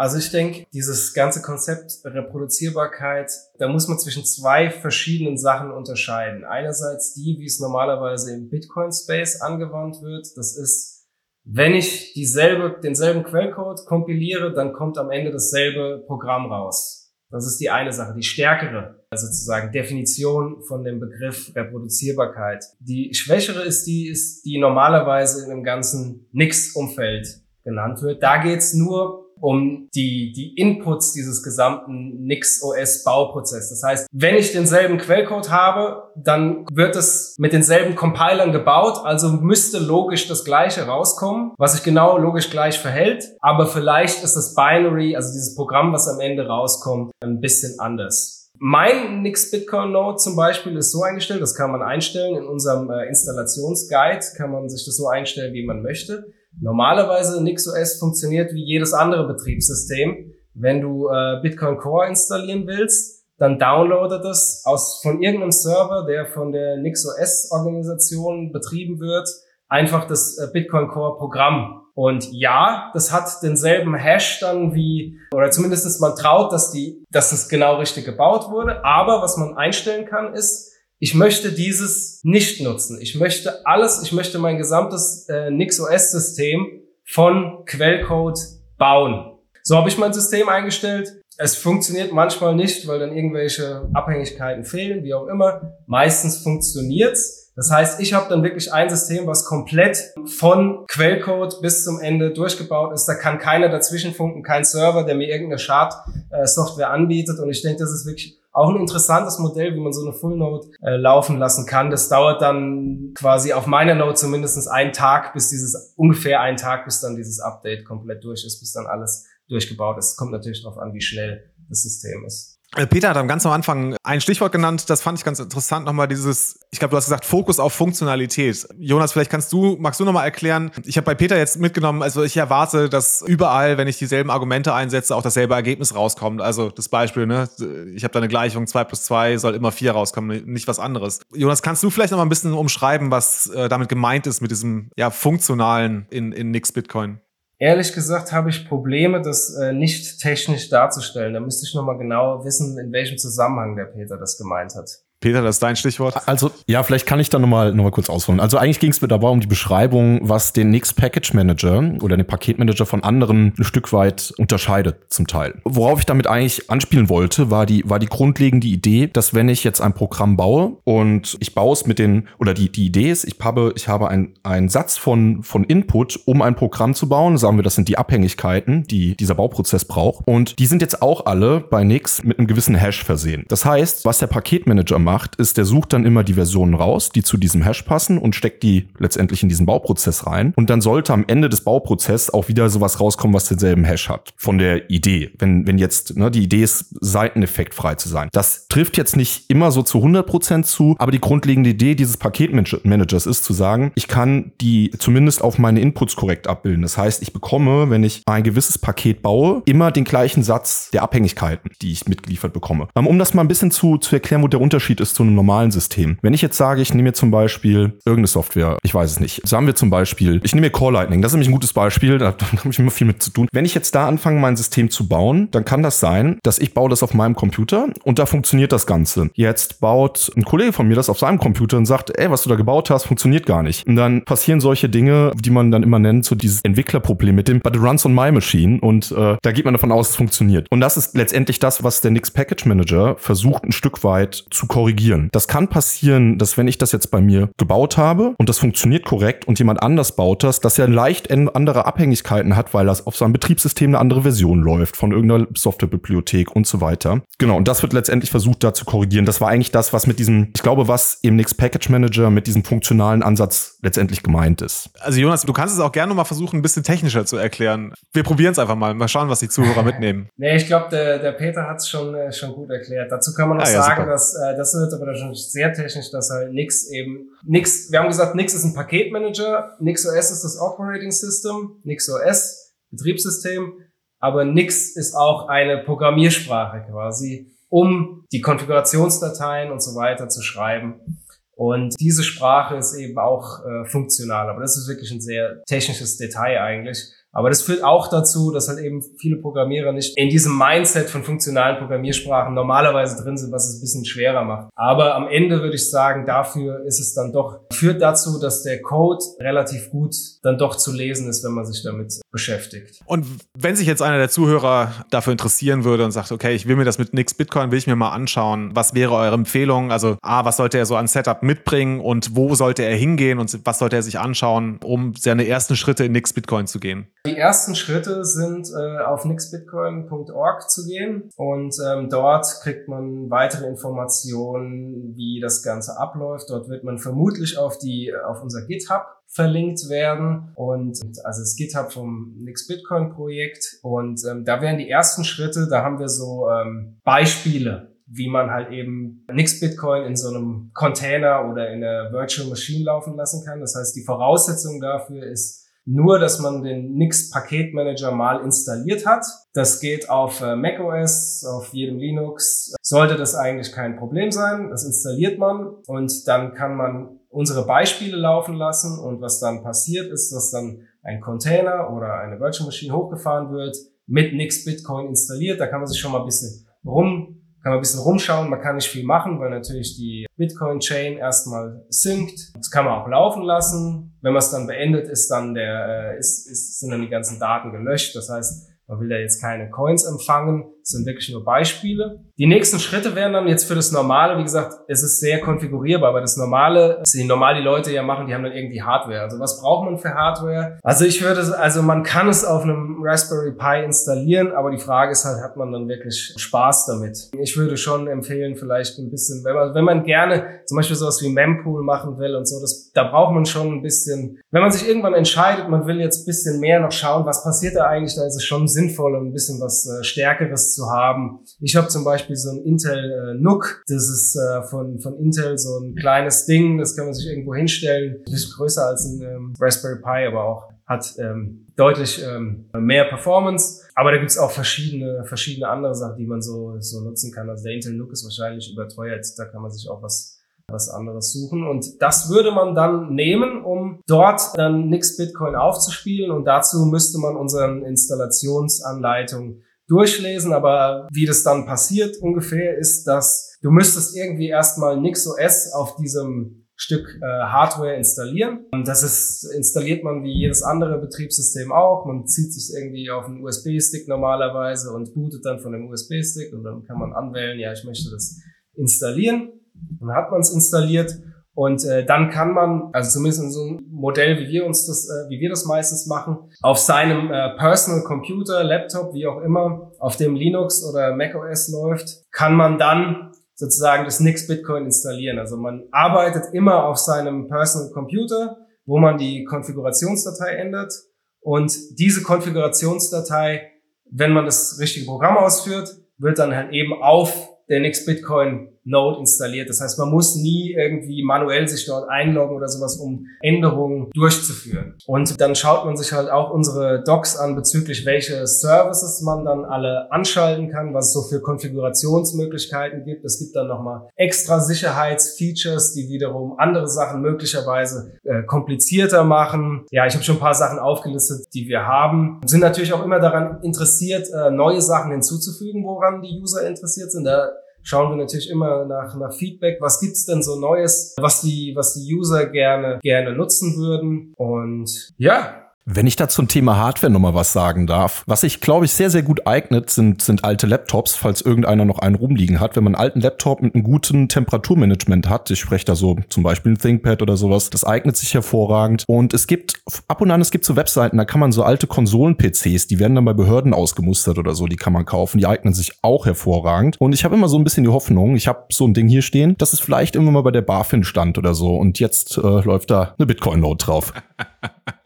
Also 0.00 0.16
ich 0.16 0.30
denke, 0.30 0.64
dieses 0.72 1.12
ganze 1.12 1.42
Konzept 1.42 2.02
Reproduzierbarkeit, 2.04 3.32
da 3.58 3.66
muss 3.66 3.88
man 3.88 3.98
zwischen 3.98 4.24
zwei 4.24 4.70
verschiedenen 4.70 5.36
Sachen 5.36 5.72
unterscheiden. 5.72 6.44
Einerseits 6.44 7.14
die, 7.14 7.36
wie 7.40 7.46
es 7.46 7.58
normalerweise 7.58 8.32
im 8.32 8.48
Bitcoin-Space 8.48 9.40
angewandt 9.40 10.00
wird, 10.00 10.28
das 10.36 10.56
ist 10.56 11.08
Wenn 11.50 11.74
ich 11.74 12.12
dieselbe, 12.12 12.78
denselben 12.80 13.24
Quellcode 13.24 13.86
kompiliere, 13.86 14.52
dann 14.52 14.72
kommt 14.72 14.98
am 14.98 15.10
Ende 15.10 15.32
dasselbe 15.32 16.04
Programm 16.06 16.52
raus. 16.52 17.10
Das 17.30 17.46
ist 17.46 17.58
die 17.58 17.70
eine 17.70 17.92
Sache, 17.92 18.14
die 18.14 18.22
stärkere 18.22 19.04
sozusagen 19.14 19.72
Definition 19.72 20.62
von 20.62 20.84
dem 20.84 21.00
Begriff 21.00 21.50
Reproduzierbarkeit. 21.56 22.64
Die 22.78 23.12
schwächere 23.14 23.62
ist 23.62 23.84
die, 23.86 24.08
ist 24.08 24.42
die 24.44 24.58
normalerweise 24.58 25.42
in 25.44 25.50
dem 25.50 25.64
ganzen 25.64 26.28
Nix-Umfeld 26.32 27.26
genannt 27.64 28.02
wird. 28.02 28.22
Da 28.22 28.42
geht's 28.42 28.74
nur 28.74 29.27
um 29.40 29.88
die, 29.94 30.32
die 30.32 30.54
Inputs 30.56 31.12
dieses 31.12 31.42
gesamten 31.42 32.24
NixOS-Bauprozess. 32.26 33.70
Das 33.70 33.82
heißt, 33.82 34.08
wenn 34.12 34.36
ich 34.36 34.52
denselben 34.52 34.98
Quellcode 34.98 35.50
habe, 35.50 36.10
dann 36.16 36.66
wird 36.72 36.96
es 36.96 37.34
mit 37.38 37.52
denselben 37.52 37.94
Compilern 37.94 38.52
gebaut, 38.52 39.00
also 39.04 39.28
müsste 39.28 39.78
logisch 39.78 40.28
das 40.28 40.44
gleiche 40.44 40.86
rauskommen, 40.86 41.52
was 41.58 41.74
sich 41.74 41.82
genau 41.82 42.18
logisch 42.18 42.50
gleich 42.50 42.78
verhält, 42.78 43.24
aber 43.40 43.66
vielleicht 43.66 44.22
ist 44.24 44.36
das 44.36 44.54
Binary, 44.54 45.16
also 45.16 45.32
dieses 45.32 45.54
Programm, 45.54 45.92
was 45.92 46.08
am 46.08 46.20
Ende 46.20 46.46
rauskommt, 46.46 47.12
ein 47.20 47.40
bisschen 47.40 47.78
anders. 47.78 48.38
Mein 48.60 49.22
Nix 49.22 49.52
Bitcoin 49.52 49.92
Node 49.92 50.16
zum 50.16 50.34
Beispiel 50.34 50.76
ist 50.76 50.90
so 50.90 51.02
eingestellt, 51.02 51.40
das 51.40 51.54
kann 51.54 51.70
man 51.70 51.80
einstellen 51.80 52.36
in 52.36 52.46
unserem 52.46 52.90
äh, 52.90 53.06
Installationsguide, 53.06 54.20
kann 54.36 54.50
man 54.50 54.68
sich 54.68 54.84
das 54.84 54.96
so 54.96 55.06
einstellen, 55.06 55.54
wie 55.54 55.64
man 55.64 55.80
möchte. 55.82 56.32
Normalerweise 56.60 57.42
NixOS 57.42 57.98
funktioniert 57.98 58.52
wie 58.52 58.64
jedes 58.64 58.92
andere 58.92 59.26
Betriebssystem. 59.26 60.32
Wenn 60.54 60.80
du 60.80 61.08
äh, 61.08 61.40
Bitcoin 61.40 61.78
Core 61.78 62.08
installieren 62.08 62.66
willst, 62.66 63.24
dann 63.38 63.58
downloadet 63.58 64.24
es 64.24 64.62
aus 64.64 65.00
von 65.00 65.22
irgendeinem 65.22 65.52
Server, 65.52 66.04
der 66.06 66.26
von 66.26 66.50
der 66.50 66.76
NixOS 66.78 67.50
Organisation 67.52 68.50
betrieben 68.52 68.98
wird, 68.98 69.28
einfach 69.68 70.06
das 70.06 70.38
äh, 70.38 70.48
Bitcoin 70.52 70.88
Core 70.88 71.16
Programm. 71.16 71.82
Und 71.94 72.32
ja, 72.32 72.90
das 72.94 73.12
hat 73.12 73.28
denselben 73.42 73.94
Hash 73.94 74.38
dann 74.40 74.74
wie, 74.74 75.18
oder 75.32 75.50
zumindestens 75.50 75.98
man 75.98 76.14
traut, 76.14 76.52
dass 76.52 76.70
die, 76.70 77.04
dass 77.10 77.32
es 77.32 77.48
genau 77.48 77.76
richtig 77.76 78.04
gebaut 78.04 78.50
wurde. 78.50 78.84
Aber 78.84 79.20
was 79.20 79.36
man 79.36 79.56
einstellen 79.56 80.06
kann, 80.06 80.32
ist, 80.32 80.67
ich 81.00 81.14
möchte 81.14 81.52
dieses 81.52 82.20
nicht 82.24 82.60
nutzen. 82.60 83.00
Ich 83.00 83.14
möchte 83.14 83.64
alles, 83.66 84.02
ich 84.02 84.12
möchte 84.12 84.38
mein 84.38 84.58
gesamtes 84.58 85.28
äh, 85.28 85.50
NixOS-System 85.50 86.82
von 87.04 87.64
Quellcode 87.66 88.38
bauen. 88.76 89.38
So 89.62 89.76
habe 89.76 89.88
ich 89.88 89.98
mein 89.98 90.12
System 90.12 90.48
eingestellt. 90.48 91.20
Es 91.36 91.54
funktioniert 91.54 92.12
manchmal 92.12 92.56
nicht, 92.56 92.88
weil 92.88 92.98
dann 92.98 93.16
irgendwelche 93.16 93.88
Abhängigkeiten 93.94 94.64
fehlen, 94.64 95.04
wie 95.04 95.14
auch 95.14 95.28
immer. 95.28 95.78
Meistens 95.86 96.38
funktioniert's. 96.38 97.52
Das 97.54 97.70
heißt, 97.70 98.00
ich 98.00 98.12
habe 98.12 98.28
dann 98.28 98.42
wirklich 98.42 98.72
ein 98.72 98.88
System, 98.88 99.26
was 99.26 99.44
komplett 99.44 100.12
von 100.26 100.84
Quellcode 100.88 101.60
bis 101.60 101.84
zum 101.84 102.00
Ende 102.00 102.32
durchgebaut 102.32 102.92
ist. 102.92 103.06
Da 103.06 103.14
kann 103.14 103.38
keiner 103.38 103.68
dazwischen 103.68 104.14
funken, 104.14 104.42
kein 104.42 104.64
Server, 104.64 105.04
der 105.04 105.14
mir 105.14 105.28
irgendeine 105.28 105.58
Schad-Software 105.58 106.90
anbietet. 106.90 107.38
Und 107.38 107.50
ich 107.50 107.62
denke, 107.62 107.80
das 107.80 107.92
ist 107.92 108.06
wirklich 108.06 108.38
auch 108.58 108.70
ein 108.70 108.80
interessantes 108.80 109.38
Modell, 109.38 109.74
wie 109.74 109.80
man 109.80 109.92
so 109.92 110.02
eine 110.02 110.12
Full 110.12 110.36
Node 110.36 110.68
äh, 110.82 110.96
laufen 110.96 111.38
lassen 111.38 111.66
kann. 111.66 111.90
Das 111.90 112.08
dauert 112.08 112.42
dann 112.42 113.12
quasi 113.14 113.52
auf 113.52 113.66
meiner 113.66 113.94
Node 113.94 114.14
zumindest 114.14 114.68
einen 114.68 114.92
Tag, 114.92 115.32
bis 115.32 115.48
dieses, 115.48 115.94
ungefähr 115.96 116.40
einen 116.40 116.56
Tag, 116.56 116.84
bis 116.84 117.00
dann 117.00 117.16
dieses 117.16 117.40
Update 117.40 117.84
komplett 117.84 118.24
durch 118.24 118.44
ist, 118.44 118.60
bis 118.60 118.72
dann 118.72 118.86
alles 118.86 119.26
durchgebaut 119.48 119.98
ist. 119.98 120.16
Kommt 120.16 120.32
natürlich 120.32 120.62
darauf 120.62 120.78
an, 120.78 120.92
wie 120.92 121.00
schnell 121.00 121.50
das 121.68 121.82
System 121.82 122.24
ist. 122.24 122.57
Äh, 122.76 122.86
Peter 122.86 123.08
hat 123.08 123.16
am 123.16 123.28
ganz 123.28 123.46
am 123.46 123.52
Anfang 123.52 123.96
ein 124.02 124.20
Stichwort 124.20 124.52
genannt, 124.52 124.90
das 124.90 125.00
fand 125.00 125.18
ich 125.18 125.24
ganz 125.24 125.38
interessant, 125.38 125.86
nochmal 125.86 126.06
dieses, 126.06 126.60
ich 126.70 126.78
glaube, 126.78 126.90
du 126.90 126.98
hast 126.98 127.06
gesagt, 127.06 127.24
Fokus 127.24 127.58
auf 127.60 127.72
Funktionalität. 127.72 128.68
Jonas, 128.78 129.12
vielleicht 129.12 129.30
kannst 129.30 129.52
du, 129.52 129.76
magst 129.80 130.00
du 130.00 130.04
nochmal 130.04 130.24
erklären, 130.24 130.70
ich 130.84 130.96
habe 130.98 131.06
bei 131.06 131.14
Peter 131.14 131.38
jetzt 131.38 131.58
mitgenommen, 131.58 132.02
also 132.02 132.22
ich 132.22 132.36
erwarte, 132.36 132.90
dass 132.90 133.22
überall, 133.22 133.78
wenn 133.78 133.88
ich 133.88 133.96
dieselben 133.96 134.30
Argumente 134.30 134.74
einsetze, 134.74 135.16
auch 135.16 135.22
dasselbe 135.22 135.54
Ergebnis 135.54 135.94
rauskommt. 135.94 136.42
Also 136.42 136.68
das 136.68 136.90
Beispiel, 136.90 137.26
ne, 137.26 137.48
ich 137.94 138.04
habe 138.04 138.12
da 138.12 138.18
eine 138.18 138.28
Gleichung, 138.28 138.66
2 138.66 138.84
plus 138.84 139.02
2 139.04 139.38
soll 139.38 139.54
immer 139.54 139.72
4 139.72 139.92
rauskommen, 139.92 140.44
nicht 140.44 140.68
was 140.68 140.78
anderes. 140.78 141.20
Jonas, 141.34 141.62
kannst 141.62 141.82
du 141.82 141.88
vielleicht 141.88 142.10
nochmal 142.10 142.26
ein 142.26 142.30
bisschen 142.30 142.52
umschreiben, 142.52 143.10
was 143.10 143.48
äh, 143.48 143.70
damit 143.70 143.88
gemeint 143.88 144.26
ist 144.26 144.42
mit 144.42 144.50
diesem 144.50 144.90
ja, 144.96 145.10
funktionalen 145.10 146.06
in, 146.10 146.32
in 146.32 146.50
Nix 146.50 146.72
Bitcoin? 146.72 147.20
Ehrlich 147.60 147.92
gesagt 147.92 148.32
habe 148.32 148.50
ich 148.50 148.68
Probleme, 148.68 149.20
das 149.20 149.52
äh, 149.56 149.72
nicht 149.72 150.20
technisch 150.20 150.68
darzustellen. 150.68 151.34
Da 151.34 151.40
müsste 151.40 151.66
ich 151.66 151.74
nochmal 151.74 151.98
genau 151.98 152.44
wissen, 152.44 152.78
in 152.78 152.92
welchem 152.92 153.18
Zusammenhang 153.18 153.74
der 153.74 153.86
Peter 153.86 154.16
das 154.16 154.38
gemeint 154.38 154.76
hat. 154.76 155.02
Peter, 155.20 155.42
das 155.42 155.56
ist 155.56 155.62
dein 155.62 155.74
Stichwort. 155.74 156.14
Also, 156.26 156.52
ja, 156.66 156.82
vielleicht 156.84 157.06
kann 157.06 157.18
ich 157.18 157.28
da 157.28 157.40
nochmal 157.40 157.74
noch 157.74 157.82
mal 157.82 157.90
kurz 157.90 158.08
ausholen. 158.08 158.38
Also 158.38 158.56
eigentlich 158.56 158.78
ging 158.78 158.92
es 158.92 159.00
mir 159.02 159.08
dabei 159.08 159.28
um 159.28 159.40
die 159.40 159.48
Beschreibung, 159.48 160.20
was 160.22 160.52
den 160.52 160.70
Nix 160.70 160.94
Package 160.94 161.34
Manager 161.34 161.92
oder 162.00 162.16
den 162.16 162.26
Paketmanager 162.26 162.86
von 162.86 163.02
anderen 163.02 163.52
ein 163.58 163.64
Stück 163.64 163.92
weit 163.92 164.32
unterscheidet, 164.38 164.96
zum 165.08 165.26
Teil. 165.26 165.60
Worauf 165.64 165.98
ich 165.98 166.06
damit 166.06 166.28
eigentlich 166.28 166.70
anspielen 166.70 167.08
wollte, 167.08 167.50
war 167.50 167.66
die, 167.66 167.82
war 167.88 167.98
die 167.98 168.06
grundlegende 168.06 168.68
Idee, 168.68 169.08
dass 169.08 169.34
wenn 169.34 169.48
ich 169.48 169.64
jetzt 169.64 169.80
ein 169.80 169.92
Programm 169.92 170.36
baue 170.36 170.76
und 170.84 171.36
ich 171.40 171.52
baue 171.52 171.72
es 171.72 171.84
mit 171.84 171.98
den, 171.98 172.28
oder 172.38 172.54
die, 172.54 172.70
die 172.70 172.86
Idee 172.86 173.10
ist, 173.10 173.24
ich 173.24 173.34
habe, 173.40 173.72
ich 173.74 173.88
habe 173.88 174.08
ein, 174.08 174.34
einen 174.44 174.68
Satz 174.68 174.96
von, 174.96 175.42
von 175.42 175.64
Input, 175.64 176.20
um 176.26 176.42
ein 176.42 176.54
Programm 176.54 176.94
zu 176.94 177.08
bauen. 177.08 177.38
Sagen 177.38 177.56
wir, 177.56 177.64
das 177.64 177.74
sind 177.74 177.88
die 177.88 177.98
Abhängigkeiten, 177.98 178.84
die 178.84 179.16
dieser 179.16 179.34
Bauprozess 179.34 179.84
braucht. 179.84 180.28
Und 180.28 180.60
die 180.60 180.66
sind 180.66 180.80
jetzt 180.80 181.02
auch 181.02 181.26
alle 181.26 181.58
bei 181.58 181.82
Nix 181.82 182.22
mit 182.22 182.38
einem 182.38 182.46
gewissen 182.46 182.76
Hash 182.76 183.02
versehen. 183.02 183.44
Das 183.48 183.64
heißt, 183.64 184.04
was 184.04 184.18
der 184.18 184.28
Paketmanager 184.28 185.00
macht, 185.00 185.07
ist, 185.36 185.56
der 185.56 185.64
sucht 185.64 185.92
dann 185.92 186.04
immer 186.04 186.24
die 186.24 186.34
Versionen 186.34 186.74
raus, 186.74 187.10
die 187.10 187.22
zu 187.22 187.36
diesem 187.36 187.62
Hash 187.62 187.82
passen 187.82 188.18
und 188.18 188.34
steckt 188.34 188.62
die 188.62 188.88
letztendlich 188.98 189.42
in 189.42 189.48
diesen 189.48 189.66
Bauprozess 189.66 190.26
rein. 190.26 190.52
Und 190.56 190.70
dann 190.70 190.80
sollte 190.80 191.12
am 191.12 191.24
Ende 191.26 191.48
des 191.48 191.62
Bauprozesses 191.62 192.32
auch 192.32 192.48
wieder 192.48 192.68
sowas 192.68 193.00
rauskommen, 193.00 193.34
was 193.34 193.48
denselben 193.48 193.84
Hash 193.84 194.08
hat. 194.08 194.32
Von 194.36 194.58
der 194.58 194.90
Idee. 194.90 195.30
Wenn, 195.38 195.66
wenn 195.66 195.78
jetzt, 195.78 196.16
ne, 196.16 196.30
die 196.30 196.42
Idee 196.42 196.62
ist, 196.62 196.94
seiteneffektfrei 197.00 197.94
zu 197.94 198.08
sein. 198.08 198.28
Das 198.32 198.68
trifft 198.68 198.96
jetzt 198.96 199.16
nicht 199.16 199.44
immer 199.48 199.70
so 199.70 199.82
zu 199.82 199.98
100 199.98 200.26
Prozent 200.26 200.66
zu, 200.66 200.94
aber 200.98 201.12
die 201.12 201.20
grundlegende 201.20 201.70
Idee 201.70 201.94
dieses 201.94 202.16
Paketmanagers 202.16 203.26
ist 203.26 203.44
zu 203.44 203.52
sagen, 203.52 203.92
ich 203.94 204.08
kann 204.08 204.52
die 204.60 204.90
zumindest 204.98 205.42
auf 205.42 205.58
meine 205.58 205.80
Inputs 205.80 206.16
korrekt 206.16 206.46
abbilden. 206.46 206.82
Das 206.82 206.98
heißt, 206.98 207.22
ich 207.22 207.32
bekomme, 207.32 207.90
wenn 207.90 208.04
ich 208.04 208.22
ein 208.26 208.42
gewisses 208.42 208.78
Paket 208.78 209.22
baue, 209.22 209.62
immer 209.64 209.90
den 209.90 210.04
gleichen 210.04 210.42
Satz 210.42 210.90
der 210.92 211.02
Abhängigkeiten, 211.02 211.70
die 211.82 211.92
ich 211.92 212.06
mitgeliefert 212.06 212.52
bekomme. 212.52 212.88
Um 212.94 213.18
das 213.18 213.34
mal 213.34 213.42
ein 213.42 213.48
bisschen 213.48 213.70
zu, 213.70 213.98
zu 213.98 214.14
erklären, 214.16 214.42
wo 214.42 214.48
der 214.48 214.60
Unterschied 214.60 214.97
ist 215.00 215.14
zu 215.14 215.22
einem 215.22 215.34
normalen 215.34 215.70
System. 215.70 216.18
Wenn 216.22 216.34
ich 216.34 216.42
jetzt 216.42 216.56
sage, 216.56 216.82
ich 216.82 216.94
nehme 216.94 217.08
mir 217.08 217.12
zum 217.12 217.30
Beispiel 217.30 217.92
irgendeine 218.04 218.26
Software, 218.26 218.78
ich 218.82 218.94
weiß 218.94 219.10
es 219.10 219.20
nicht. 219.20 219.46
Sagen 219.46 219.66
wir 219.66 219.74
zum 219.74 219.90
Beispiel, 219.90 220.40
ich 220.42 220.54
nehme 220.54 220.66
mir 220.66 220.70
Core 220.70 220.92
Lightning, 220.92 221.22
das 221.22 221.32
ist 221.32 221.34
nämlich 221.34 221.48
ein 221.48 221.52
gutes 221.52 221.72
Beispiel, 221.72 222.18
da, 222.18 222.32
da 222.38 222.46
habe 222.46 222.70
ich 222.70 222.78
immer 222.78 222.90
viel 222.90 223.06
mit 223.06 223.22
zu 223.22 223.30
tun. 223.30 223.48
Wenn 223.52 223.64
ich 223.64 223.74
jetzt 223.74 223.94
da 223.94 224.06
anfange, 224.06 224.40
mein 224.40 224.56
System 224.56 224.90
zu 224.90 225.08
bauen, 225.08 225.48
dann 225.50 225.64
kann 225.64 225.82
das 225.82 226.00
sein, 226.00 226.38
dass 226.42 226.58
ich 226.58 226.74
baue 226.74 226.88
das 226.88 227.02
auf 227.02 227.14
meinem 227.14 227.34
Computer 227.34 227.88
und 228.04 228.18
da 228.18 228.26
funktioniert 228.26 228.72
das 228.72 228.86
Ganze. 228.86 229.30
Jetzt 229.34 229.80
baut 229.80 230.30
ein 230.36 230.44
Kollege 230.44 230.72
von 230.72 230.88
mir 230.88 230.94
das 230.94 231.08
auf 231.08 231.18
seinem 231.18 231.38
Computer 231.38 231.76
und 231.76 231.86
sagt, 231.86 232.16
ey, 232.18 232.30
was 232.30 232.42
du 232.42 232.48
da 232.48 232.56
gebaut 232.56 232.90
hast, 232.90 233.04
funktioniert 233.04 233.46
gar 233.46 233.62
nicht. 233.62 233.86
Und 233.86 233.96
dann 233.96 234.24
passieren 234.24 234.60
solche 234.60 234.88
Dinge, 234.88 235.32
die 235.36 235.50
man 235.50 235.70
dann 235.70 235.82
immer 235.82 235.98
nennt, 235.98 236.24
so 236.24 236.34
dieses 236.34 236.60
Entwicklerproblem 236.62 237.34
mit 237.34 237.48
dem, 237.48 237.60
but 237.60 237.74
it 237.74 237.82
runs 237.82 238.04
on 238.04 238.14
my 238.14 238.30
machine 238.32 238.78
und 238.80 239.12
äh, 239.12 239.36
da 239.42 239.52
geht 239.52 239.64
man 239.64 239.74
davon 239.74 239.92
aus, 239.92 240.10
es 240.10 240.16
funktioniert. 240.16 240.66
Und 240.70 240.80
das 240.80 240.96
ist 240.96 241.16
letztendlich 241.16 241.58
das, 241.58 241.82
was 241.84 242.00
der 242.00 242.10
Nix 242.10 242.30
Package 242.30 242.66
Manager 242.66 243.16
versucht, 243.18 243.64
ein 243.64 243.72
Stück 243.72 244.04
weit 244.04 244.44
zu 244.50 244.66
korrigieren. 244.66 244.87
Das 245.32 245.48
kann 245.48 245.68
passieren, 245.68 246.38
dass 246.38 246.56
wenn 246.56 246.68
ich 246.68 246.78
das 246.78 246.92
jetzt 246.92 247.10
bei 247.10 247.20
mir 247.20 247.50
gebaut 247.58 247.96
habe 247.96 248.34
und 248.38 248.48
das 248.48 248.58
funktioniert 248.58 249.04
korrekt 249.04 249.46
und 249.46 249.58
jemand 249.58 249.82
anders 249.82 250.16
baut 250.16 250.44
das, 250.44 250.60
dass 250.60 250.78
er 250.78 250.88
leicht 250.88 251.30
andere 251.30 251.86
Abhängigkeiten 251.86 252.56
hat, 252.56 252.74
weil 252.74 252.86
das 252.86 253.06
auf 253.06 253.16
seinem 253.16 253.32
Betriebssystem 253.32 253.90
eine 253.90 253.98
andere 253.98 254.22
Version 254.22 254.60
läuft 254.60 254.96
von 254.96 255.12
irgendeiner 255.12 255.46
Softwarebibliothek 255.54 256.54
und 256.54 256.66
so 256.66 256.80
weiter. 256.80 257.22
Genau, 257.38 257.56
und 257.56 257.68
das 257.68 257.82
wird 257.82 257.92
letztendlich 257.92 258.30
versucht, 258.30 258.64
da 258.64 258.74
zu 258.74 258.84
korrigieren. 258.84 259.26
Das 259.26 259.40
war 259.40 259.48
eigentlich 259.48 259.70
das, 259.70 259.92
was 259.92 260.06
mit 260.06 260.18
diesem, 260.18 260.48
ich 260.54 260.62
glaube, 260.62 260.88
was 260.88 261.18
im 261.22 261.36
Nix 261.36 261.54
Package 261.54 261.88
Manager 261.88 262.30
mit 262.30 262.46
diesem 262.46 262.64
funktionalen 262.64 263.22
Ansatz 263.22 263.78
letztendlich 263.82 264.22
gemeint 264.22 264.62
ist. 264.62 264.90
Also 265.00 265.20
Jonas, 265.20 265.42
du 265.42 265.52
kannst 265.52 265.74
es 265.74 265.80
auch 265.80 265.92
gerne 265.92 266.14
mal 266.14 266.24
versuchen, 266.24 266.58
ein 266.58 266.62
bisschen 266.62 266.82
technischer 266.82 267.26
zu 267.26 267.36
erklären. 267.36 267.92
Wir 268.12 268.22
probieren 268.22 268.52
es 268.52 268.58
einfach 268.58 268.76
mal, 268.76 268.94
mal 268.94 269.08
schauen, 269.08 269.28
was 269.28 269.40
die 269.40 269.48
Zuhörer 269.48 269.82
mitnehmen. 269.84 270.28
Nee, 270.36 270.56
ich 270.56 270.66
glaube, 270.66 270.86
der, 270.90 271.18
der 271.18 271.32
Peter 271.32 271.68
hat 271.68 271.78
es 271.78 271.88
schon, 271.88 272.14
äh, 272.14 272.32
schon 272.32 272.52
gut 272.52 272.70
erklärt. 272.70 273.12
Dazu 273.12 273.32
kann 273.34 273.48
man 273.48 273.58
noch 273.58 273.64
ah, 273.64 273.70
ja, 273.70 273.82
sagen, 273.82 274.02
super. 274.02 274.12
dass 274.12 274.34
äh, 274.34 274.56
das 274.56 274.74
wird 274.78 274.94
aber 274.94 275.14
schon 275.14 275.34
sehr 275.34 275.72
technisch, 275.72 276.10
dass 276.10 276.30
halt 276.30 276.52
Nix 276.52 276.90
eben 276.90 277.30
Nix, 277.44 277.90
wir 277.90 278.00
haben 278.00 278.08
gesagt, 278.08 278.34
Nix 278.34 278.54
ist 278.54 278.64
ein 278.64 278.74
Paketmanager, 278.74 279.76
NixOS 279.80 280.30
ist 280.30 280.44
das 280.44 280.60
Operating 280.60 281.10
System, 281.10 281.80
NixOS 281.84 282.74
Betriebssystem, 282.90 283.74
aber 284.18 284.44
Nix 284.44 284.96
ist 284.96 285.14
auch 285.14 285.48
eine 285.48 285.84
Programmiersprache 285.84 286.86
quasi, 286.90 287.54
um 287.68 288.24
die 288.32 288.40
Konfigurationsdateien 288.40 289.70
und 289.70 289.82
so 289.82 289.94
weiter 289.94 290.28
zu 290.28 290.42
schreiben. 290.42 291.22
Und 291.58 291.96
diese 292.00 292.22
Sprache 292.22 292.76
ist 292.76 292.94
eben 292.94 293.18
auch 293.18 293.64
äh, 293.64 293.84
funktional, 293.84 294.48
aber 294.48 294.60
das 294.60 294.76
ist 294.76 294.88
wirklich 294.88 295.10
ein 295.10 295.20
sehr 295.20 295.62
technisches 295.64 296.16
Detail 296.16 296.60
eigentlich. 296.60 297.12
Aber 297.38 297.50
das 297.50 297.62
führt 297.62 297.84
auch 297.84 298.08
dazu, 298.08 298.50
dass 298.50 298.66
halt 298.66 298.80
eben 298.80 299.00
viele 299.16 299.36
Programmierer 299.36 299.92
nicht 299.92 300.18
in 300.18 300.28
diesem 300.28 300.58
Mindset 300.58 301.08
von 301.08 301.22
funktionalen 301.22 301.78
Programmiersprachen 301.78 302.52
normalerweise 302.52 303.22
drin 303.22 303.36
sind, 303.36 303.52
was 303.52 303.68
es 303.68 303.76
ein 303.76 303.80
bisschen 303.80 304.04
schwerer 304.04 304.42
macht. 304.42 304.70
Aber 304.74 305.14
am 305.14 305.28
Ende 305.28 305.60
würde 305.60 305.76
ich 305.76 305.88
sagen, 305.88 306.26
dafür 306.26 306.84
ist 306.84 306.98
es 306.98 307.14
dann 307.14 307.32
doch, 307.32 307.60
führt 307.72 308.02
dazu, 308.02 308.40
dass 308.40 308.64
der 308.64 308.82
Code 308.82 309.24
relativ 309.38 309.88
gut 309.90 310.16
dann 310.42 310.58
doch 310.58 310.74
zu 310.74 310.92
lesen 310.92 311.28
ist, 311.28 311.44
wenn 311.44 311.52
man 311.52 311.64
sich 311.64 311.84
damit 311.84 312.20
beschäftigt. 312.32 313.02
Und 313.06 313.24
wenn 313.56 313.76
sich 313.76 313.86
jetzt 313.86 314.02
einer 314.02 314.18
der 314.18 314.30
Zuhörer 314.30 314.92
dafür 315.10 315.30
interessieren 315.30 315.84
würde 315.84 316.04
und 316.04 316.10
sagt, 316.10 316.32
okay, 316.32 316.56
ich 316.56 316.66
will 316.66 316.74
mir 316.74 316.84
das 316.84 316.98
mit 316.98 317.14
Nix 317.14 317.34
Bitcoin, 317.34 317.70
will 317.70 317.78
ich 317.78 317.86
mir 317.86 317.94
mal 317.94 318.10
anschauen, 318.10 318.72
was 318.74 318.94
wäre 318.94 319.14
eure 319.14 319.34
Empfehlung? 319.34 319.92
Also 319.92 320.16
A, 320.22 320.44
was 320.44 320.56
sollte 320.56 320.76
er 320.76 320.86
so 320.86 320.96
an 320.96 321.06
Setup 321.06 321.44
mitbringen 321.44 322.00
und 322.00 322.34
wo 322.34 322.56
sollte 322.56 322.82
er 322.82 322.96
hingehen 322.96 323.38
und 323.38 323.60
was 323.64 323.78
sollte 323.78 323.94
er 323.94 324.02
sich 324.02 324.18
anschauen, 324.18 324.80
um 324.82 325.14
seine 325.14 325.46
ersten 325.46 325.76
Schritte 325.76 326.04
in 326.04 326.10
Nix 326.10 326.32
Bitcoin 326.32 326.66
zu 326.66 326.80
gehen? 326.80 327.06
Die 327.28 327.36
ersten 327.36 327.74
Schritte 327.74 328.24
sind 328.24 328.70
äh, 328.70 329.00
auf 329.00 329.26
nixbitcoin.org 329.26 330.70
zu 330.70 330.86
gehen 330.86 331.28
und 331.36 331.74
ähm, 331.86 332.08
dort 332.08 332.46
kriegt 332.62 332.88
man 332.88 333.28
weitere 333.28 333.66
Informationen, 333.66 335.14
wie 335.14 335.38
das 335.38 335.62
Ganze 335.62 335.98
abläuft. 335.98 336.48
Dort 336.48 336.70
wird 336.70 336.84
man 336.84 336.96
vermutlich 336.96 337.58
auf 337.58 337.76
die 337.76 338.14
auf 338.14 338.42
unser 338.42 338.66
GitHub 338.66 339.02
verlinkt 339.26 339.90
werden 339.90 340.52
und 340.54 340.98
also 341.24 341.42
das 341.42 341.54
GitHub 341.54 341.92
vom 341.92 342.34
Nix 342.38 342.66
Bitcoin 342.66 343.10
Projekt 343.10 343.78
und 343.82 344.22
ähm, 344.26 344.46
da 344.46 344.62
wären 344.62 344.78
die 344.78 344.88
ersten 344.88 345.22
Schritte, 345.22 345.68
da 345.68 345.82
haben 345.82 345.98
wir 345.98 346.08
so 346.08 346.48
ähm, 346.48 346.98
Beispiele 347.04 347.94
wie 348.10 348.30
man 348.30 348.50
halt 348.50 348.70
eben 348.70 349.26
nix 349.30 349.60
Bitcoin 349.60 350.04
in 350.04 350.16
so 350.16 350.28
einem 350.30 350.70
Container 350.72 351.46
oder 351.50 351.68
in 351.68 351.84
einer 351.84 352.10
Virtual 352.10 352.48
Machine 352.48 352.86
laufen 352.86 353.16
lassen 353.16 353.44
kann. 353.44 353.60
Das 353.60 353.74
heißt, 353.74 353.94
die 353.94 354.02
Voraussetzung 354.02 354.80
dafür 354.80 355.24
ist 355.24 355.67
nur, 355.90 356.18
dass 356.18 356.38
man 356.38 356.62
den 356.62 356.94
Nix 356.94 357.30
Paketmanager 357.30 358.12
mal 358.12 358.42
installiert 358.44 359.06
hat. 359.06 359.24
Das 359.54 359.80
geht 359.80 360.10
auf 360.10 360.42
äh, 360.42 360.54
macOS, 360.54 361.46
auf 361.46 361.72
jedem 361.72 361.96
Linux. 361.96 362.74
Sollte 362.82 363.16
das 363.16 363.34
eigentlich 363.34 363.72
kein 363.72 363.96
Problem 363.96 364.30
sein. 364.30 364.68
Das 364.70 364.84
installiert 364.84 365.38
man 365.38 365.66
und 365.86 366.28
dann 366.28 366.52
kann 366.52 366.76
man 366.76 367.20
unsere 367.30 367.64
Beispiele 367.64 368.16
laufen 368.16 368.54
lassen 368.54 368.98
und 368.98 369.22
was 369.22 369.40
dann 369.40 369.62
passiert 369.62 370.10
ist, 370.12 370.30
dass 370.30 370.50
dann 370.50 370.82
ein 371.02 371.20
Container 371.20 371.90
oder 371.94 372.20
eine 372.20 372.38
Virtual 372.38 372.66
Machine 372.66 372.94
hochgefahren 372.94 373.50
wird, 373.50 373.76
mit 374.06 374.34
Nix 374.34 374.64
Bitcoin 374.64 375.08
installiert. 375.08 375.58
Da 375.58 375.66
kann 375.66 375.80
man 375.80 375.86
sich 375.86 376.00
schon 376.00 376.12
mal 376.12 376.20
ein 376.20 376.26
bisschen 376.26 376.66
rum 376.84 377.38
kann 377.62 377.72
man 377.72 377.78
ein 377.78 377.82
bisschen 377.82 378.00
rumschauen, 378.00 378.50
man 378.50 378.60
kann 378.60 378.76
nicht 378.76 378.88
viel 378.88 379.04
machen, 379.04 379.40
weil 379.40 379.50
natürlich 379.50 379.96
die 379.96 380.26
Bitcoin-Chain 380.36 381.18
erstmal 381.18 381.84
sinkt. 381.88 382.56
Das 382.56 382.70
kann 382.70 382.84
man 382.84 382.94
auch 382.94 383.08
laufen 383.08 383.42
lassen. 383.42 384.07
Wenn 384.20 384.32
man 384.32 384.40
es 384.40 384.50
dann 384.50 384.66
beendet, 384.66 385.08
ist 385.08 385.28
dann 385.30 385.54
der, 385.54 386.14
äh, 386.14 386.18
ist, 386.18 386.50
ist, 386.50 386.80
sind 386.80 386.90
dann 386.90 387.02
die 387.02 387.08
ganzen 387.08 387.38
Daten 387.38 387.72
gelöscht. 387.72 388.16
Das 388.16 388.28
heißt, 388.28 388.68
man 388.86 389.00
will 389.00 389.08
da 389.08 389.16
jetzt 389.16 389.40
keine 389.40 389.70
Coins 389.70 390.04
empfangen. 390.04 390.64
Das 390.80 390.90
sind 390.90 391.06
wirklich 391.06 391.30
nur 391.30 391.44
Beispiele. 391.44 392.24
Die 392.38 392.46
nächsten 392.46 392.78
Schritte 392.78 393.16
wären 393.16 393.32
dann 393.32 393.48
jetzt 393.48 393.64
für 393.64 393.74
das 393.74 393.90
Normale, 393.90 394.38
wie 394.38 394.44
gesagt, 394.44 394.72
es 394.86 395.02
ist 395.02 395.18
sehr 395.18 395.40
konfigurierbar, 395.40 396.10
aber 396.10 396.20
das 396.20 396.36
Normale, 396.36 396.98
was 397.00 397.10
die 397.10 397.24
normal 397.24 397.60
Leute 397.60 397.92
ja 397.92 398.04
machen, 398.04 398.28
die 398.28 398.34
haben 398.34 398.44
dann 398.44 398.52
irgendwie 398.52 398.80
Hardware. 398.80 399.22
Also 399.22 399.40
was 399.40 399.60
braucht 399.60 399.86
man 399.86 399.98
für 399.98 400.14
Hardware? 400.14 400.78
Also 400.84 401.04
ich 401.04 401.20
würde, 401.20 401.40
also 401.58 401.82
man 401.82 402.04
kann 402.04 402.28
es 402.28 402.44
auf 402.44 402.62
einem 402.62 402.98
Raspberry 403.02 403.56
Pi 403.56 403.84
installieren, 403.84 404.52
aber 404.52 404.70
die 404.70 404.78
Frage 404.78 405.10
ist 405.10 405.24
halt, 405.24 405.42
hat 405.42 405.56
man 405.56 405.72
dann 405.72 405.88
wirklich 405.88 406.34
Spaß 406.36 406.86
damit? 406.86 407.18
Ich 407.40 407.56
würde 407.56 407.76
schon 407.76 408.06
empfehlen, 408.06 408.54
vielleicht 408.54 408.98
ein 408.98 409.10
bisschen, 409.10 409.44
wenn 409.44 409.54
man, 409.54 409.74
wenn 409.74 409.84
man 409.84 410.04
gerne 410.04 410.60
zum 410.66 410.76
Beispiel 410.76 410.94
sowas 410.94 411.20
wie 411.20 411.30
Mempool 411.30 411.82
machen 411.82 412.18
will 412.18 412.36
und 412.36 412.46
so, 412.46 412.60
das, 412.60 412.92
da 412.94 413.02
braucht 413.02 413.34
man 413.34 413.46
schon 413.46 413.78
ein 413.78 413.82
bisschen, 413.82 414.38
wenn 414.52 414.62
man 414.62 414.70
sich 414.70 414.86
irgendwann 414.86 415.14
entscheidet, 415.14 415.68
man 415.68 415.88
will 415.88 416.00
jetzt 416.00 416.22
ein 416.22 416.26
bisschen 416.26 416.60
mehr 416.60 416.78
noch 416.78 416.92
schauen, 416.92 417.26
was 417.26 417.42
passiert 417.42 417.74
da 417.74 417.86
eigentlich, 417.86 418.14
da 418.14 418.24
ist 418.24 418.36
es 418.36 418.44
schon 418.44 418.68
sinnvoll, 418.68 419.16
ein 419.16 419.32
bisschen 419.32 419.60
was 419.60 419.88
äh, 419.88 420.04
Stärkeres 420.04 420.72
zu 420.72 420.88
haben. 420.88 421.40
Ich 421.60 421.74
habe 421.74 421.88
zum 421.88 422.04
Beispiel 422.04 422.27
so 422.36 422.50
ein 422.50 422.62
Intel 422.64 423.10
äh, 423.10 423.34
NUC, 423.34 423.82
das 423.86 424.08
ist 424.08 424.36
äh, 424.36 424.62
von, 424.62 424.98
von 424.98 425.16
Intel 425.18 425.58
so 425.58 425.78
ein 425.78 425.94
kleines 425.94 426.46
Ding, 426.46 426.78
das 426.78 426.96
kann 426.96 427.06
man 427.06 427.14
sich 427.14 427.26
irgendwo 427.26 427.54
hinstellen, 427.54 428.16
ein 428.16 428.30
bisschen 428.30 428.52
größer 428.56 428.86
als 428.86 429.04
ein 429.04 429.22
ähm, 429.22 429.54
Raspberry 429.60 430.00
Pi, 430.00 430.26
aber 430.26 430.44
auch 430.44 430.72
hat 430.86 431.14
ähm, 431.18 431.66
deutlich 431.76 432.24
ähm, 432.24 432.64
mehr 432.72 433.04
Performance. 433.04 433.82
Aber 433.94 434.10
da 434.10 434.16
gibt's 434.16 434.38
auch 434.38 434.50
verschiedene, 434.50 435.24
verschiedene 435.26 435.68
andere 435.68 435.94
Sachen, 435.94 436.16
die 436.16 436.26
man 436.26 436.40
so, 436.40 436.76
so 436.80 437.02
nutzen 437.02 437.30
kann. 437.30 437.50
Also 437.50 437.64
der 437.64 437.74
Intel 437.74 437.92
NUC 437.92 438.12
ist 438.12 438.24
wahrscheinlich 438.24 438.72
überteuert, 438.72 439.26
da 439.36 439.44
kann 439.44 439.60
man 439.60 439.70
sich 439.70 439.88
auch 439.90 440.02
was 440.02 440.38
was 440.70 440.90
anderes 440.90 441.32
suchen. 441.32 441.66
Und 441.66 442.02
das 442.02 442.28
würde 442.28 442.50
man 442.50 442.74
dann 442.74 443.14
nehmen, 443.14 443.64
um 443.64 444.02
dort 444.06 444.40
dann 444.56 444.88
nix 444.88 445.16
Bitcoin 445.16 445.54
aufzuspielen. 445.54 446.30
Und 446.30 446.44
dazu 446.44 446.84
müsste 446.84 447.18
man 447.18 447.36
unseren 447.36 447.82
Installationsanleitung 447.84 449.62
durchlesen. 449.88 450.52
Aber 450.52 451.08
wie 451.12 451.26
das 451.26 451.42
dann 451.42 451.66
passiert 451.66 452.16
ungefähr 452.20 452.78
ist, 452.78 453.04
dass 453.04 453.58
du 453.62 453.70
müsstest 453.70 454.16
irgendwie 454.16 454.48
erstmal 454.48 455.00
NixOS 455.00 455.72
auf 455.72 455.96
diesem 455.96 456.68
Stück 456.80 457.18
äh, 457.20 457.26
Hardware 457.26 457.96
installieren. 457.96 458.66
Und 458.70 458.86
das 458.86 459.02
ist, 459.02 459.44
installiert 459.56 460.04
man 460.04 460.22
wie 460.22 460.32
jedes 460.32 460.62
andere 460.62 461.00
Betriebssystem 461.00 461.72
auch. 461.72 462.06
Man 462.06 462.24
zieht 462.26 462.52
sich 462.52 462.72
irgendwie 462.72 463.10
auf 463.10 463.24
einen 463.24 463.42
USB-Stick 463.42 464.06
normalerweise 464.06 464.92
und 464.92 465.12
bootet 465.12 465.44
dann 465.44 465.58
von 465.58 465.72
dem 465.72 465.88
USB-Stick 465.88 466.52
und 466.52 466.62
dann 466.62 466.84
kann 466.84 466.98
man 466.98 467.12
anwählen, 467.12 467.58
ja, 467.58 467.72
ich 467.72 467.82
möchte 467.82 468.10
das 468.12 468.38
installieren. 468.76 469.50
Dann 469.98 470.14
hat 470.14 470.30
man 470.30 470.40
es 470.40 470.54
installiert 470.54 471.18
und 471.58 471.84
äh, 471.84 472.06
dann 472.06 472.30
kann 472.30 472.52
man, 472.52 472.90
also 472.92 473.10
zumindest 473.10 473.42
in 473.42 473.50
so 473.50 473.62
einem 473.62 473.80
Modell, 473.90 474.38
wie 474.38 474.46
wir 474.46 474.64
uns 474.64 474.86
das, 474.86 475.08
äh, 475.08 475.28
wie 475.28 475.40
wir 475.40 475.48
das 475.50 475.64
meistens 475.64 476.06
machen, 476.06 476.52
auf 476.62 476.78
seinem 476.78 477.32
äh, 477.32 477.56
Personal 477.56 478.04
Computer, 478.04 478.62
Laptop, 478.62 479.12
wie 479.12 479.26
auch 479.26 479.40
immer, 479.40 479.90
auf 479.98 480.14
dem 480.14 480.36
Linux 480.36 480.84
oder 480.88 481.16
macOS 481.16 481.68
läuft, 481.72 482.30
kann 482.30 482.54
man 482.54 482.78
dann 482.78 483.32
sozusagen 483.56 484.04
das 484.04 484.20
Nix 484.20 484.46
Bitcoin 484.46 484.84
installieren. 484.84 485.40
Also 485.40 485.56
man 485.56 485.82
arbeitet 485.90 486.44
immer 486.52 486.84
auf 486.84 486.96
seinem 486.96 487.48
Personal 487.48 487.90
Computer, 487.90 488.58
wo 488.86 488.98
man 488.98 489.18
die 489.18 489.42
Konfigurationsdatei 489.42 490.52
ändert 490.52 490.92
und 491.40 491.76
diese 491.98 492.22
Konfigurationsdatei, 492.22 493.72
wenn 494.12 494.32
man 494.32 494.44
das 494.44 494.78
richtige 494.78 495.06
Programm 495.06 495.36
ausführt, 495.36 495.88
wird 496.18 496.38
dann 496.38 496.54
halt 496.54 496.72
eben 496.72 496.92
auf 497.02 497.48
der 497.68 497.80
Nix 497.80 498.06
Bitcoin 498.06 498.77
Node 498.88 499.20
installiert. 499.20 499.68
Das 499.68 499.80
heißt, 499.80 499.98
man 499.98 500.10
muss 500.10 500.36
nie 500.36 500.72
irgendwie 500.72 501.22
manuell 501.22 501.68
sich 501.68 501.86
dort 501.86 502.08
einloggen 502.08 502.56
oder 502.56 502.68
sowas, 502.68 502.96
um 502.96 503.26
Änderungen 503.40 504.10
durchzuführen. 504.14 504.94
Und 505.06 505.40
dann 505.40 505.54
schaut 505.54 505.84
man 505.84 505.96
sich 505.96 506.12
halt 506.12 506.30
auch 506.30 506.50
unsere 506.50 507.02
Docs 507.04 507.36
an 507.36 507.54
bezüglich 507.54 508.06
welche 508.06 508.46
Services 508.46 509.20
man 509.22 509.44
dann 509.44 509.64
alle 509.64 510.10
anschalten 510.10 510.70
kann, 510.70 510.94
was 510.94 511.08
es 511.08 511.12
so 511.12 511.22
für 511.22 511.40
Konfigurationsmöglichkeiten 511.40 513.04
gibt. 513.04 513.24
Es 513.24 513.38
gibt 513.38 513.54
dann 513.54 513.68
nochmal 513.68 514.08
extra 514.16 514.60
Sicherheitsfeatures, 514.60 515.92
die 515.92 516.08
wiederum 516.08 516.58
andere 516.58 516.88
Sachen 516.88 517.20
möglicherweise 517.20 518.12
äh, 518.24 518.42
komplizierter 518.44 519.24
machen. 519.24 519.84
Ja, 519.90 520.06
ich 520.06 520.14
habe 520.14 520.24
schon 520.24 520.36
ein 520.36 520.40
paar 520.40 520.54
Sachen 520.54 520.78
aufgelistet, 520.78 521.46
die 521.54 521.68
wir 521.68 521.86
haben. 521.86 522.40
Sind 522.46 522.60
natürlich 522.60 522.92
auch 522.92 523.04
immer 523.04 523.20
daran 523.20 523.62
interessiert, 523.62 524.28
äh, 524.32 524.50
neue 524.50 524.80
Sachen 524.80 525.12
hinzuzufügen, 525.12 525.84
woran 525.84 526.22
die 526.22 526.40
User 526.40 526.66
interessiert 526.66 527.12
sind. 527.12 527.24
Da 527.24 527.50
schauen 527.88 528.10
wir 528.10 528.16
natürlich 528.16 528.50
immer 528.50 528.84
nach, 528.84 529.16
nach 529.16 529.32
Feedback. 529.32 529.78
Was 529.80 529.98
gibt's 529.98 530.26
denn 530.26 530.42
so 530.42 530.60
Neues, 530.60 531.14
was 531.18 531.40
die, 531.40 531.72
was 531.74 531.94
die 531.94 532.14
User 532.14 532.46
gerne, 532.46 532.98
gerne 533.02 533.32
nutzen 533.32 533.78
würden? 533.78 534.34
Und 534.36 535.14
ja, 535.16 535.67
wenn 535.90 536.06
ich 536.06 536.16
da 536.16 536.28
zum 536.28 536.48
Thema 536.48 536.76
Hardware 536.76 537.10
nochmal 537.10 537.32
was 537.32 537.54
sagen 537.54 537.86
darf, 537.86 538.22
was 538.26 538.42
sich, 538.42 538.60
glaube 538.60 538.84
ich, 538.84 538.92
sehr, 538.92 539.08
sehr 539.08 539.22
gut 539.22 539.46
eignet, 539.46 539.88
sind, 539.88 540.20
sind 540.20 540.44
alte 540.44 540.66
Laptops, 540.66 541.14
falls 541.14 541.40
irgendeiner 541.40 541.86
noch 541.86 541.98
einen 541.98 542.14
rumliegen 542.14 542.60
hat. 542.60 542.76
Wenn 542.76 542.84
man 542.84 542.94
einen 542.94 543.02
alten 543.02 543.20
Laptop 543.20 543.62
mit 543.62 543.74
einem 543.74 543.84
guten 543.84 544.28
Temperaturmanagement 544.28 545.30
hat, 545.30 545.50
ich 545.50 545.58
spreche 545.58 545.86
da 545.86 545.94
so 545.94 546.16
zum 546.28 546.42
Beispiel 546.42 546.72
ein 546.72 546.78
ThinkPad 546.78 547.22
oder 547.22 547.38
sowas, 547.38 547.70
das 547.70 547.84
eignet 547.84 548.18
sich 548.18 548.34
hervorragend. 548.34 549.04
Und 549.08 549.32
es 549.32 549.46
gibt, 549.46 549.80
ab 550.08 550.20
und 550.20 550.30
an, 550.30 550.42
es 550.42 550.50
gibt 550.50 550.66
so 550.66 550.76
Webseiten, 550.76 551.16
da 551.16 551.24
kann 551.24 551.40
man 551.40 551.52
so 551.52 551.62
alte 551.62 551.86
Konsolen-PCs, 551.86 552.86
die 552.86 552.98
werden 552.98 553.14
dann 553.14 553.24
bei 553.24 553.32
Behörden 553.32 553.72
ausgemustert 553.72 554.36
oder 554.36 554.54
so, 554.54 554.66
die 554.66 554.76
kann 554.76 554.92
man 554.92 555.06
kaufen, 555.06 555.38
die 555.38 555.46
eignen 555.46 555.72
sich 555.72 555.92
auch 556.02 556.26
hervorragend. 556.26 556.96
Und 556.98 557.14
ich 557.14 557.24
habe 557.24 557.34
immer 557.34 557.48
so 557.48 557.56
ein 557.56 557.64
bisschen 557.64 557.84
die 557.84 557.90
Hoffnung, 557.90 558.36
ich 558.36 558.46
habe 558.46 558.66
so 558.70 558.86
ein 558.86 558.92
Ding 558.92 559.08
hier 559.08 559.22
stehen, 559.22 559.56
dass 559.56 559.72
es 559.72 559.80
vielleicht 559.80 560.16
immer 560.16 560.32
mal 560.32 560.42
bei 560.42 560.50
der 560.50 560.62
BaFin 560.62 561.02
stand 561.02 561.38
oder 561.38 561.54
so. 561.54 561.76
Und 561.76 561.98
jetzt 561.98 562.36
äh, 562.36 562.40
läuft 562.40 562.90
da 562.90 563.14
eine 563.18 563.26
Bitcoin-Note 563.26 563.86
drauf. 563.86 564.12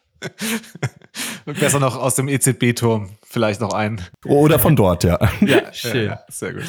Besser 1.45 1.81
noch 1.81 1.97
aus 1.97 2.15
dem 2.15 2.29
EZB-Turm 2.29 3.11
vielleicht 3.25 3.61
noch 3.61 3.73
ein. 3.73 4.01
Oder 4.25 4.59
von 4.59 4.77
dort, 4.77 5.05
ja. 5.05 5.19
Ja, 5.41 5.73
schön. 5.73 6.07
Ja, 6.07 6.21
sehr 6.29 6.55
gut. 6.55 6.65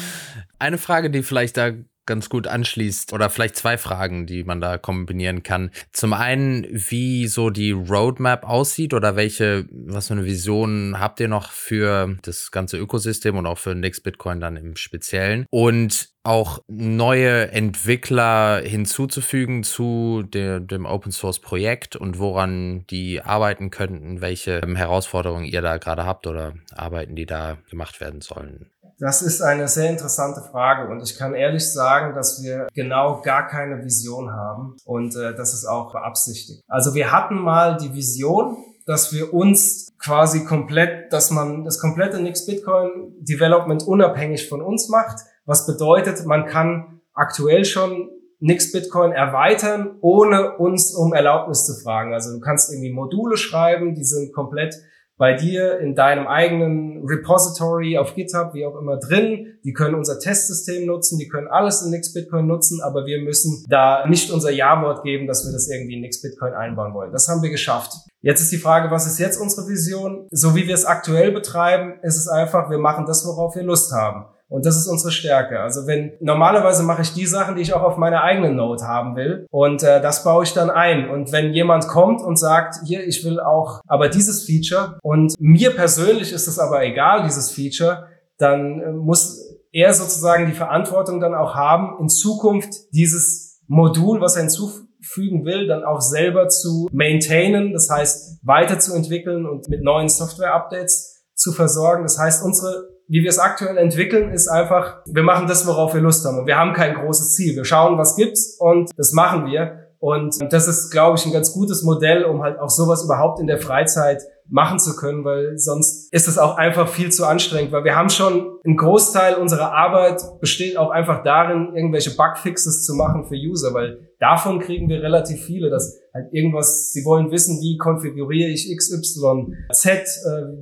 Eine 0.58 0.78
Frage, 0.78 1.10
die 1.10 1.22
vielleicht 1.22 1.56
da 1.56 1.72
ganz 2.06 2.28
gut 2.28 2.46
anschließt 2.46 3.12
oder 3.12 3.30
vielleicht 3.30 3.56
zwei 3.56 3.78
Fragen, 3.78 4.26
die 4.26 4.44
man 4.44 4.60
da 4.60 4.78
kombinieren 4.78 5.42
kann. 5.42 5.70
Zum 5.92 6.12
einen, 6.12 6.66
wie 6.70 7.26
so 7.26 7.50
die 7.50 7.72
Roadmap 7.72 8.44
aussieht 8.44 8.94
oder 8.94 9.16
welche, 9.16 9.66
was 9.70 10.08
für 10.08 10.14
eine 10.14 10.24
Vision 10.24 10.96
habt 10.98 11.20
ihr 11.20 11.28
noch 11.28 11.50
für 11.50 12.16
das 12.22 12.50
ganze 12.50 12.78
Ökosystem 12.78 13.36
und 13.36 13.46
auch 13.46 13.58
für 13.58 13.74
Next 13.74 14.02
Bitcoin 14.02 14.40
dann 14.40 14.56
im 14.56 14.76
Speziellen? 14.76 15.46
Und 15.50 16.14
auch 16.24 16.60
neue 16.68 17.50
Entwickler 17.52 18.62
hinzuzufügen 18.64 19.62
zu 19.62 20.22
der, 20.22 20.58
dem 20.58 20.86
Open 20.86 21.12
Source 21.12 21.38
Projekt 21.38 21.96
und 21.96 22.18
woran 22.18 22.86
die 22.88 23.20
arbeiten 23.20 23.70
könnten, 23.70 24.22
welche 24.22 24.62
Herausforderungen 24.62 25.44
ihr 25.44 25.60
da 25.60 25.76
gerade 25.76 26.06
habt 26.06 26.26
oder 26.26 26.54
Arbeiten, 26.74 27.14
die 27.14 27.26
da 27.26 27.58
gemacht 27.68 28.00
werden 28.00 28.22
sollen. 28.22 28.70
Das 28.98 29.22
ist 29.22 29.42
eine 29.42 29.68
sehr 29.68 29.90
interessante 29.90 30.40
Frage 30.40 30.90
und 30.90 31.02
ich 31.02 31.16
kann 31.18 31.34
ehrlich 31.34 31.72
sagen, 31.72 32.14
dass 32.14 32.42
wir 32.42 32.68
genau 32.74 33.20
gar 33.22 33.48
keine 33.48 33.84
Vision 33.84 34.30
haben 34.30 34.76
und 34.84 35.16
äh, 35.16 35.34
das 35.34 35.52
ist 35.52 35.64
auch 35.64 35.92
beabsichtigt. 35.92 36.62
Also 36.68 36.94
wir 36.94 37.10
hatten 37.10 37.34
mal 37.34 37.76
die 37.76 37.92
Vision, 37.92 38.56
dass 38.86 39.12
wir 39.12 39.32
uns 39.32 39.88
quasi 39.98 40.44
komplett, 40.44 41.12
dass 41.12 41.30
man 41.30 41.64
das 41.64 41.80
komplette 41.80 42.20
Nix 42.20 42.46
Bitcoin 42.46 43.14
Development 43.20 43.82
unabhängig 43.82 44.48
von 44.48 44.62
uns 44.62 44.88
macht, 44.88 45.20
was 45.44 45.66
bedeutet, 45.66 46.24
man 46.26 46.46
kann 46.46 47.00
aktuell 47.14 47.64
schon 47.64 48.10
Nix 48.40 48.72
Bitcoin 48.72 49.12
erweitern, 49.12 49.96
ohne 50.02 50.58
uns 50.58 50.94
um 50.94 51.14
Erlaubnis 51.14 51.64
zu 51.64 51.74
fragen. 51.82 52.12
Also 52.12 52.32
du 52.32 52.40
kannst 52.40 52.70
irgendwie 52.70 52.92
Module 52.92 53.36
schreiben, 53.36 53.94
die 53.94 54.04
sind 54.04 54.34
komplett 54.34 54.74
bei 55.16 55.34
dir 55.34 55.78
in 55.78 55.94
deinem 55.94 56.26
eigenen 56.26 57.04
Repository 57.06 57.98
auf 57.98 58.14
GitHub, 58.14 58.52
wie 58.54 58.66
auch 58.66 58.76
immer 58.76 58.98
drin. 58.98 59.58
Die 59.64 59.72
können 59.72 59.94
unser 59.94 60.18
Testsystem 60.18 60.86
nutzen, 60.86 61.18
die 61.18 61.28
können 61.28 61.46
alles 61.48 61.82
in 61.82 61.90
Nix 61.90 62.12
Bitcoin 62.12 62.46
nutzen, 62.46 62.80
aber 62.82 63.06
wir 63.06 63.22
müssen 63.22 63.64
da 63.68 64.06
nicht 64.08 64.30
unser 64.30 64.50
Ja-Wort 64.50 65.04
geben, 65.04 65.26
dass 65.26 65.44
wir 65.46 65.52
das 65.52 65.70
irgendwie 65.70 65.94
in 65.94 66.00
Nix 66.00 66.20
Bitcoin 66.20 66.52
einbauen 66.52 66.94
wollen. 66.94 67.12
Das 67.12 67.28
haben 67.28 67.42
wir 67.42 67.50
geschafft. 67.50 67.92
Jetzt 68.22 68.40
ist 68.40 68.52
die 68.52 68.58
Frage, 68.58 68.90
was 68.90 69.06
ist 69.06 69.18
jetzt 69.18 69.40
unsere 69.40 69.68
Vision? 69.68 70.26
So 70.30 70.56
wie 70.56 70.66
wir 70.66 70.74
es 70.74 70.84
aktuell 70.84 71.30
betreiben, 71.30 72.00
ist 72.02 72.16
es 72.16 72.26
einfach, 72.26 72.70
wir 72.70 72.78
machen 72.78 73.04
das, 73.06 73.24
worauf 73.26 73.54
wir 73.54 73.62
Lust 73.62 73.92
haben. 73.92 74.26
Und 74.54 74.64
das 74.66 74.76
ist 74.76 74.86
unsere 74.86 75.10
Stärke. 75.10 75.58
Also 75.58 75.88
wenn 75.88 76.12
normalerweise 76.20 76.84
mache 76.84 77.02
ich 77.02 77.12
die 77.12 77.26
Sachen, 77.26 77.56
die 77.56 77.62
ich 77.62 77.74
auch 77.74 77.82
auf 77.82 77.96
meiner 77.96 78.22
eigenen 78.22 78.54
Note 78.54 78.86
haben 78.86 79.16
will. 79.16 79.48
Und 79.50 79.82
äh, 79.82 80.00
das 80.00 80.22
baue 80.22 80.44
ich 80.44 80.52
dann 80.52 80.70
ein. 80.70 81.10
Und 81.10 81.32
wenn 81.32 81.52
jemand 81.52 81.88
kommt 81.88 82.22
und 82.22 82.38
sagt, 82.38 82.76
hier, 82.86 83.04
ich 83.04 83.24
will 83.24 83.40
auch 83.40 83.80
aber 83.88 84.08
dieses 84.08 84.44
Feature 84.44 85.00
und 85.02 85.34
mir 85.40 85.74
persönlich 85.74 86.32
ist 86.32 86.46
es 86.46 86.60
aber 86.60 86.84
egal, 86.84 87.24
dieses 87.24 87.50
Feature, 87.50 88.06
dann 88.38 88.80
äh, 88.80 88.92
muss 88.92 89.42
er 89.72 89.92
sozusagen 89.92 90.46
die 90.46 90.52
Verantwortung 90.52 91.18
dann 91.18 91.34
auch 91.34 91.56
haben, 91.56 91.96
in 92.00 92.08
Zukunft 92.08 92.72
dieses 92.92 93.60
Modul, 93.66 94.20
was 94.20 94.36
er 94.36 94.42
hinzufügen 94.42 95.44
will, 95.44 95.66
dann 95.66 95.82
auch 95.82 96.00
selber 96.00 96.46
zu 96.46 96.88
maintainen, 96.92 97.72
das 97.72 97.90
heißt 97.90 98.38
weiterzuentwickeln 98.44 99.46
und 99.46 99.68
mit 99.68 99.82
neuen 99.82 100.08
Software-Updates 100.08 101.24
zu 101.34 101.50
versorgen. 101.50 102.04
Das 102.04 102.20
heißt, 102.20 102.44
unsere 102.44 102.93
wie 103.08 103.22
wir 103.22 103.28
es 103.28 103.38
aktuell 103.38 103.76
entwickeln, 103.76 104.32
ist 104.32 104.48
einfach, 104.48 105.02
wir 105.06 105.22
machen 105.22 105.46
das, 105.46 105.66
worauf 105.66 105.94
wir 105.94 106.00
Lust 106.00 106.24
haben. 106.24 106.38
Und 106.38 106.46
wir 106.46 106.56
haben 106.56 106.72
kein 106.72 106.94
großes 106.94 107.34
Ziel. 107.34 107.56
Wir 107.56 107.64
schauen, 107.64 107.98
was 107.98 108.16
gibt's 108.16 108.56
und 108.58 108.90
das 108.96 109.12
machen 109.12 109.46
wir. 109.46 109.80
Und 109.98 110.36
das 110.52 110.68
ist, 110.68 110.90
glaube 110.90 111.18
ich, 111.18 111.24
ein 111.24 111.32
ganz 111.32 111.52
gutes 111.52 111.82
Modell, 111.82 112.24
um 112.24 112.42
halt 112.42 112.58
auch 112.58 112.68
sowas 112.68 113.04
überhaupt 113.04 113.40
in 113.40 113.46
der 113.46 113.58
Freizeit 113.58 114.22
machen 114.46 114.78
zu 114.78 114.96
können, 114.96 115.24
weil 115.24 115.56
sonst 115.56 116.12
ist 116.12 116.28
es 116.28 116.38
auch 116.38 116.58
einfach 116.58 116.88
viel 116.88 117.10
zu 117.10 117.26
anstrengend, 117.26 117.72
weil 117.72 117.84
wir 117.84 117.96
haben 117.96 118.10
schon 118.10 118.58
ein 118.66 118.76
Großteil 118.76 119.36
unserer 119.36 119.72
Arbeit 119.72 120.20
besteht 120.40 120.76
auch 120.76 120.90
einfach 120.90 121.22
darin, 121.22 121.72
irgendwelche 121.74 122.14
Bugfixes 122.14 122.84
zu 122.84 122.94
machen 122.94 123.24
für 123.24 123.36
User, 123.36 123.72
weil 123.72 124.10
davon 124.20 124.60
kriegen 124.60 124.90
wir 124.90 125.02
relativ 125.02 125.42
viele, 125.42 125.70
dass 125.70 125.98
halt 126.14 126.32
irgendwas, 126.32 126.92
sie 126.92 127.04
wollen 127.04 127.30
wissen, 127.32 127.60
wie 127.60 127.76
konfiguriere 127.76 128.48
ich 128.48 128.74
XY, 128.74 129.52
Z, 129.72 129.90
äh, 129.90 130.06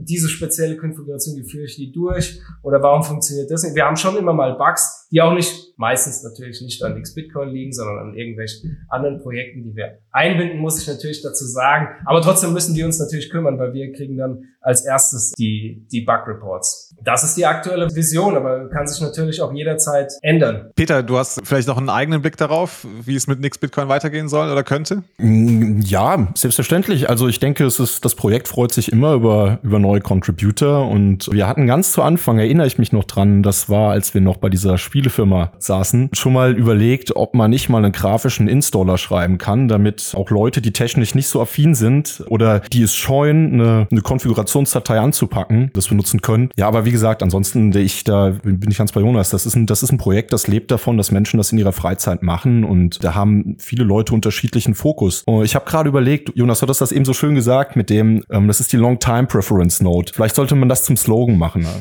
diese 0.01 0.29
spezielle 0.29 0.79
Konfiguration, 0.79 1.37
wie 1.37 1.49
führe 1.49 1.67
ich 1.67 1.77
die 1.77 1.93
durch 1.93 2.41
oder 2.63 2.83
warum 2.83 3.05
funktioniert 3.05 3.51
das 3.51 3.63
nicht? 3.63 3.75
Wir 3.75 3.85
haben 3.85 3.97
schon 3.97 4.17
immer 4.17 4.33
mal 4.33 4.55
Bugs, 4.57 5.02
die 5.13 5.21
auch 5.21 5.35
nicht, 5.35 5.75
meistens 5.77 6.23
natürlich 6.23 6.63
nicht 6.63 6.83
an 6.83 6.97
X-Bitcoin 6.97 7.51
liegen, 7.51 7.73
sondern 7.73 8.09
an 8.09 8.15
irgendwelchen 8.15 8.87
anderen 8.89 9.21
Projekten, 9.21 9.63
die 9.63 9.77
wir 9.77 9.99
einbinden, 10.11 10.59
muss 10.59 10.81
ich 10.81 10.89
natürlich 10.89 11.23
dazu 11.23 11.45
sagen. 11.45 11.89
Aber 12.07 12.23
trotzdem 12.23 12.53
müssen 12.53 12.75
wir 12.75 12.87
uns 12.87 12.99
natürlich 12.99 13.31
kümmern, 13.31 13.59
weil 13.59 13.75
wir 13.75 13.93
kriegen 13.93 14.17
dann 14.17 14.45
als 14.63 14.85
erstes 14.85 15.33
die, 15.33 15.87
die 15.91 16.03
Bug-Reports. 16.03 16.95
Das 17.05 17.25
ist 17.25 17.37
die 17.37 17.45
aktuelle 17.45 17.89
Vision, 17.95 18.37
aber 18.37 18.69
kann 18.71 18.87
sich 18.87 19.01
natürlich 19.03 19.43
auch 19.43 19.53
jederzeit 19.53 20.13
ändern. 20.23 20.71
Peter, 20.77 21.03
du 21.03 21.19
hast 21.19 21.41
vielleicht 21.45 21.69
noch 21.69 21.79
einen 21.79 21.91
eigenen 21.91 22.23
Blick 22.23 22.37
darauf, 22.37 22.87
wie 23.05 23.17
es 23.17 23.27
mit 23.27 23.41
Nix 23.41 23.59
Bitcoin 23.59 23.89
weitergehen 23.89 24.29
soll 24.29 24.51
oder 24.51 24.63
könnte? 24.63 25.03
Ja, 25.19 26.29
selbstverständlich. 26.35 27.11
Also 27.11 27.29
ich 27.29 27.41
denke, 27.41 27.65
es 27.65 27.81
ist, 27.81 28.05
das 28.05 28.15
Projekt 28.15 28.49
freut 28.49 28.73
sich 28.73 28.93
immer 28.93 29.15
über, 29.15 29.59
über 29.63 29.79
neue 29.79 30.01
Contributor 30.01 30.89
und 30.89 31.31
wir 31.33 31.49
hatten 31.49 31.67
ganz 31.67 31.93
zu 31.93 32.03
Anfang, 32.03 32.39
erinnere 32.39 32.67
ich 32.67 32.79
mich 32.79 32.93
noch 32.93 33.05
dran, 33.05 33.43
das 33.43 33.69
war, 33.69 33.91
als 33.91 34.15
wir 34.15 34.21
noch 34.21 34.37
bei 34.37 34.49
dieser 34.49 34.79
Spielefirma 35.03 35.53
saßen, 35.59 36.11
schon 36.13 36.33
mal 36.33 36.57
überlegt, 36.57 37.17
ob 37.17 37.35
man 37.35 37.51
nicht 37.51 37.69
mal 37.69 37.79
einen 37.79 37.93
grafischen 37.93 38.47
Installer 38.47 38.99
schreiben 38.99 39.37
kann, 39.37 39.67
damit 39.67 40.13
auch 40.17 40.31
Leute, 40.31 40.63
die 40.63 40.73
technisch 40.73 41.17
nicht 41.17 41.27
so 41.27 41.41
affin 41.41 41.75
sind 41.75 42.23
oder 42.29 42.61
die 42.61 42.83
es 42.83 42.95
scheuen, 42.95 43.55
eine, 43.55 43.89
eine 43.91 44.01
Konfigurationsdatei 44.01 45.01
anzupacken, 45.01 45.71
das 45.75 45.91
wir 45.91 45.97
nutzen 45.97 46.23
können. 46.23 46.51
Ja, 46.57 46.69
aber 46.69 46.85
wie 46.85 46.93
gesagt, 46.93 47.23
ansonsten 47.23 47.77
ich 47.77 48.05
da 48.05 48.31
bin 48.45 48.71
ich 48.71 48.79
ganz 48.79 48.93
bei 48.93 49.01
Jonas. 49.01 49.31
Das 49.31 49.45
ist 49.45 49.57
ein, 49.57 49.67
das 49.67 49.83
ist 49.83 49.91
ein 49.91 49.99
Projekt, 49.99 50.33
das 50.33 50.47
lebt 50.47 50.71
davon, 50.71 50.97
dass 50.97 51.11
Menschen 51.11 51.39
das 51.39 51.51
in 51.51 51.59
ihrer 51.59 51.73
Freizeit 51.73 52.23
machen 52.23 52.63
und 52.63 53.03
da 53.03 53.15
haben 53.15 53.57
viele 53.59 53.83
Leute 53.83 54.15
unterschiedlichen 54.15 54.75
Fokus. 54.75 55.25
Und 55.27 55.45
ich 55.45 55.57
habe 55.57 55.65
gerade 55.65 55.89
überlegt, 55.89 56.31
Jonas, 56.37 56.61
du 56.61 56.69
hast 56.69 56.81
das 56.81 56.93
eben 56.93 57.05
so 57.05 57.13
schön 57.13 57.35
gesagt 57.35 57.75
mit 57.75 57.91
dem, 57.91 58.23
ähm, 58.31 58.47
das 58.47 58.61
ist 58.61 58.73
die 58.73 58.77
Long 58.77 59.01
Time 59.01 59.27
Preference 59.27 59.81
Note. 59.81 60.13
Vielleicht 60.15 60.37
sollte 60.37 60.55
man 60.55 60.69
das 60.69 60.85
zum 60.85 60.97
Slogan 60.97 61.39
machen. 61.39 61.67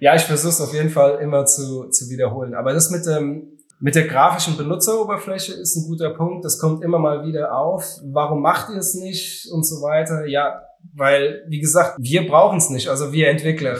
Ja, 0.00 0.14
ich 0.14 0.22
versuche 0.22 0.50
es 0.50 0.60
auf 0.60 0.72
jeden 0.72 0.90
Fall 0.90 1.18
immer 1.20 1.44
zu, 1.46 1.88
zu 1.90 2.08
wiederholen. 2.08 2.54
Aber 2.54 2.72
das 2.72 2.90
mit 2.90 3.06
dem 3.06 3.58
mit 3.82 3.94
der 3.94 4.06
grafischen 4.06 4.58
Benutzeroberfläche 4.58 5.54
ist 5.54 5.74
ein 5.76 5.86
guter 5.88 6.10
Punkt. 6.10 6.44
Das 6.44 6.58
kommt 6.58 6.84
immer 6.84 6.98
mal 6.98 7.24
wieder 7.24 7.56
auf. 7.56 7.98
Warum 8.04 8.42
macht 8.42 8.68
ihr 8.70 8.76
es 8.76 8.94
nicht 8.94 9.50
und 9.50 9.64
so 9.64 9.76
weiter? 9.76 10.26
Ja, 10.26 10.60
weil, 10.94 11.44
wie 11.48 11.60
gesagt, 11.60 11.96
wir 11.98 12.26
brauchen 12.26 12.58
es 12.58 12.68
nicht, 12.68 12.88
also 12.88 13.12
wir 13.12 13.28
Entwickler. 13.28 13.76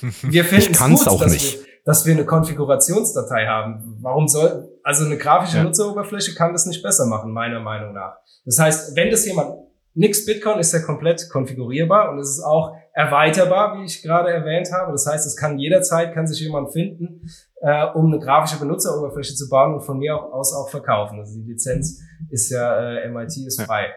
Wir 0.22 0.44
finden 0.44 0.70
es 0.72 1.00
gut, 1.00 1.08
auch 1.08 1.20
dass, 1.20 1.32
nicht. 1.32 1.58
Wir, 1.58 1.66
dass 1.84 2.06
wir 2.06 2.14
eine 2.14 2.24
Konfigurationsdatei 2.24 3.46
haben. 3.48 3.98
Warum 4.00 4.28
soll, 4.28 4.68
also 4.84 5.04
eine 5.04 5.18
grafische 5.18 5.56
ja. 5.56 5.64
Nutzeroberfläche 5.64 6.36
kann 6.36 6.52
das 6.52 6.66
nicht 6.66 6.84
besser 6.84 7.06
machen, 7.06 7.32
meiner 7.32 7.58
Meinung 7.58 7.94
nach. 7.94 8.14
Das 8.44 8.60
heißt, 8.60 8.94
wenn 8.94 9.10
das 9.10 9.26
jemand, 9.26 9.56
nix 9.94 10.24
Bitcoin 10.24 10.60
ist 10.60 10.72
ja 10.72 10.78
komplett 10.78 11.28
konfigurierbar 11.30 12.12
und 12.12 12.20
es 12.20 12.30
ist 12.30 12.44
auch 12.44 12.76
erweiterbar, 12.98 13.78
wie 13.78 13.84
ich 13.84 14.02
gerade 14.02 14.30
erwähnt 14.30 14.70
habe. 14.72 14.90
Das 14.90 15.06
heißt, 15.06 15.24
es 15.24 15.36
kann 15.36 15.56
jederzeit, 15.56 16.12
kann 16.14 16.26
sich 16.26 16.40
jemand 16.40 16.72
finden, 16.72 17.22
äh, 17.60 17.86
um 17.94 18.06
eine 18.06 18.18
grafische 18.18 18.58
Benutzeroberfläche 18.58 19.34
zu 19.34 19.48
bauen 19.48 19.74
und 19.74 19.82
von 19.82 19.98
mir 19.98 20.16
aus 20.16 20.52
auch 20.52 20.68
verkaufen. 20.68 21.20
Also 21.20 21.38
die 21.38 21.48
Lizenz 21.48 22.02
ist 22.28 22.50
ja, 22.50 22.96
äh, 22.96 23.08
MIT 23.08 23.46
ist 23.46 23.62
frei. 23.62 23.82
Ja. 23.82 23.94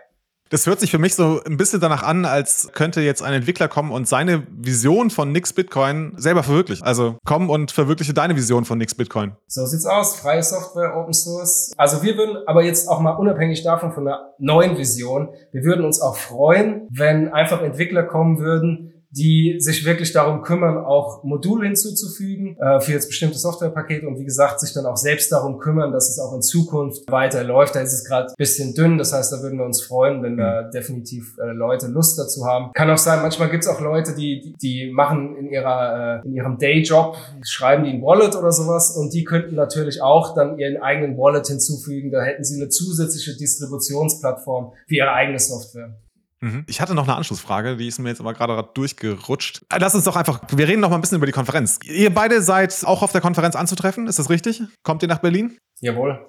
Das 0.51 0.67
hört 0.67 0.81
sich 0.81 0.91
für 0.91 0.97
mich 0.97 1.15
so 1.15 1.41
ein 1.45 1.55
bisschen 1.55 1.79
danach 1.79 2.03
an, 2.03 2.25
als 2.25 2.71
könnte 2.73 2.99
jetzt 2.99 3.23
ein 3.23 3.31
Entwickler 3.31 3.69
kommen 3.69 3.89
und 3.89 4.05
seine 4.05 4.45
Vision 4.51 5.09
von 5.09 5.31
Nix 5.31 5.53
Bitcoin 5.53 6.11
selber 6.17 6.43
verwirklichen. 6.43 6.85
Also 6.85 7.15
komm 7.25 7.49
und 7.49 7.71
verwirkliche 7.71 8.13
deine 8.13 8.35
Vision 8.35 8.65
von 8.65 8.77
Nix 8.77 8.93
Bitcoin. 8.93 9.31
So 9.47 9.65
sieht's 9.65 9.85
aus. 9.85 10.19
Freie 10.19 10.43
Software, 10.43 10.97
Open 10.97 11.13
Source. 11.13 11.71
Also 11.77 12.03
wir 12.03 12.17
würden 12.17 12.35
aber 12.47 12.65
jetzt 12.65 12.89
auch 12.89 12.99
mal 12.99 13.11
unabhängig 13.11 13.63
davon 13.63 13.93
von 13.93 14.05
einer 14.05 14.33
neuen 14.39 14.77
Vision, 14.77 15.29
wir 15.53 15.63
würden 15.63 15.85
uns 15.85 16.01
auch 16.01 16.17
freuen, 16.17 16.85
wenn 16.91 17.31
einfach 17.31 17.61
Entwickler 17.61 18.03
kommen 18.03 18.39
würden, 18.39 18.90
die 19.11 19.57
sich 19.59 19.85
wirklich 19.85 20.13
darum 20.13 20.41
kümmern, 20.41 20.77
auch 20.77 21.23
Module 21.23 21.65
hinzuzufügen 21.67 22.57
äh, 22.59 22.79
für 22.79 22.93
jetzt 22.93 23.07
bestimmte 23.07 23.37
Softwarepakete 23.37 24.07
und 24.07 24.19
wie 24.19 24.23
gesagt, 24.23 24.59
sich 24.59 24.73
dann 24.73 24.85
auch 24.85 24.97
selbst 24.97 25.31
darum 25.31 25.59
kümmern, 25.59 25.91
dass 25.91 26.09
es 26.09 26.19
auch 26.19 26.33
in 26.33 26.41
Zukunft 26.41 27.11
weiterläuft. 27.11 27.75
Da 27.75 27.81
ist 27.81 27.93
es 27.93 28.05
gerade 28.05 28.33
bisschen 28.37 28.73
dünn, 28.73 28.97
das 28.97 29.13
heißt, 29.13 29.33
da 29.33 29.41
würden 29.41 29.59
wir 29.59 29.65
uns 29.65 29.81
freuen, 29.81 30.23
wenn 30.23 30.37
da 30.37 30.63
mhm. 30.63 30.71
definitiv 30.71 31.35
äh, 31.39 31.51
Leute 31.51 31.87
Lust 31.87 32.17
dazu 32.17 32.45
haben. 32.45 32.71
Kann 32.73 32.89
auch 32.89 32.97
sein, 32.97 33.21
manchmal 33.21 33.49
gibt 33.49 33.63
es 33.63 33.69
auch 33.69 33.81
Leute, 33.81 34.15
die, 34.15 34.55
die 34.61 34.91
machen 34.91 35.35
in 35.35 35.49
ihrer 35.49 36.21
äh, 36.23 36.27
in 36.27 36.33
ihrem 36.33 36.57
Dayjob, 36.57 37.17
schreiben 37.43 37.83
die 37.83 37.91
ein 37.91 38.01
Wallet 38.01 38.35
oder 38.35 38.51
sowas 38.51 38.95
und 38.95 39.13
die 39.13 39.23
könnten 39.23 39.55
natürlich 39.55 40.01
auch 40.01 40.33
dann 40.33 40.57
ihren 40.57 40.81
eigenen 40.81 41.17
Wallet 41.17 41.47
hinzufügen. 41.47 42.11
Da 42.11 42.21
hätten 42.21 42.43
sie 42.43 42.61
eine 42.61 42.69
zusätzliche 42.69 43.35
Distributionsplattform 43.35 44.73
für 44.87 44.95
ihre 44.95 45.11
eigene 45.11 45.39
Software. 45.39 45.95
Mhm. 46.41 46.65
Ich 46.67 46.81
hatte 46.81 46.93
noch 46.93 47.03
eine 47.03 47.15
Anschlussfrage, 47.15 47.77
die 47.77 47.87
ist 47.87 47.99
mir 47.99 48.09
jetzt 48.09 48.19
aber 48.19 48.33
gerade 48.33 48.67
durchgerutscht. 48.73 49.61
Äh, 49.69 49.77
lass 49.79 49.95
uns 49.95 50.03
doch 50.03 50.15
einfach, 50.15 50.41
wir 50.51 50.67
reden 50.67 50.81
noch 50.81 50.89
mal 50.89 50.95
ein 50.95 51.01
bisschen 51.01 51.17
über 51.17 51.27
die 51.27 51.31
Konferenz. 51.31 51.79
Ihr 51.83 52.13
beide 52.13 52.41
seid 52.41 52.83
auch 52.85 53.03
auf 53.03 53.11
der 53.11 53.21
Konferenz 53.21 53.55
anzutreffen, 53.55 54.07
ist 54.07 54.19
das 54.19 54.29
richtig? 54.29 54.63
Kommt 54.83 55.03
ihr 55.03 55.07
nach 55.07 55.19
Berlin? 55.19 55.57
Jawohl. 55.79 56.19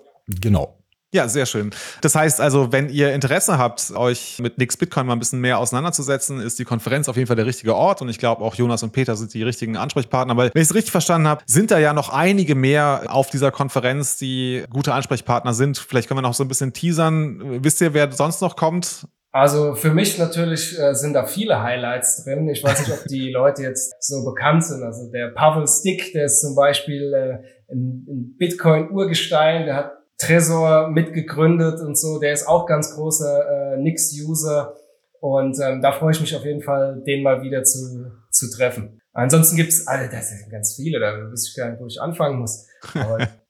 Genau. 0.41 0.79
Ja, 1.15 1.29
sehr 1.29 1.45
schön. 1.45 1.71
Das 2.01 2.15
heißt 2.15 2.41
also, 2.41 2.73
wenn 2.73 2.89
ihr 2.89 3.13
Interesse 3.13 3.59
habt, 3.59 3.91
euch 3.91 4.39
mit 4.39 4.57
Nix 4.57 4.79
Bitcoin 4.79 5.07
mal 5.07 5.13
ein 5.13 5.19
bisschen 5.19 5.41
mehr 5.41 5.59
auseinanderzusetzen, 5.59 6.41
ist 6.41 6.59
die 6.59 6.65
Konferenz 6.65 7.07
auf 7.07 7.17
jeden 7.17 7.27
Fall 7.27 7.37
der 7.37 7.45
richtige 7.45 7.75
Ort. 7.75 8.01
Und 8.01 8.09
ich 8.09 8.17
glaube, 8.17 8.43
auch 8.43 8.55
Jonas 8.55 8.83
und 8.83 8.93
Peter 8.93 9.15
sind 9.15 9.35
die 9.35 9.43
richtigen 9.43 9.77
Ansprechpartner. 9.77 10.39
Weil, 10.39 10.51
wenn 10.55 10.63
ich 10.63 10.71
es 10.71 10.75
richtig 10.75 10.91
verstanden 10.91 11.29
habe, 11.29 11.43
sind 11.45 11.71
da 11.71 11.79
ja 11.79 11.93
noch 11.93 12.09
einige 12.09 12.55
mehr 12.55 13.05
auf 13.09 13.29
dieser 13.29 13.51
Konferenz, 13.51 14.17
die 14.17 14.65
gute 14.71 14.95
Ansprechpartner 14.95 15.53
sind. 15.53 15.77
Vielleicht 15.77 16.09
können 16.09 16.17
wir 16.17 16.23
noch 16.23 16.33
so 16.33 16.45
ein 16.45 16.49
bisschen 16.49 16.73
teasern. 16.73 17.63
Wisst 17.63 17.83
ihr, 17.83 17.93
wer 17.93 18.11
sonst 18.11 18.41
noch 18.41 18.57
kommt? 18.57 19.07
Also 19.33 19.75
für 19.75 19.95
mich 19.95 20.19
natürlich 20.19 20.79
äh, 20.79 20.95
sind 20.95 21.15
da 21.15 21.25
viele 21.25 21.63
Highlights 21.63 22.23
drin. 22.23 22.49
Ich 22.51 22.63
weiß 22.63 22.81
nicht, 22.81 22.93
ob 22.93 23.07
die 23.07 23.31
Leute 23.31 23.63
jetzt 23.63 23.95
so 23.99 24.25
bekannt 24.25 24.63
sind. 24.63 24.83
Also 24.83 25.11
der 25.11 25.29
Pavel 25.29 25.67
Stick, 25.67 26.13
der 26.13 26.27
ist 26.27 26.43
zum 26.43 26.55
Beispiel 26.55 27.15
äh, 27.15 27.73
ein, 27.73 28.07
ein 28.07 28.37
Bitcoin-Urgestein, 28.37 29.65
der 29.65 29.77
hat 29.77 29.93
Tresor 30.19 30.91
mitgegründet 30.91 31.81
und 31.81 31.97
so. 31.97 32.21
Der 32.21 32.35
ist 32.35 32.47
auch 32.47 32.67
ganz 32.67 32.95
großer 32.95 33.75
äh, 33.75 33.77
Nix-User. 33.79 34.75
Und 35.21 35.59
ähm, 35.61 35.81
da 35.81 35.93
freue 35.93 36.13
ich 36.13 36.21
mich 36.21 36.37
auf 36.37 36.45
jeden 36.45 36.63
Fall, 36.63 37.03
den 37.07 37.23
mal 37.23 37.43
wieder 37.43 37.63
zu, 37.65 38.13
zu 38.31 38.51
treffen. 38.51 39.01
Ansonsten 39.15 39.57
gibt's, 39.57 39.87
also 39.87 40.11
das 40.11 40.29
sind 40.29 40.51
ganz 40.51 40.75
viele, 40.75 41.01
da 41.01 41.31
wüsste 41.31 41.51
ich 41.51 41.57
gar 41.57 41.71
nicht, 41.71 41.81
wo 41.81 41.87
ich 41.87 42.01
anfangen 42.01 42.39
muss. 42.39 42.67
Aber 42.95 43.19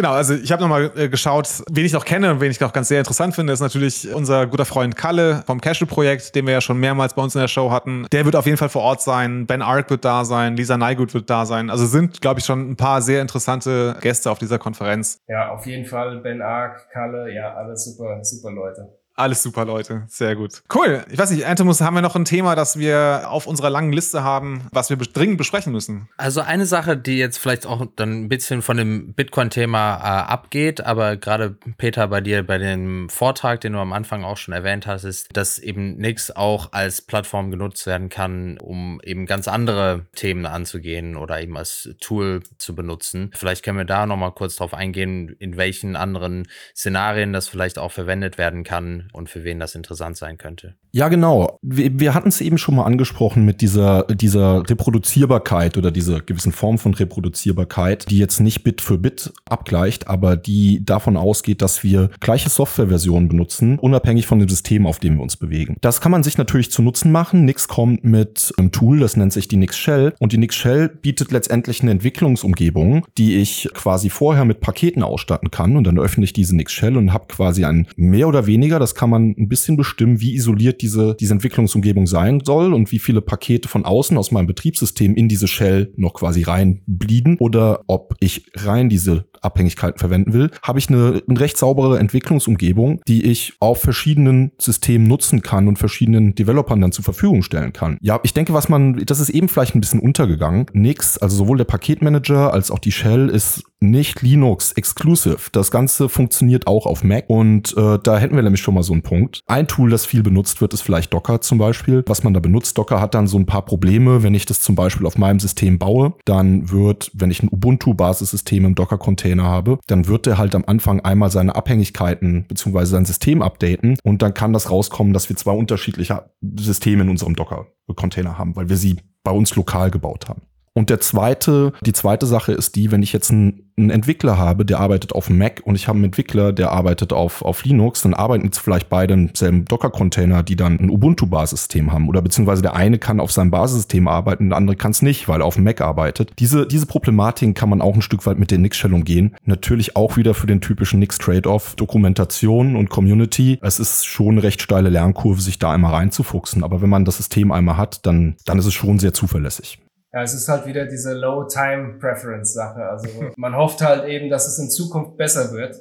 Genau, 0.00 0.12
also 0.12 0.32
ich 0.32 0.50
habe 0.50 0.62
nochmal 0.62 0.90
äh, 0.96 1.10
geschaut, 1.10 1.46
wen 1.70 1.84
ich 1.84 1.92
noch 1.92 2.06
kenne 2.06 2.30
und 2.30 2.40
wen 2.40 2.50
ich 2.50 2.64
auch 2.64 2.72
ganz 2.72 2.88
sehr 2.88 3.00
interessant 3.00 3.34
finde, 3.34 3.52
ist 3.52 3.60
natürlich 3.60 4.10
unser 4.14 4.46
guter 4.46 4.64
Freund 4.64 4.96
Kalle 4.96 5.42
vom 5.46 5.60
Casual-Projekt, 5.60 6.34
den 6.34 6.46
wir 6.46 6.54
ja 6.54 6.62
schon 6.62 6.80
mehrmals 6.80 7.12
bei 7.12 7.20
uns 7.20 7.34
in 7.34 7.42
der 7.42 7.48
Show 7.48 7.70
hatten. 7.70 8.06
Der 8.10 8.24
wird 8.24 8.34
auf 8.34 8.46
jeden 8.46 8.56
Fall 8.56 8.70
vor 8.70 8.80
Ort 8.80 9.02
sein, 9.02 9.46
Ben 9.46 9.60
Ark 9.60 9.90
wird 9.90 10.06
da 10.06 10.24
sein, 10.24 10.56
Lisa 10.56 10.78
Nygut 10.78 11.12
wird 11.12 11.28
da 11.28 11.44
sein. 11.44 11.68
Also 11.68 11.84
sind, 11.84 12.22
glaube 12.22 12.40
ich, 12.40 12.46
schon 12.46 12.70
ein 12.70 12.76
paar 12.76 13.02
sehr 13.02 13.20
interessante 13.20 13.94
Gäste 14.00 14.30
auf 14.30 14.38
dieser 14.38 14.58
Konferenz. 14.58 15.18
Ja, 15.28 15.50
auf 15.50 15.66
jeden 15.66 15.84
Fall 15.84 16.16
Ben 16.22 16.40
Ark, 16.40 16.88
Kalle, 16.90 17.30
ja, 17.34 17.52
alle 17.52 17.76
super, 17.76 18.20
super 18.24 18.52
Leute. 18.52 18.99
Alles 19.16 19.42
super, 19.42 19.66
Leute. 19.66 20.04
Sehr 20.08 20.34
gut. 20.34 20.62
Cool. 20.74 21.04
Ich 21.10 21.18
weiß 21.18 21.30
nicht, 21.30 21.44
Antimus, 21.44 21.82
haben 21.82 21.94
wir 21.94 22.00
noch 22.00 22.16
ein 22.16 22.24
Thema, 22.24 22.54
das 22.54 22.78
wir 22.78 23.24
auf 23.26 23.46
unserer 23.46 23.68
langen 23.68 23.92
Liste 23.92 24.22
haben, 24.22 24.66
was 24.72 24.88
wir 24.88 24.96
dringend 24.96 25.36
besprechen 25.36 25.72
müssen? 25.72 26.08
Also 26.16 26.40
eine 26.40 26.64
Sache, 26.64 26.96
die 26.96 27.18
jetzt 27.18 27.38
vielleicht 27.38 27.66
auch 27.66 27.86
dann 27.96 28.22
ein 28.22 28.28
bisschen 28.30 28.62
von 28.62 28.78
dem 28.78 29.12
Bitcoin-Thema 29.12 29.96
äh, 29.96 30.30
abgeht, 30.30 30.80
aber 30.80 31.18
gerade 31.18 31.56
Peter 31.76 32.08
bei 32.08 32.22
dir 32.22 32.46
bei 32.46 32.56
dem 32.56 33.10
Vortrag, 33.10 33.60
den 33.60 33.74
du 33.74 33.78
am 33.78 33.92
Anfang 33.92 34.24
auch 34.24 34.38
schon 34.38 34.54
erwähnt 34.54 34.86
hast, 34.86 35.04
ist, 35.04 35.28
dass 35.36 35.58
eben 35.58 35.96
Nix 35.96 36.30
auch 36.30 36.72
als 36.72 37.02
Plattform 37.02 37.50
genutzt 37.50 37.86
werden 37.86 38.08
kann, 38.08 38.56
um 38.58 39.02
eben 39.04 39.26
ganz 39.26 39.48
andere 39.48 40.06
Themen 40.14 40.46
anzugehen 40.46 41.16
oder 41.16 41.42
eben 41.42 41.58
als 41.58 41.90
Tool 42.00 42.42
zu 42.56 42.74
benutzen. 42.74 43.32
Vielleicht 43.34 43.64
können 43.64 43.76
wir 43.78 43.84
da 43.84 44.06
nochmal 44.06 44.32
kurz 44.32 44.56
drauf 44.56 44.72
eingehen, 44.72 45.36
in 45.38 45.58
welchen 45.58 45.94
anderen 45.94 46.48
Szenarien 46.74 47.34
das 47.34 47.48
vielleicht 47.48 47.78
auch 47.78 47.92
verwendet 47.92 48.38
werden 48.38 48.64
kann 48.64 48.99
und 49.12 49.28
für 49.28 49.44
wen 49.44 49.58
das 49.58 49.74
interessant 49.74 50.16
sein 50.16 50.38
könnte. 50.38 50.74
Ja, 50.92 51.08
genau. 51.08 51.58
Wir, 51.62 51.98
wir 51.98 52.14
hatten 52.14 52.28
es 52.28 52.40
eben 52.40 52.58
schon 52.58 52.76
mal 52.76 52.84
angesprochen 52.84 53.44
mit 53.44 53.60
dieser, 53.60 54.04
dieser 54.04 54.68
Reproduzierbarkeit 54.68 55.76
oder 55.76 55.90
dieser 55.90 56.20
gewissen 56.20 56.52
Form 56.52 56.78
von 56.78 56.94
Reproduzierbarkeit, 56.94 58.10
die 58.10 58.18
jetzt 58.18 58.40
nicht 58.40 58.64
Bit 58.64 58.80
für 58.80 58.98
Bit 58.98 59.32
abgleicht, 59.44 60.08
aber 60.08 60.36
die 60.36 60.84
davon 60.84 61.16
ausgeht, 61.16 61.62
dass 61.62 61.82
wir 61.84 62.10
gleiche 62.20 62.50
Softwareversionen 62.50 63.28
benutzen, 63.28 63.78
unabhängig 63.78 64.26
von 64.26 64.38
dem 64.38 64.48
System, 64.48 64.86
auf 64.86 64.98
dem 64.98 65.16
wir 65.16 65.22
uns 65.22 65.36
bewegen. 65.36 65.76
Das 65.80 66.00
kann 66.00 66.12
man 66.12 66.22
sich 66.22 66.38
natürlich 66.38 66.70
zu 66.70 66.82
Nutzen 66.82 67.12
machen. 67.12 67.44
Nix 67.44 67.68
kommt 67.68 68.04
mit 68.04 68.52
einem 68.58 68.72
Tool, 68.72 69.00
das 69.00 69.16
nennt 69.16 69.32
sich 69.32 69.48
die 69.48 69.56
Nix 69.56 69.76
Shell. 69.76 70.14
Und 70.18 70.32
die 70.32 70.38
Nix 70.38 70.56
Shell 70.56 70.88
bietet 70.88 71.30
letztendlich 71.32 71.82
eine 71.82 71.92
Entwicklungsumgebung, 71.92 73.06
die 73.16 73.36
ich 73.36 73.68
quasi 73.74 74.10
vorher 74.10 74.44
mit 74.44 74.60
Paketen 74.60 75.02
ausstatten 75.02 75.50
kann. 75.50 75.76
Und 75.76 75.84
dann 75.84 75.98
öffne 75.98 76.24
ich 76.24 76.32
diese 76.32 76.56
Nix 76.56 76.72
Shell 76.72 76.96
und 76.96 77.12
habe 77.12 77.26
quasi 77.28 77.64
ein 77.64 77.86
mehr 77.96 78.28
oder 78.28 78.46
weniger, 78.46 78.78
das 78.78 78.89
kann 78.94 79.10
man 79.10 79.34
ein 79.38 79.48
bisschen 79.48 79.76
bestimmen, 79.76 80.20
wie 80.20 80.34
isoliert 80.34 80.82
diese, 80.82 81.16
diese 81.18 81.34
Entwicklungsumgebung 81.34 82.06
sein 82.06 82.40
soll 82.44 82.74
und 82.74 82.92
wie 82.92 82.98
viele 82.98 83.20
Pakete 83.20 83.68
von 83.68 83.84
außen 83.84 84.16
aus 84.16 84.30
meinem 84.30 84.46
Betriebssystem 84.46 85.14
in 85.14 85.28
diese 85.28 85.48
Shell 85.48 85.92
noch 85.96 86.14
quasi 86.14 86.42
reinblieden 86.42 87.36
oder 87.38 87.82
ob 87.86 88.14
ich 88.20 88.50
rein 88.56 88.88
diese 88.88 89.26
Abhängigkeiten 89.42 89.98
verwenden 89.98 90.32
will, 90.32 90.50
habe 90.62 90.78
ich 90.78 90.88
eine, 90.88 91.22
eine 91.28 91.40
recht 91.40 91.56
saubere 91.56 91.98
Entwicklungsumgebung, 91.98 93.00
die 93.08 93.24
ich 93.24 93.54
auf 93.60 93.80
verschiedenen 93.80 94.52
Systemen 94.58 95.06
nutzen 95.06 95.42
kann 95.42 95.68
und 95.68 95.78
verschiedenen 95.78 96.34
Developern 96.34 96.80
dann 96.80 96.92
zur 96.92 97.04
Verfügung 97.04 97.42
stellen 97.42 97.72
kann. 97.72 97.96
Ja, 98.00 98.20
ich 98.22 98.34
denke, 98.34 98.52
was 98.52 98.68
man, 98.68 98.96
das 99.06 99.20
ist 99.20 99.30
eben 99.30 99.48
vielleicht 99.48 99.74
ein 99.74 99.80
bisschen 99.80 100.00
untergegangen. 100.00 100.66
Nix, 100.72 101.18
also 101.18 101.36
sowohl 101.36 101.58
der 101.58 101.64
Paketmanager 101.64 102.52
als 102.52 102.70
auch 102.70 102.78
die 102.78 102.92
Shell 102.92 103.28
ist 103.28 103.64
nicht 103.80 104.20
Linux 104.20 104.72
exclusive. 104.72 105.38
Das 105.52 105.70
Ganze 105.70 106.08
funktioniert 106.08 106.66
auch 106.66 106.84
auf 106.84 107.02
Mac 107.02 107.24
und 107.28 107.74
äh, 107.76 107.98
da 108.02 108.18
hätten 108.18 108.36
wir 108.36 108.42
nämlich 108.42 108.60
schon 108.60 108.74
mal 108.74 108.79
so 108.82 108.92
einen 108.92 109.02
Punkt. 109.02 109.40
Ein 109.46 109.66
Tool, 109.66 109.90
das 109.90 110.06
viel 110.06 110.22
benutzt 110.22 110.60
wird, 110.60 110.72
ist 110.74 110.82
vielleicht 110.82 111.12
Docker 111.12 111.40
zum 111.40 111.58
Beispiel. 111.58 112.02
Was 112.06 112.22
man 112.24 112.34
da 112.34 112.40
benutzt, 112.40 112.76
Docker 112.78 113.00
hat 113.00 113.14
dann 113.14 113.26
so 113.26 113.38
ein 113.38 113.46
paar 113.46 113.64
Probleme. 113.64 114.22
Wenn 114.22 114.34
ich 114.34 114.46
das 114.46 114.60
zum 114.60 114.74
Beispiel 114.74 115.06
auf 115.06 115.18
meinem 115.18 115.40
System 115.40 115.78
baue, 115.78 116.14
dann 116.24 116.70
wird, 116.70 117.10
wenn 117.14 117.30
ich 117.30 117.42
ein 117.42 117.48
Ubuntu-Basissystem 117.50 118.64
im 118.64 118.74
Docker-Container 118.74 119.44
habe, 119.44 119.78
dann 119.86 120.06
wird 120.06 120.26
der 120.26 120.38
halt 120.38 120.54
am 120.54 120.64
Anfang 120.66 121.00
einmal 121.00 121.30
seine 121.30 121.54
Abhängigkeiten 121.54 122.46
bzw. 122.48 122.84
sein 122.84 123.04
System 123.04 123.42
updaten 123.42 123.98
und 124.02 124.22
dann 124.22 124.34
kann 124.34 124.52
das 124.52 124.70
rauskommen, 124.70 125.12
dass 125.12 125.28
wir 125.28 125.36
zwei 125.36 125.52
unterschiedliche 125.52 126.30
Systeme 126.58 127.02
in 127.02 127.08
unserem 127.08 127.34
Docker-Container 127.34 128.38
haben, 128.38 128.56
weil 128.56 128.68
wir 128.68 128.76
sie 128.76 128.96
bei 129.22 129.30
uns 129.30 129.54
lokal 129.54 129.90
gebaut 129.90 130.28
haben. 130.28 130.42
Und 130.72 130.88
der 130.88 131.00
zweite, 131.00 131.72
die 131.84 131.92
zweite 131.92 132.26
Sache 132.26 132.52
ist 132.52 132.76
die, 132.76 132.92
wenn 132.92 133.02
ich 133.02 133.12
jetzt 133.12 133.32
einen, 133.32 133.72
einen 133.76 133.90
Entwickler 133.90 134.38
habe, 134.38 134.64
der 134.64 134.78
arbeitet 134.78 135.12
auf 135.12 135.28
Mac 135.28 135.62
und 135.64 135.74
ich 135.74 135.88
habe 135.88 135.96
einen 135.96 136.04
Entwickler, 136.04 136.52
der 136.52 136.70
arbeitet 136.70 137.12
auf, 137.12 137.42
auf 137.42 137.64
Linux, 137.64 138.02
dann 138.02 138.14
arbeiten 138.14 138.44
jetzt 138.44 138.58
vielleicht 138.58 138.88
beide 138.88 139.14
im 139.14 139.30
selben 139.34 139.64
Docker-Container, 139.64 140.44
die 140.44 140.54
dann 140.54 140.78
ein 140.78 140.90
Ubuntu-Basissystem 140.90 141.92
haben. 141.92 142.08
Oder 142.08 142.22
beziehungsweise 142.22 142.62
der 142.62 142.74
eine 142.74 142.98
kann 142.98 143.18
auf 143.18 143.32
seinem 143.32 143.50
Basissystem 143.50 144.06
arbeiten, 144.06 144.50
der 144.50 144.58
andere 144.58 144.76
kann 144.76 144.92
es 144.92 145.02
nicht, 145.02 145.28
weil 145.28 145.40
er 145.40 145.46
auf 145.46 145.56
dem 145.56 145.64
Mac 145.64 145.80
arbeitet. 145.80 146.32
Diese, 146.38 146.68
diese 146.68 146.86
Problematiken 146.86 147.54
kann 147.54 147.68
man 147.68 147.80
auch 147.80 147.96
ein 147.96 148.02
Stück 148.02 148.24
weit 148.26 148.38
mit 148.38 148.52
der 148.52 148.58
Nix-Shell 148.58 148.94
umgehen. 148.94 149.34
Natürlich 149.44 149.96
auch 149.96 150.16
wieder 150.16 150.34
für 150.34 150.46
den 150.46 150.60
typischen 150.60 151.00
Nix-Trade-off, 151.00 151.74
Dokumentation 151.74 152.76
und 152.76 152.90
Community. 152.90 153.58
Es 153.60 153.80
ist 153.80 154.06
schon 154.06 154.32
eine 154.32 154.44
recht 154.44 154.62
steile 154.62 154.88
Lernkurve, 154.88 155.40
sich 155.40 155.58
da 155.58 155.72
einmal 155.72 155.94
reinzufuchsen. 155.94 156.62
Aber 156.62 156.80
wenn 156.80 156.90
man 156.90 157.04
das 157.04 157.16
System 157.16 157.50
einmal 157.50 157.76
hat, 157.76 158.06
dann, 158.06 158.36
dann 158.44 158.58
ist 158.60 158.66
es 158.66 158.74
schon 158.74 159.00
sehr 159.00 159.12
zuverlässig. 159.12 159.80
Ja, 160.12 160.22
es 160.22 160.34
ist 160.34 160.48
halt 160.48 160.66
wieder 160.66 160.86
diese 160.86 161.12
Low-Time-Preference-Sache. 161.14 162.82
Also 162.82 163.08
man 163.36 163.56
hofft 163.56 163.80
halt 163.80 164.08
eben, 164.08 164.28
dass 164.28 164.46
es 164.46 164.58
in 164.58 164.70
Zukunft 164.70 165.16
besser 165.16 165.52
wird, 165.52 165.76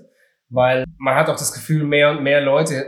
weil 0.50 0.86
man 0.98 1.16
hat 1.16 1.30
auch 1.30 1.38
das 1.38 1.54
Gefühl, 1.54 1.84
mehr 1.84 2.12
und 2.12 2.24
mehr 2.24 2.42
Leute 2.42 2.86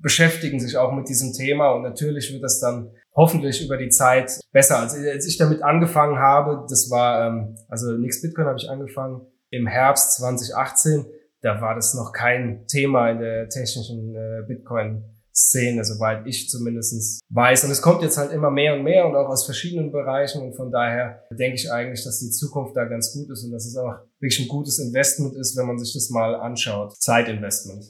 beschäftigen 0.00 0.60
sich 0.60 0.76
auch 0.76 0.92
mit 0.92 1.08
diesem 1.08 1.32
Thema 1.32 1.70
und 1.70 1.82
natürlich 1.82 2.30
wird 2.30 2.44
das 2.44 2.60
dann 2.60 2.90
hoffentlich 3.14 3.64
über 3.64 3.78
die 3.78 3.88
Zeit 3.88 4.38
besser. 4.52 4.78
Also 4.80 4.96
als 5.08 5.26
ich 5.26 5.38
damit 5.38 5.62
angefangen 5.62 6.18
habe, 6.18 6.66
das 6.68 6.90
war, 6.90 7.26
ähm, 7.26 7.56
also 7.68 7.92
Nix 7.92 8.20
Bitcoin 8.20 8.46
habe 8.46 8.58
ich 8.58 8.68
angefangen 8.68 9.22
im 9.50 9.66
Herbst 9.66 10.16
2018, 10.16 11.06
da 11.40 11.60
war 11.60 11.74
das 11.74 11.94
noch 11.94 12.12
kein 12.12 12.66
Thema 12.66 13.10
in 13.10 13.20
der 13.20 13.48
technischen 13.48 14.14
äh, 14.14 14.42
Bitcoin 14.46 15.04
Szene, 15.34 15.84
soweit 15.84 16.26
ich 16.26 16.48
zumindest 16.48 17.20
weiß. 17.28 17.64
Und 17.64 17.70
es 17.72 17.82
kommt 17.82 18.02
jetzt 18.02 18.16
halt 18.16 18.30
immer 18.32 18.50
mehr 18.50 18.74
und 18.74 18.84
mehr 18.84 19.06
und 19.06 19.16
auch 19.16 19.28
aus 19.28 19.44
verschiedenen 19.44 19.90
Bereichen. 19.90 20.42
Und 20.42 20.54
von 20.54 20.70
daher 20.70 21.24
denke 21.30 21.56
ich 21.56 21.70
eigentlich, 21.72 22.04
dass 22.04 22.20
die 22.20 22.30
Zukunft 22.30 22.76
da 22.76 22.84
ganz 22.84 23.12
gut 23.12 23.28
ist 23.30 23.44
und 23.44 23.50
dass 23.50 23.66
es 23.66 23.76
auch 23.76 23.94
wirklich 24.20 24.40
ein 24.40 24.48
gutes 24.48 24.78
Investment 24.78 25.34
ist, 25.34 25.56
wenn 25.56 25.66
man 25.66 25.78
sich 25.78 25.92
das 25.92 26.10
mal 26.10 26.34
anschaut. 26.34 26.96
Zeitinvestment. 27.00 27.84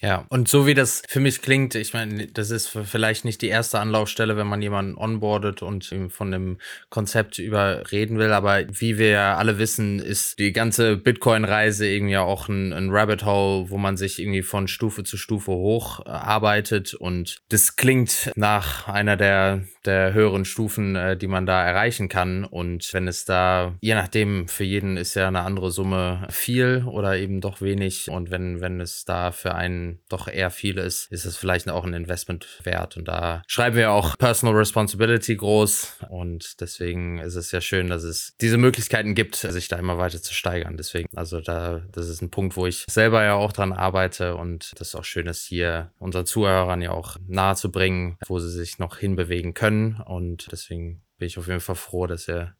Ja, 0.00 0.26
und 0.28 0.48
so 0.48 0.66
wie 0.66 0.74
das 0.74 1.02
für 1.08 1.18
mich 1.18 1.42
klingt, 1.42 1.74
ich 1.74 1.92
meine, 1.92 2.28
das 2.28 2.50
ist 2.50 2.68
vielleicht 2.68 3.24
nicht 3.24 3.42
die 3.42 3.48
erste 3.48 3.80
Anlaufstelle, 3.80 4.36
wenn 4.36 4.46
man 4.46 4.62
jemanden 4.62 4.96
onboardet 4.96 5.62
und 5.62 5.92
von 6.10 6.30
dem 6.30 6.58
Konzept 6.88 7.38
überreden 7.38 8.18
will, 8.18 8.32
aber 8.32 8.64
wie 8.68 8.96
wir 8.98 9.08
ja 9.08 9.36
alle 9.36 9.58
wissen, 9.58 9.98
ist 9.98 10.38
die 10.38 10.52
ganze 10.52 10.96
Bitcoin-Reise 10.96 11.88
irgendwie 11.88 12.16
auch 12.16 12.48
ein, 12.48 12.72
ein 12.72 12.90
Rabbit 12.90 13.24
Hole, 13.24 13.70
wo 13.70 13.78
man 13.78 13.96
sich 13.96 14.20
irgendwie 14.20 14.42
von 14.42 14.68
Stufe 14.68 15.02
zu 15.02 15.16
Stufe 15.16 15.50
hoch 15.50 16.06
arbeitet 16.06 16.94
und 16.94 17.38
das 17.48 17.74
klingt 17.74 18.30
nach 18.36 18.86
einer 18.86 19.16
der, 19.16 19.64
der 19.88 20.12
höheren 20.12 20.44
Stufen, 20.44 20.94
äh, 20.94 21.16
die 21.16 21.26
man 21.26 21.46
da 21.46 21.64
erreichen 21.64 22.08
kann 22.08 22.44
und 22.44 22.92
wenn 22.92 23.08
es 23.08 23.24
da, 23.24 23.74
je 23.80 23.94
nachdem, 23.94 24.46
für 24.46 24.64
jeden 24.64 24.96
ist 24.96 25.14
ja 25.14 25.28
eine 25.28 25.42
andere 25.42 25.70
Summe 25.70 26.26
viel 26.30 26.84
oder 26.86 27.16
eben 27.16 27.40
doch 27.40 27.60
wenig 27.60 28.08
und 28.10 28.30
wenn, 28.30 28.60
wenn 28.60 28.80
es 28.80 29.04
da 29.04 29.32
für 29.32 29.54
einen 29.54 30.00
doch 30.08 30.28
eher 30.28 30.50
viel 30.50 30.78
ist, 30.78 31.10
ist 31.10 31.24
es 31.24 31.36
vielleicht 31.36 31.68
auch 31.68 31.84
ein 31.84 31.94
Investment 31.94 32.46
wert. 32.64 32.96
Und 32.96 33.08
da 33.08 33.42
schreiben 33.46 33.76
wir 33.76 33.90
auch 33.92 34.16
Personal 34.18 34.54
Responsibility 34.54 35.36
groß. 35.36 35.98
Und 36.08 36.60
deswegen 36.60 37.18
ist 37.18 37.34
es 37.34 37.50
ja 37.52 37.60
schön, 37.60 37.88
dass 37.88 38.02
es 38.02 38.34
diese 38.40 38.58
Möglichkeiten 38.58 39.14
gibt, 39.14 39.36
sich 39.36 39.68
da 39.68 39.76
immer 39.76 39.98
weiter 39.98 40.22
zu 40.22 40.34
steigern. 40.34 40.76
Deswegen, 40.76 41.08
also 41.16 41.40
da, 41.40 41.82
das 41.92 42.08
ist 42.08 42.22
ein 42.22 42.30
Punkt, 42.30 42.56
wo 42.56 42.66
ich 42.66 42.84
selber 42.88 43.24
ja 43.24 43.34
auch 43.34 43.52
dran 43.52 43.72
arbeite 43.72 44.36
und 44.36 44.72
das 44.78 44.88
ist 44.88 44.94
auch 44.94 45.04
schön 45.04 45.26
ist, 45.26 45.44
hier 45.44 45.92
unseren 45.98 46.26
Zuhörern 46.26 46.82
ja 46.82 46.90
auch 46.90 47.16
nahe 47.26 47.56
zu 47.56 47.70
bringen, 47.70 48.16
wo 48.26 48.38
sie 48.38 48.50
sich 48.50 48.78
noch 48.78 48.98
hinbewegen 48.98 49.54
können. 49.54 49.77
Und 50.06 50.50
deswegen 50.52 51.02
bin 51.18 51.26
ich 51.26 51.38
auf 51.38 51.48
jeden 51.48 51.60
Fall 51.60 51.76
froh, 51.76 52.06
dass 52.06 52.28
ihr 52.28 52.54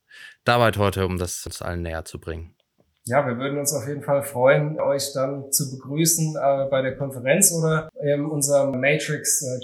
da 0.45 0.59
wart 0.59 0.79
heute, 0.79 1.07
um 1.07 1.19
das 1.19 1.45
uns 1.47 1.63
allen 1.63 1.83
näher 1.83 2.05
zu 2.05 2.19
bringen. 2.19 2.55
Ja, 3.09 3.27
wir 3.27 3.39
würden 3.39 3.59
uns 3.59 3.73
auf 3.73 3.89
jeden 3.89 4.03
Fall 4.03 4.23
freuen, 4.23 4.79
euch 4.79 5.13
dann 5.15 5.51
zu 5.51 5.71
begrüßen 5.71 6.37
äh, 6.37 6.67
bei 6.71 6.83
der 6.83 6.97
Konferenz 6.97 7.53
oder 7.53 7.89
in 8.03 8.27
unserem 8.27 8.73
Matrix 8.81 9.43
äh. 9.43 9.59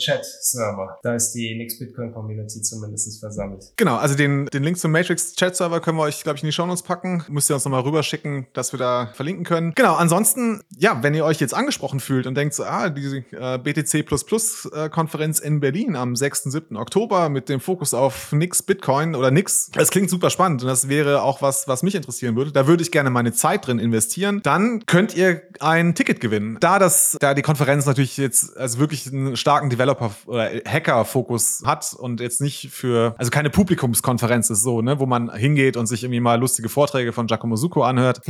Da 1.02 1.14
ist 1.14 1.32
die 1.32 1.54
Nix 1.56 1.78
Bitcoin 1.78 2.12
Community 2.12 2.62
zumindest 2.62 3.20
versammelt. 3.20 3.72
Genau, 3.76 3.96
also 3.96 4.14
den, 4.14 4.46
den 4.46 4.62
Link 4.62 4.78
zum 4.78 4.92
Matrix 4.92 5.34
Chat 5.34 5.56
Server 5.56 5.80
können 5.80 5.98
wir 5.98 6.04
euch, 6.04 6.22
glaube 6.22 6.36
ich, 6.36 6.42
in 6.42 6.48
die 6.48 6.52
Show 6.52 6.64
Notes 6.64 6.82
packen. 6.82 7.22
Müsst 7.28 7.50
ihr 7.50 7.54
uns 7.54 7.64
nochmal 7.66 7.82
rüberschicken, 7.82 8.46
dass 8.54 8.72
wir 8.72 8.78
da 8.78 9.10
verlinken 9.14 9.44
können. 9.44 9.72
Genau, 9.74 9.94
ansonsten, 9.94 10.62
ja, 10.78 11.02
wenn 11.02 11.12
ihr 11.12 11.26
euch 11.26 11.38
jetzt 11.38 11.54
angesprochen 11.54 12.00
fühlt 12.00 12.26
und 12.26 12.36
denkt 12.36 12.54
so, 12.54 12.64
ah, 12.64 12.88
die 12.88 13.24
äh, 13.32 13.58
BTC 13.58 13.94
äh, 13.94 15.46
in 15.46 15.60
Berlin 15.60 15.96
am 15.96 16.16
6. 16.16 16.44
7. 16.44 16.76
Oktober 16.76 17.28
mit 17.28 17.50
dem 17.50 17.60
Fokus 17.60 17.92
auf 17.92 18.32
Nix 18.32 18.62
Bitcoin 18.62 19.14
oder 19.14 19.30
Nix, 19.30 19.70
das 19.74 19.90
klingt 19.90 20.08
super 20.08 20.30
spannend 20.30 20.62
und 20.62 20.68
das 20.68 20.88
wäre 20.88 21.22
auch 21.22 21.42
was, 21.42 21.68
was 21.68 21.82
mich 21.82 21.94
interessieren 21.94 22.36
würde. 22.36 22.52
Da 22.52 22.66
würde 22.66 22.82
ich 22.82 22.90
gerne 22.90 23.10
meine 23.10 23.33
Zeit 23.34 23.66
drin 23.66 23.78
investieren, 23.78 24.40
dann 24.42 24.86
könnt 24.86 25.14
ihr 25.14 25.42
ein 25.60 25.94
Ticket 25.94 26.20
gewinnen. 26.20 26.56
Da 26.60 26.78
das, 26.78 27.16
da 27.20 27.34
die 27.34 27.42
Konferenz 27.42 27.86
natürlich 27.86 28.16
jetzt 28.16 28.56
also 28.56 28.78
wirklich 28.78 29.06
einen 29.06 29.36
starken 29.36 29.70
Developer- 29.70 30.12
oder 30.26 30.50
Hacker-Fokus 30.66 31.62
hat 31.64 31.94
und 31.94 32.20
jetzt 32.20 32.40
nicht 32.40 32.70
für, 32.70 33.14
also 33.18 33.30
keine 33.30 33.50
Publikumskonferenz 33.50 34.50
ist 34.50 34.62
so, 34.62 34.82
ne, 34.82 34.98
wo 34.98 35.06
man 35.06 35.32
hingeht 35.34 35.76
und 35.76 35.86
sich 35.86 36.04
irgendwie 36.04 36.20
mal 36.20 36.38
lustige 36.38 36.68
Vorträge 36.68 37.12
von 37.12 37.26
Giacomo 37.26 37.56
Succo 37.56 37.82
anhört. 37.82 38.20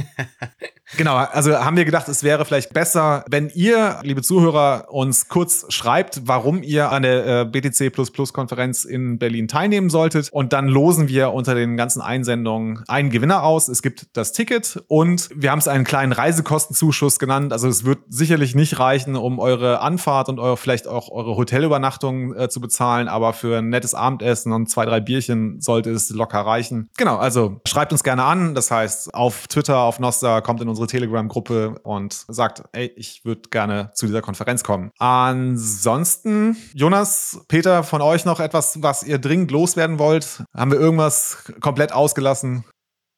genau, 0.97 1.17
also 1.17 1.53
haben 1.57 1.77
wir 1.77 1.85
gedacht, 1.85 2.09
es 2.09 2.23
wäre 2.23 2.45
vielleicht 2.45 2.73
besser, 2.73 3.25
wenn 3.29 3.51
ihr, 3.55 4.01
liebe 4.03 4.23
Zuhörer, 4.23 4.87
uns 4.91 5.29
kurz 5.29 5.67
schreibt, 5.73 6.23
warum 6.27 6.63
ihr 6.63 6.91
an 6.91 7.03
der 7.03 7.41
äh, 7.41 7.45
BTC 7.45 7.93
Konferenz 8.33 8.85
in 8.85 9.19
Berlin 9.19 9.49
teilnehmen 9.49 9.91
solltet. 9.91 10.31
Und 10.31 10.53
dann 10.53 10.69
losen 10.69 11.09
wir 11.09 11.33
unter 11.33 11.55
den 11.55 11.77
ganzen 11.77 12.01
Einsendungen 12.01 12.85
einen 12.89 13.11
Gewinner 13.11 13.43
aus. 13.43 13.69
Es 13.69 13.83
gibt 13.83 14.09
das 14.17 14.33
Ticket 14.33 14.83
und 14.95 15.29
wir 15.35 15.51
haben 15.51 15.59
es 15.59 15.67
einen 15.67 15.83
kleinen 15.83 16.13
Reisekostenzuschuss 16.13 17.19
genannt. 17.19 17.53
Also 17.53 17.67
es 17.67 17.85
wird 17.85 17.99
sicherlich 18.09 18.55
nicht 18.55 18.79
reichen, 18.79 19.17
um 19.17 19.41
eure 19.41 19.81
Anfahrt 19.81 20.29
und 20.29 20.39
eure, 20.39 20.57
vielleicht 20.57 20.87
auch 20.87 21.11
eure 21.11 21.35
Hotelübernachtung 21.35 22.33
äh, 22.37 22.49
zu 22.49 22.61
bezahlen, 22.61 23.09
aber 23.09 23.33
für 23.33 23.59
ein 23.59 23.71
nettes 23.71 23.95
Abendessen 23.95 24.53
und 24.53 24.71
zwei, 24.71 24.85
drei 24.87 25.01
Bierchen 25.01 25.61
sollte 25.61 25.91
es 25.91 26.11
locker 26.11 26.43
reichen. 26.43 26.91
Genau, 26.97 27.17
also 27.17 27.61
schreibt 27.67 27.91
uns 27.91 28.05
gerne 28.05 28.23
an. 28.23 28.55
Das 28.55 28.71
heißt, 28.71 29.13
auf 29.17 29.49
Twitter, 29.49 29.79
auf 29.79 29.99
Nostra, 29.99 30.41
kommt 30.43 30.61
in 30.61 30.69
unsere 30.69 30.87
Telegram-Gruppe 30.87 31.81
und 31.83 32.13
sagt, 32.29 32.63
ey, 32.71 32.93
ich 32.95 33.25
würde 33.25 33.49
gerne 33.51 33.91
zu 33.95 34.07
dieser 34.07 34.23
Konferenz 34.23 34.63
kommen. 34.63 34.93
Ansonsten, 35.01 36.57
Jonas, 36.73 37.41
Peter, 37.49 37.83
von 37.83 38.01
euch 38.01 38.25
noch 38.25 38.39
etwas, 38.39 38.81
was 38.81 39.03
ihr 39.03 39.19
dringend 39.19 39.51
loswerden 39.51 39.99
wollt? 39.99 40.45
Haben 40.55 40.71
wir 40.71 40.79
irgendwas 40.79 41.53
komplett 41.61 41.93
ausgelassen? 41.93 42.65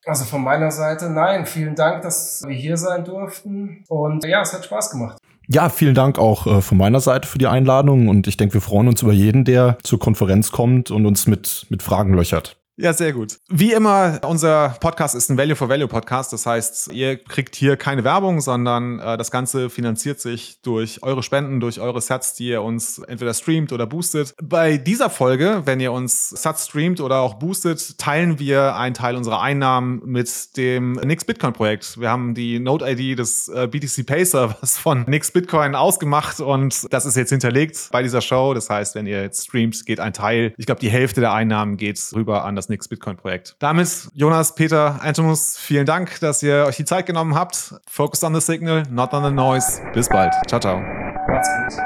Also 0.07 0.25
von 0.25 0.43
meiner 0.43 0.71
Seite, 0.71 1.11
nein, 1.11 1.47
vielen 1.47 1.75
Dank, 1.75 2.03
dass 2.03 2.45
wir 2.47 2.55
hier 2.55 2.77
sein 2.77 3.05
durften. 3.05 3.85
Und 3.89 4.25
ja, 4.25 4.41
es 4.41 4.53
hat 4.53 4.65
Spaß 4.65 4.93
gemacht. 4.93 5.19
Ja, 5.49 5.69
vielen 5.69 5.95
Dank 5.95 6.19
auch 6.19 6.47
äh, 6.47 6.61
von 6.61 6.79
meiner 6.79 7.01
Seite 7.01 7.27
für 7.27 7.39
die 7.39 7.49
Einladung 7.49 8.09
und 8.09 8.27
ich 8.29 8.37
denke, 8.37 8.55
wir 8.55 8.61
freuen 8.61 8.89
uns 8.89 9.03
über 9.03 9.13
jeden, 9.13 9.45
der 9.45 9.79
zur 9.83 9.99
Konferenz 9.99 10.53
kommt 10.53 10.93
und 10.93 11.07
uns 11.07 11.27
mit, 11.27 11.67
mit 11.71 11.83
Fragen 11.83 12.15
löchert. 12.15 12.57
Ja, 12.79 12.93
sehr 12.93 13.15
gut. 13.15 13.39
Wie 13.49 13.73
immer, 13.73 14.21
unser 14.27 14.77
Podcast 14.81 15.15
ist 15.15 15.31
ein 15.31 15.39
Value 15.39 15.57
for 15.57 15.71
Value 15.71 15.89
Podcast. 15.89 16.35
Das 16.35 16.45
heißt, 16.45 16.93
ihr 16.93 17.17
kriegt 17.17 17.57
hier 17.57 17.79
keine 17.79 18.05
Werbung, 18.05 18.43
sondern 18.43 19.01
äh, 19.01 19.17
das 19.17 19.31
Ganze 19.31 19.71
finanziert 19.71 20.21
sich 20.21 20.61
durch 20.61 21.03
eure 21.03 21.23
Spenden, 21.23 21.59
durch 21.59 21.81
eure 21.81 22.03
Sats, 22.03 22.35
die 22.35 22.49
ihr 22.49 22.61
uns 22.61 22.99
entweder 22.99 23.33
streamt 23.33 23.73
oder 23.73 23.87
boostet. 23.87 24.35
Bei 24.43 24.77
dieser 24.77 25.09
Folge, 25.09 25.63
wenn 25.65 25.81
ihr 25.81 25.91
uns 25.91 26.29
Sats 26.29 26.67
streamt 26.67 27.01
oder 27.01 27.21
auch 27.21 27.35
boostet, 27.35 27.97
teilen 27.97 28.39
wir 28.39 28.77
einen 28.77 28.95
Teil 28.95 29.17
unserer 29.17 29.41
Einnahmen 29.41 30.03
mit 30.05 30.59
dem 30.59 30.93
Nix 31.03 31.25
Bitcoin 31.25 31.55
Projekt. 31.55 31.99
Wir 31.99 32.11
haben 32.11 32.35
die 32.35 32.59
Node-ID 32.59 33.19
des 33.19 33.49
äh, 33.49 33.69
BTC 33.69 34.05
Pay 34.05 34.27
Servers 34.27 34.77
von 34.77 35.07
Nix 35.09 35.31
Bitcoin 35.31 35.75
ausgemacht 35.75 36.41
und 36.41 36.93
das 36.93 37.07
ist 37.07 37.17
jetzt 37.17 37.31
hinterlegt 37.31 37.89
bei 37.91 38.03
dieser 38.03 38.21
Show. 38.21 38.53
Das 38.53 38.69
heißt, 38.69 38.95
wenn 38.97 39.07
ihr 39.07 39.23
jetzt 39.23 39.47
streamt, 39.47 39.87
geht 39.87 39.99
ein 39.99 40.13
Teil, 40.13 40.53
ich 40.59 40.67
glaube, 40.67 40.83
die 40.83 40.91
Hälfte 40.91 41.23
der 41.23 41.33
Einnahmen 41.33 41.79
geht 41.79 41.99
rüber 42.15 42.45
an 42.45 42.55
das 42.55 42.66
das 42.67 42.69
Nix 42.69 42.89
Bitcoin 42.89 43.17
Projekt. 43.17 43.57
Damit, 43.61 44.09
Jonas, 44.15 44.55
Peter, 44.55 45.01
Antomus, 45.03 45.57
vielen 45.57 45.87
Dank, 45.87 46.19
dass 46.21 46.43
ihr 46.43 46.65
euch 46.67 46.77
die 46.77 46.85
Zeit 46.85 47.07
genommen 47.07 47.35
habt. 47.35 47.75
Focus 47.89 48.25
on 48.25 48.35
the 48.35 48.41
signal, 48.41 48.83
not 48.91 49.13
on 49.13 49.25
the 49.25 49.31
noise. 49.31 49.81
Bis 49.95 50.09
bald. 50.09 50.33
Ciao, 50.49 50.61
ciao. 50.61 50.81
Macht's 51.29 51.49
gut. 51.49 51.83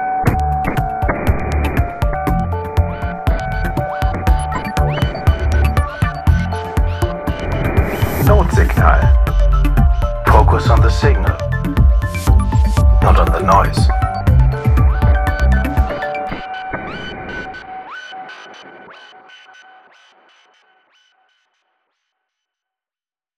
Notsignal. 8.27 9.17
Focus 10.27 10.71
on 10.71 10.81
the 10.81 10.89
signal, 10.89 11.37
not 13.03 13.19
on 13.19 13.27
the 13.33 13.43
noise. 13.45 14.10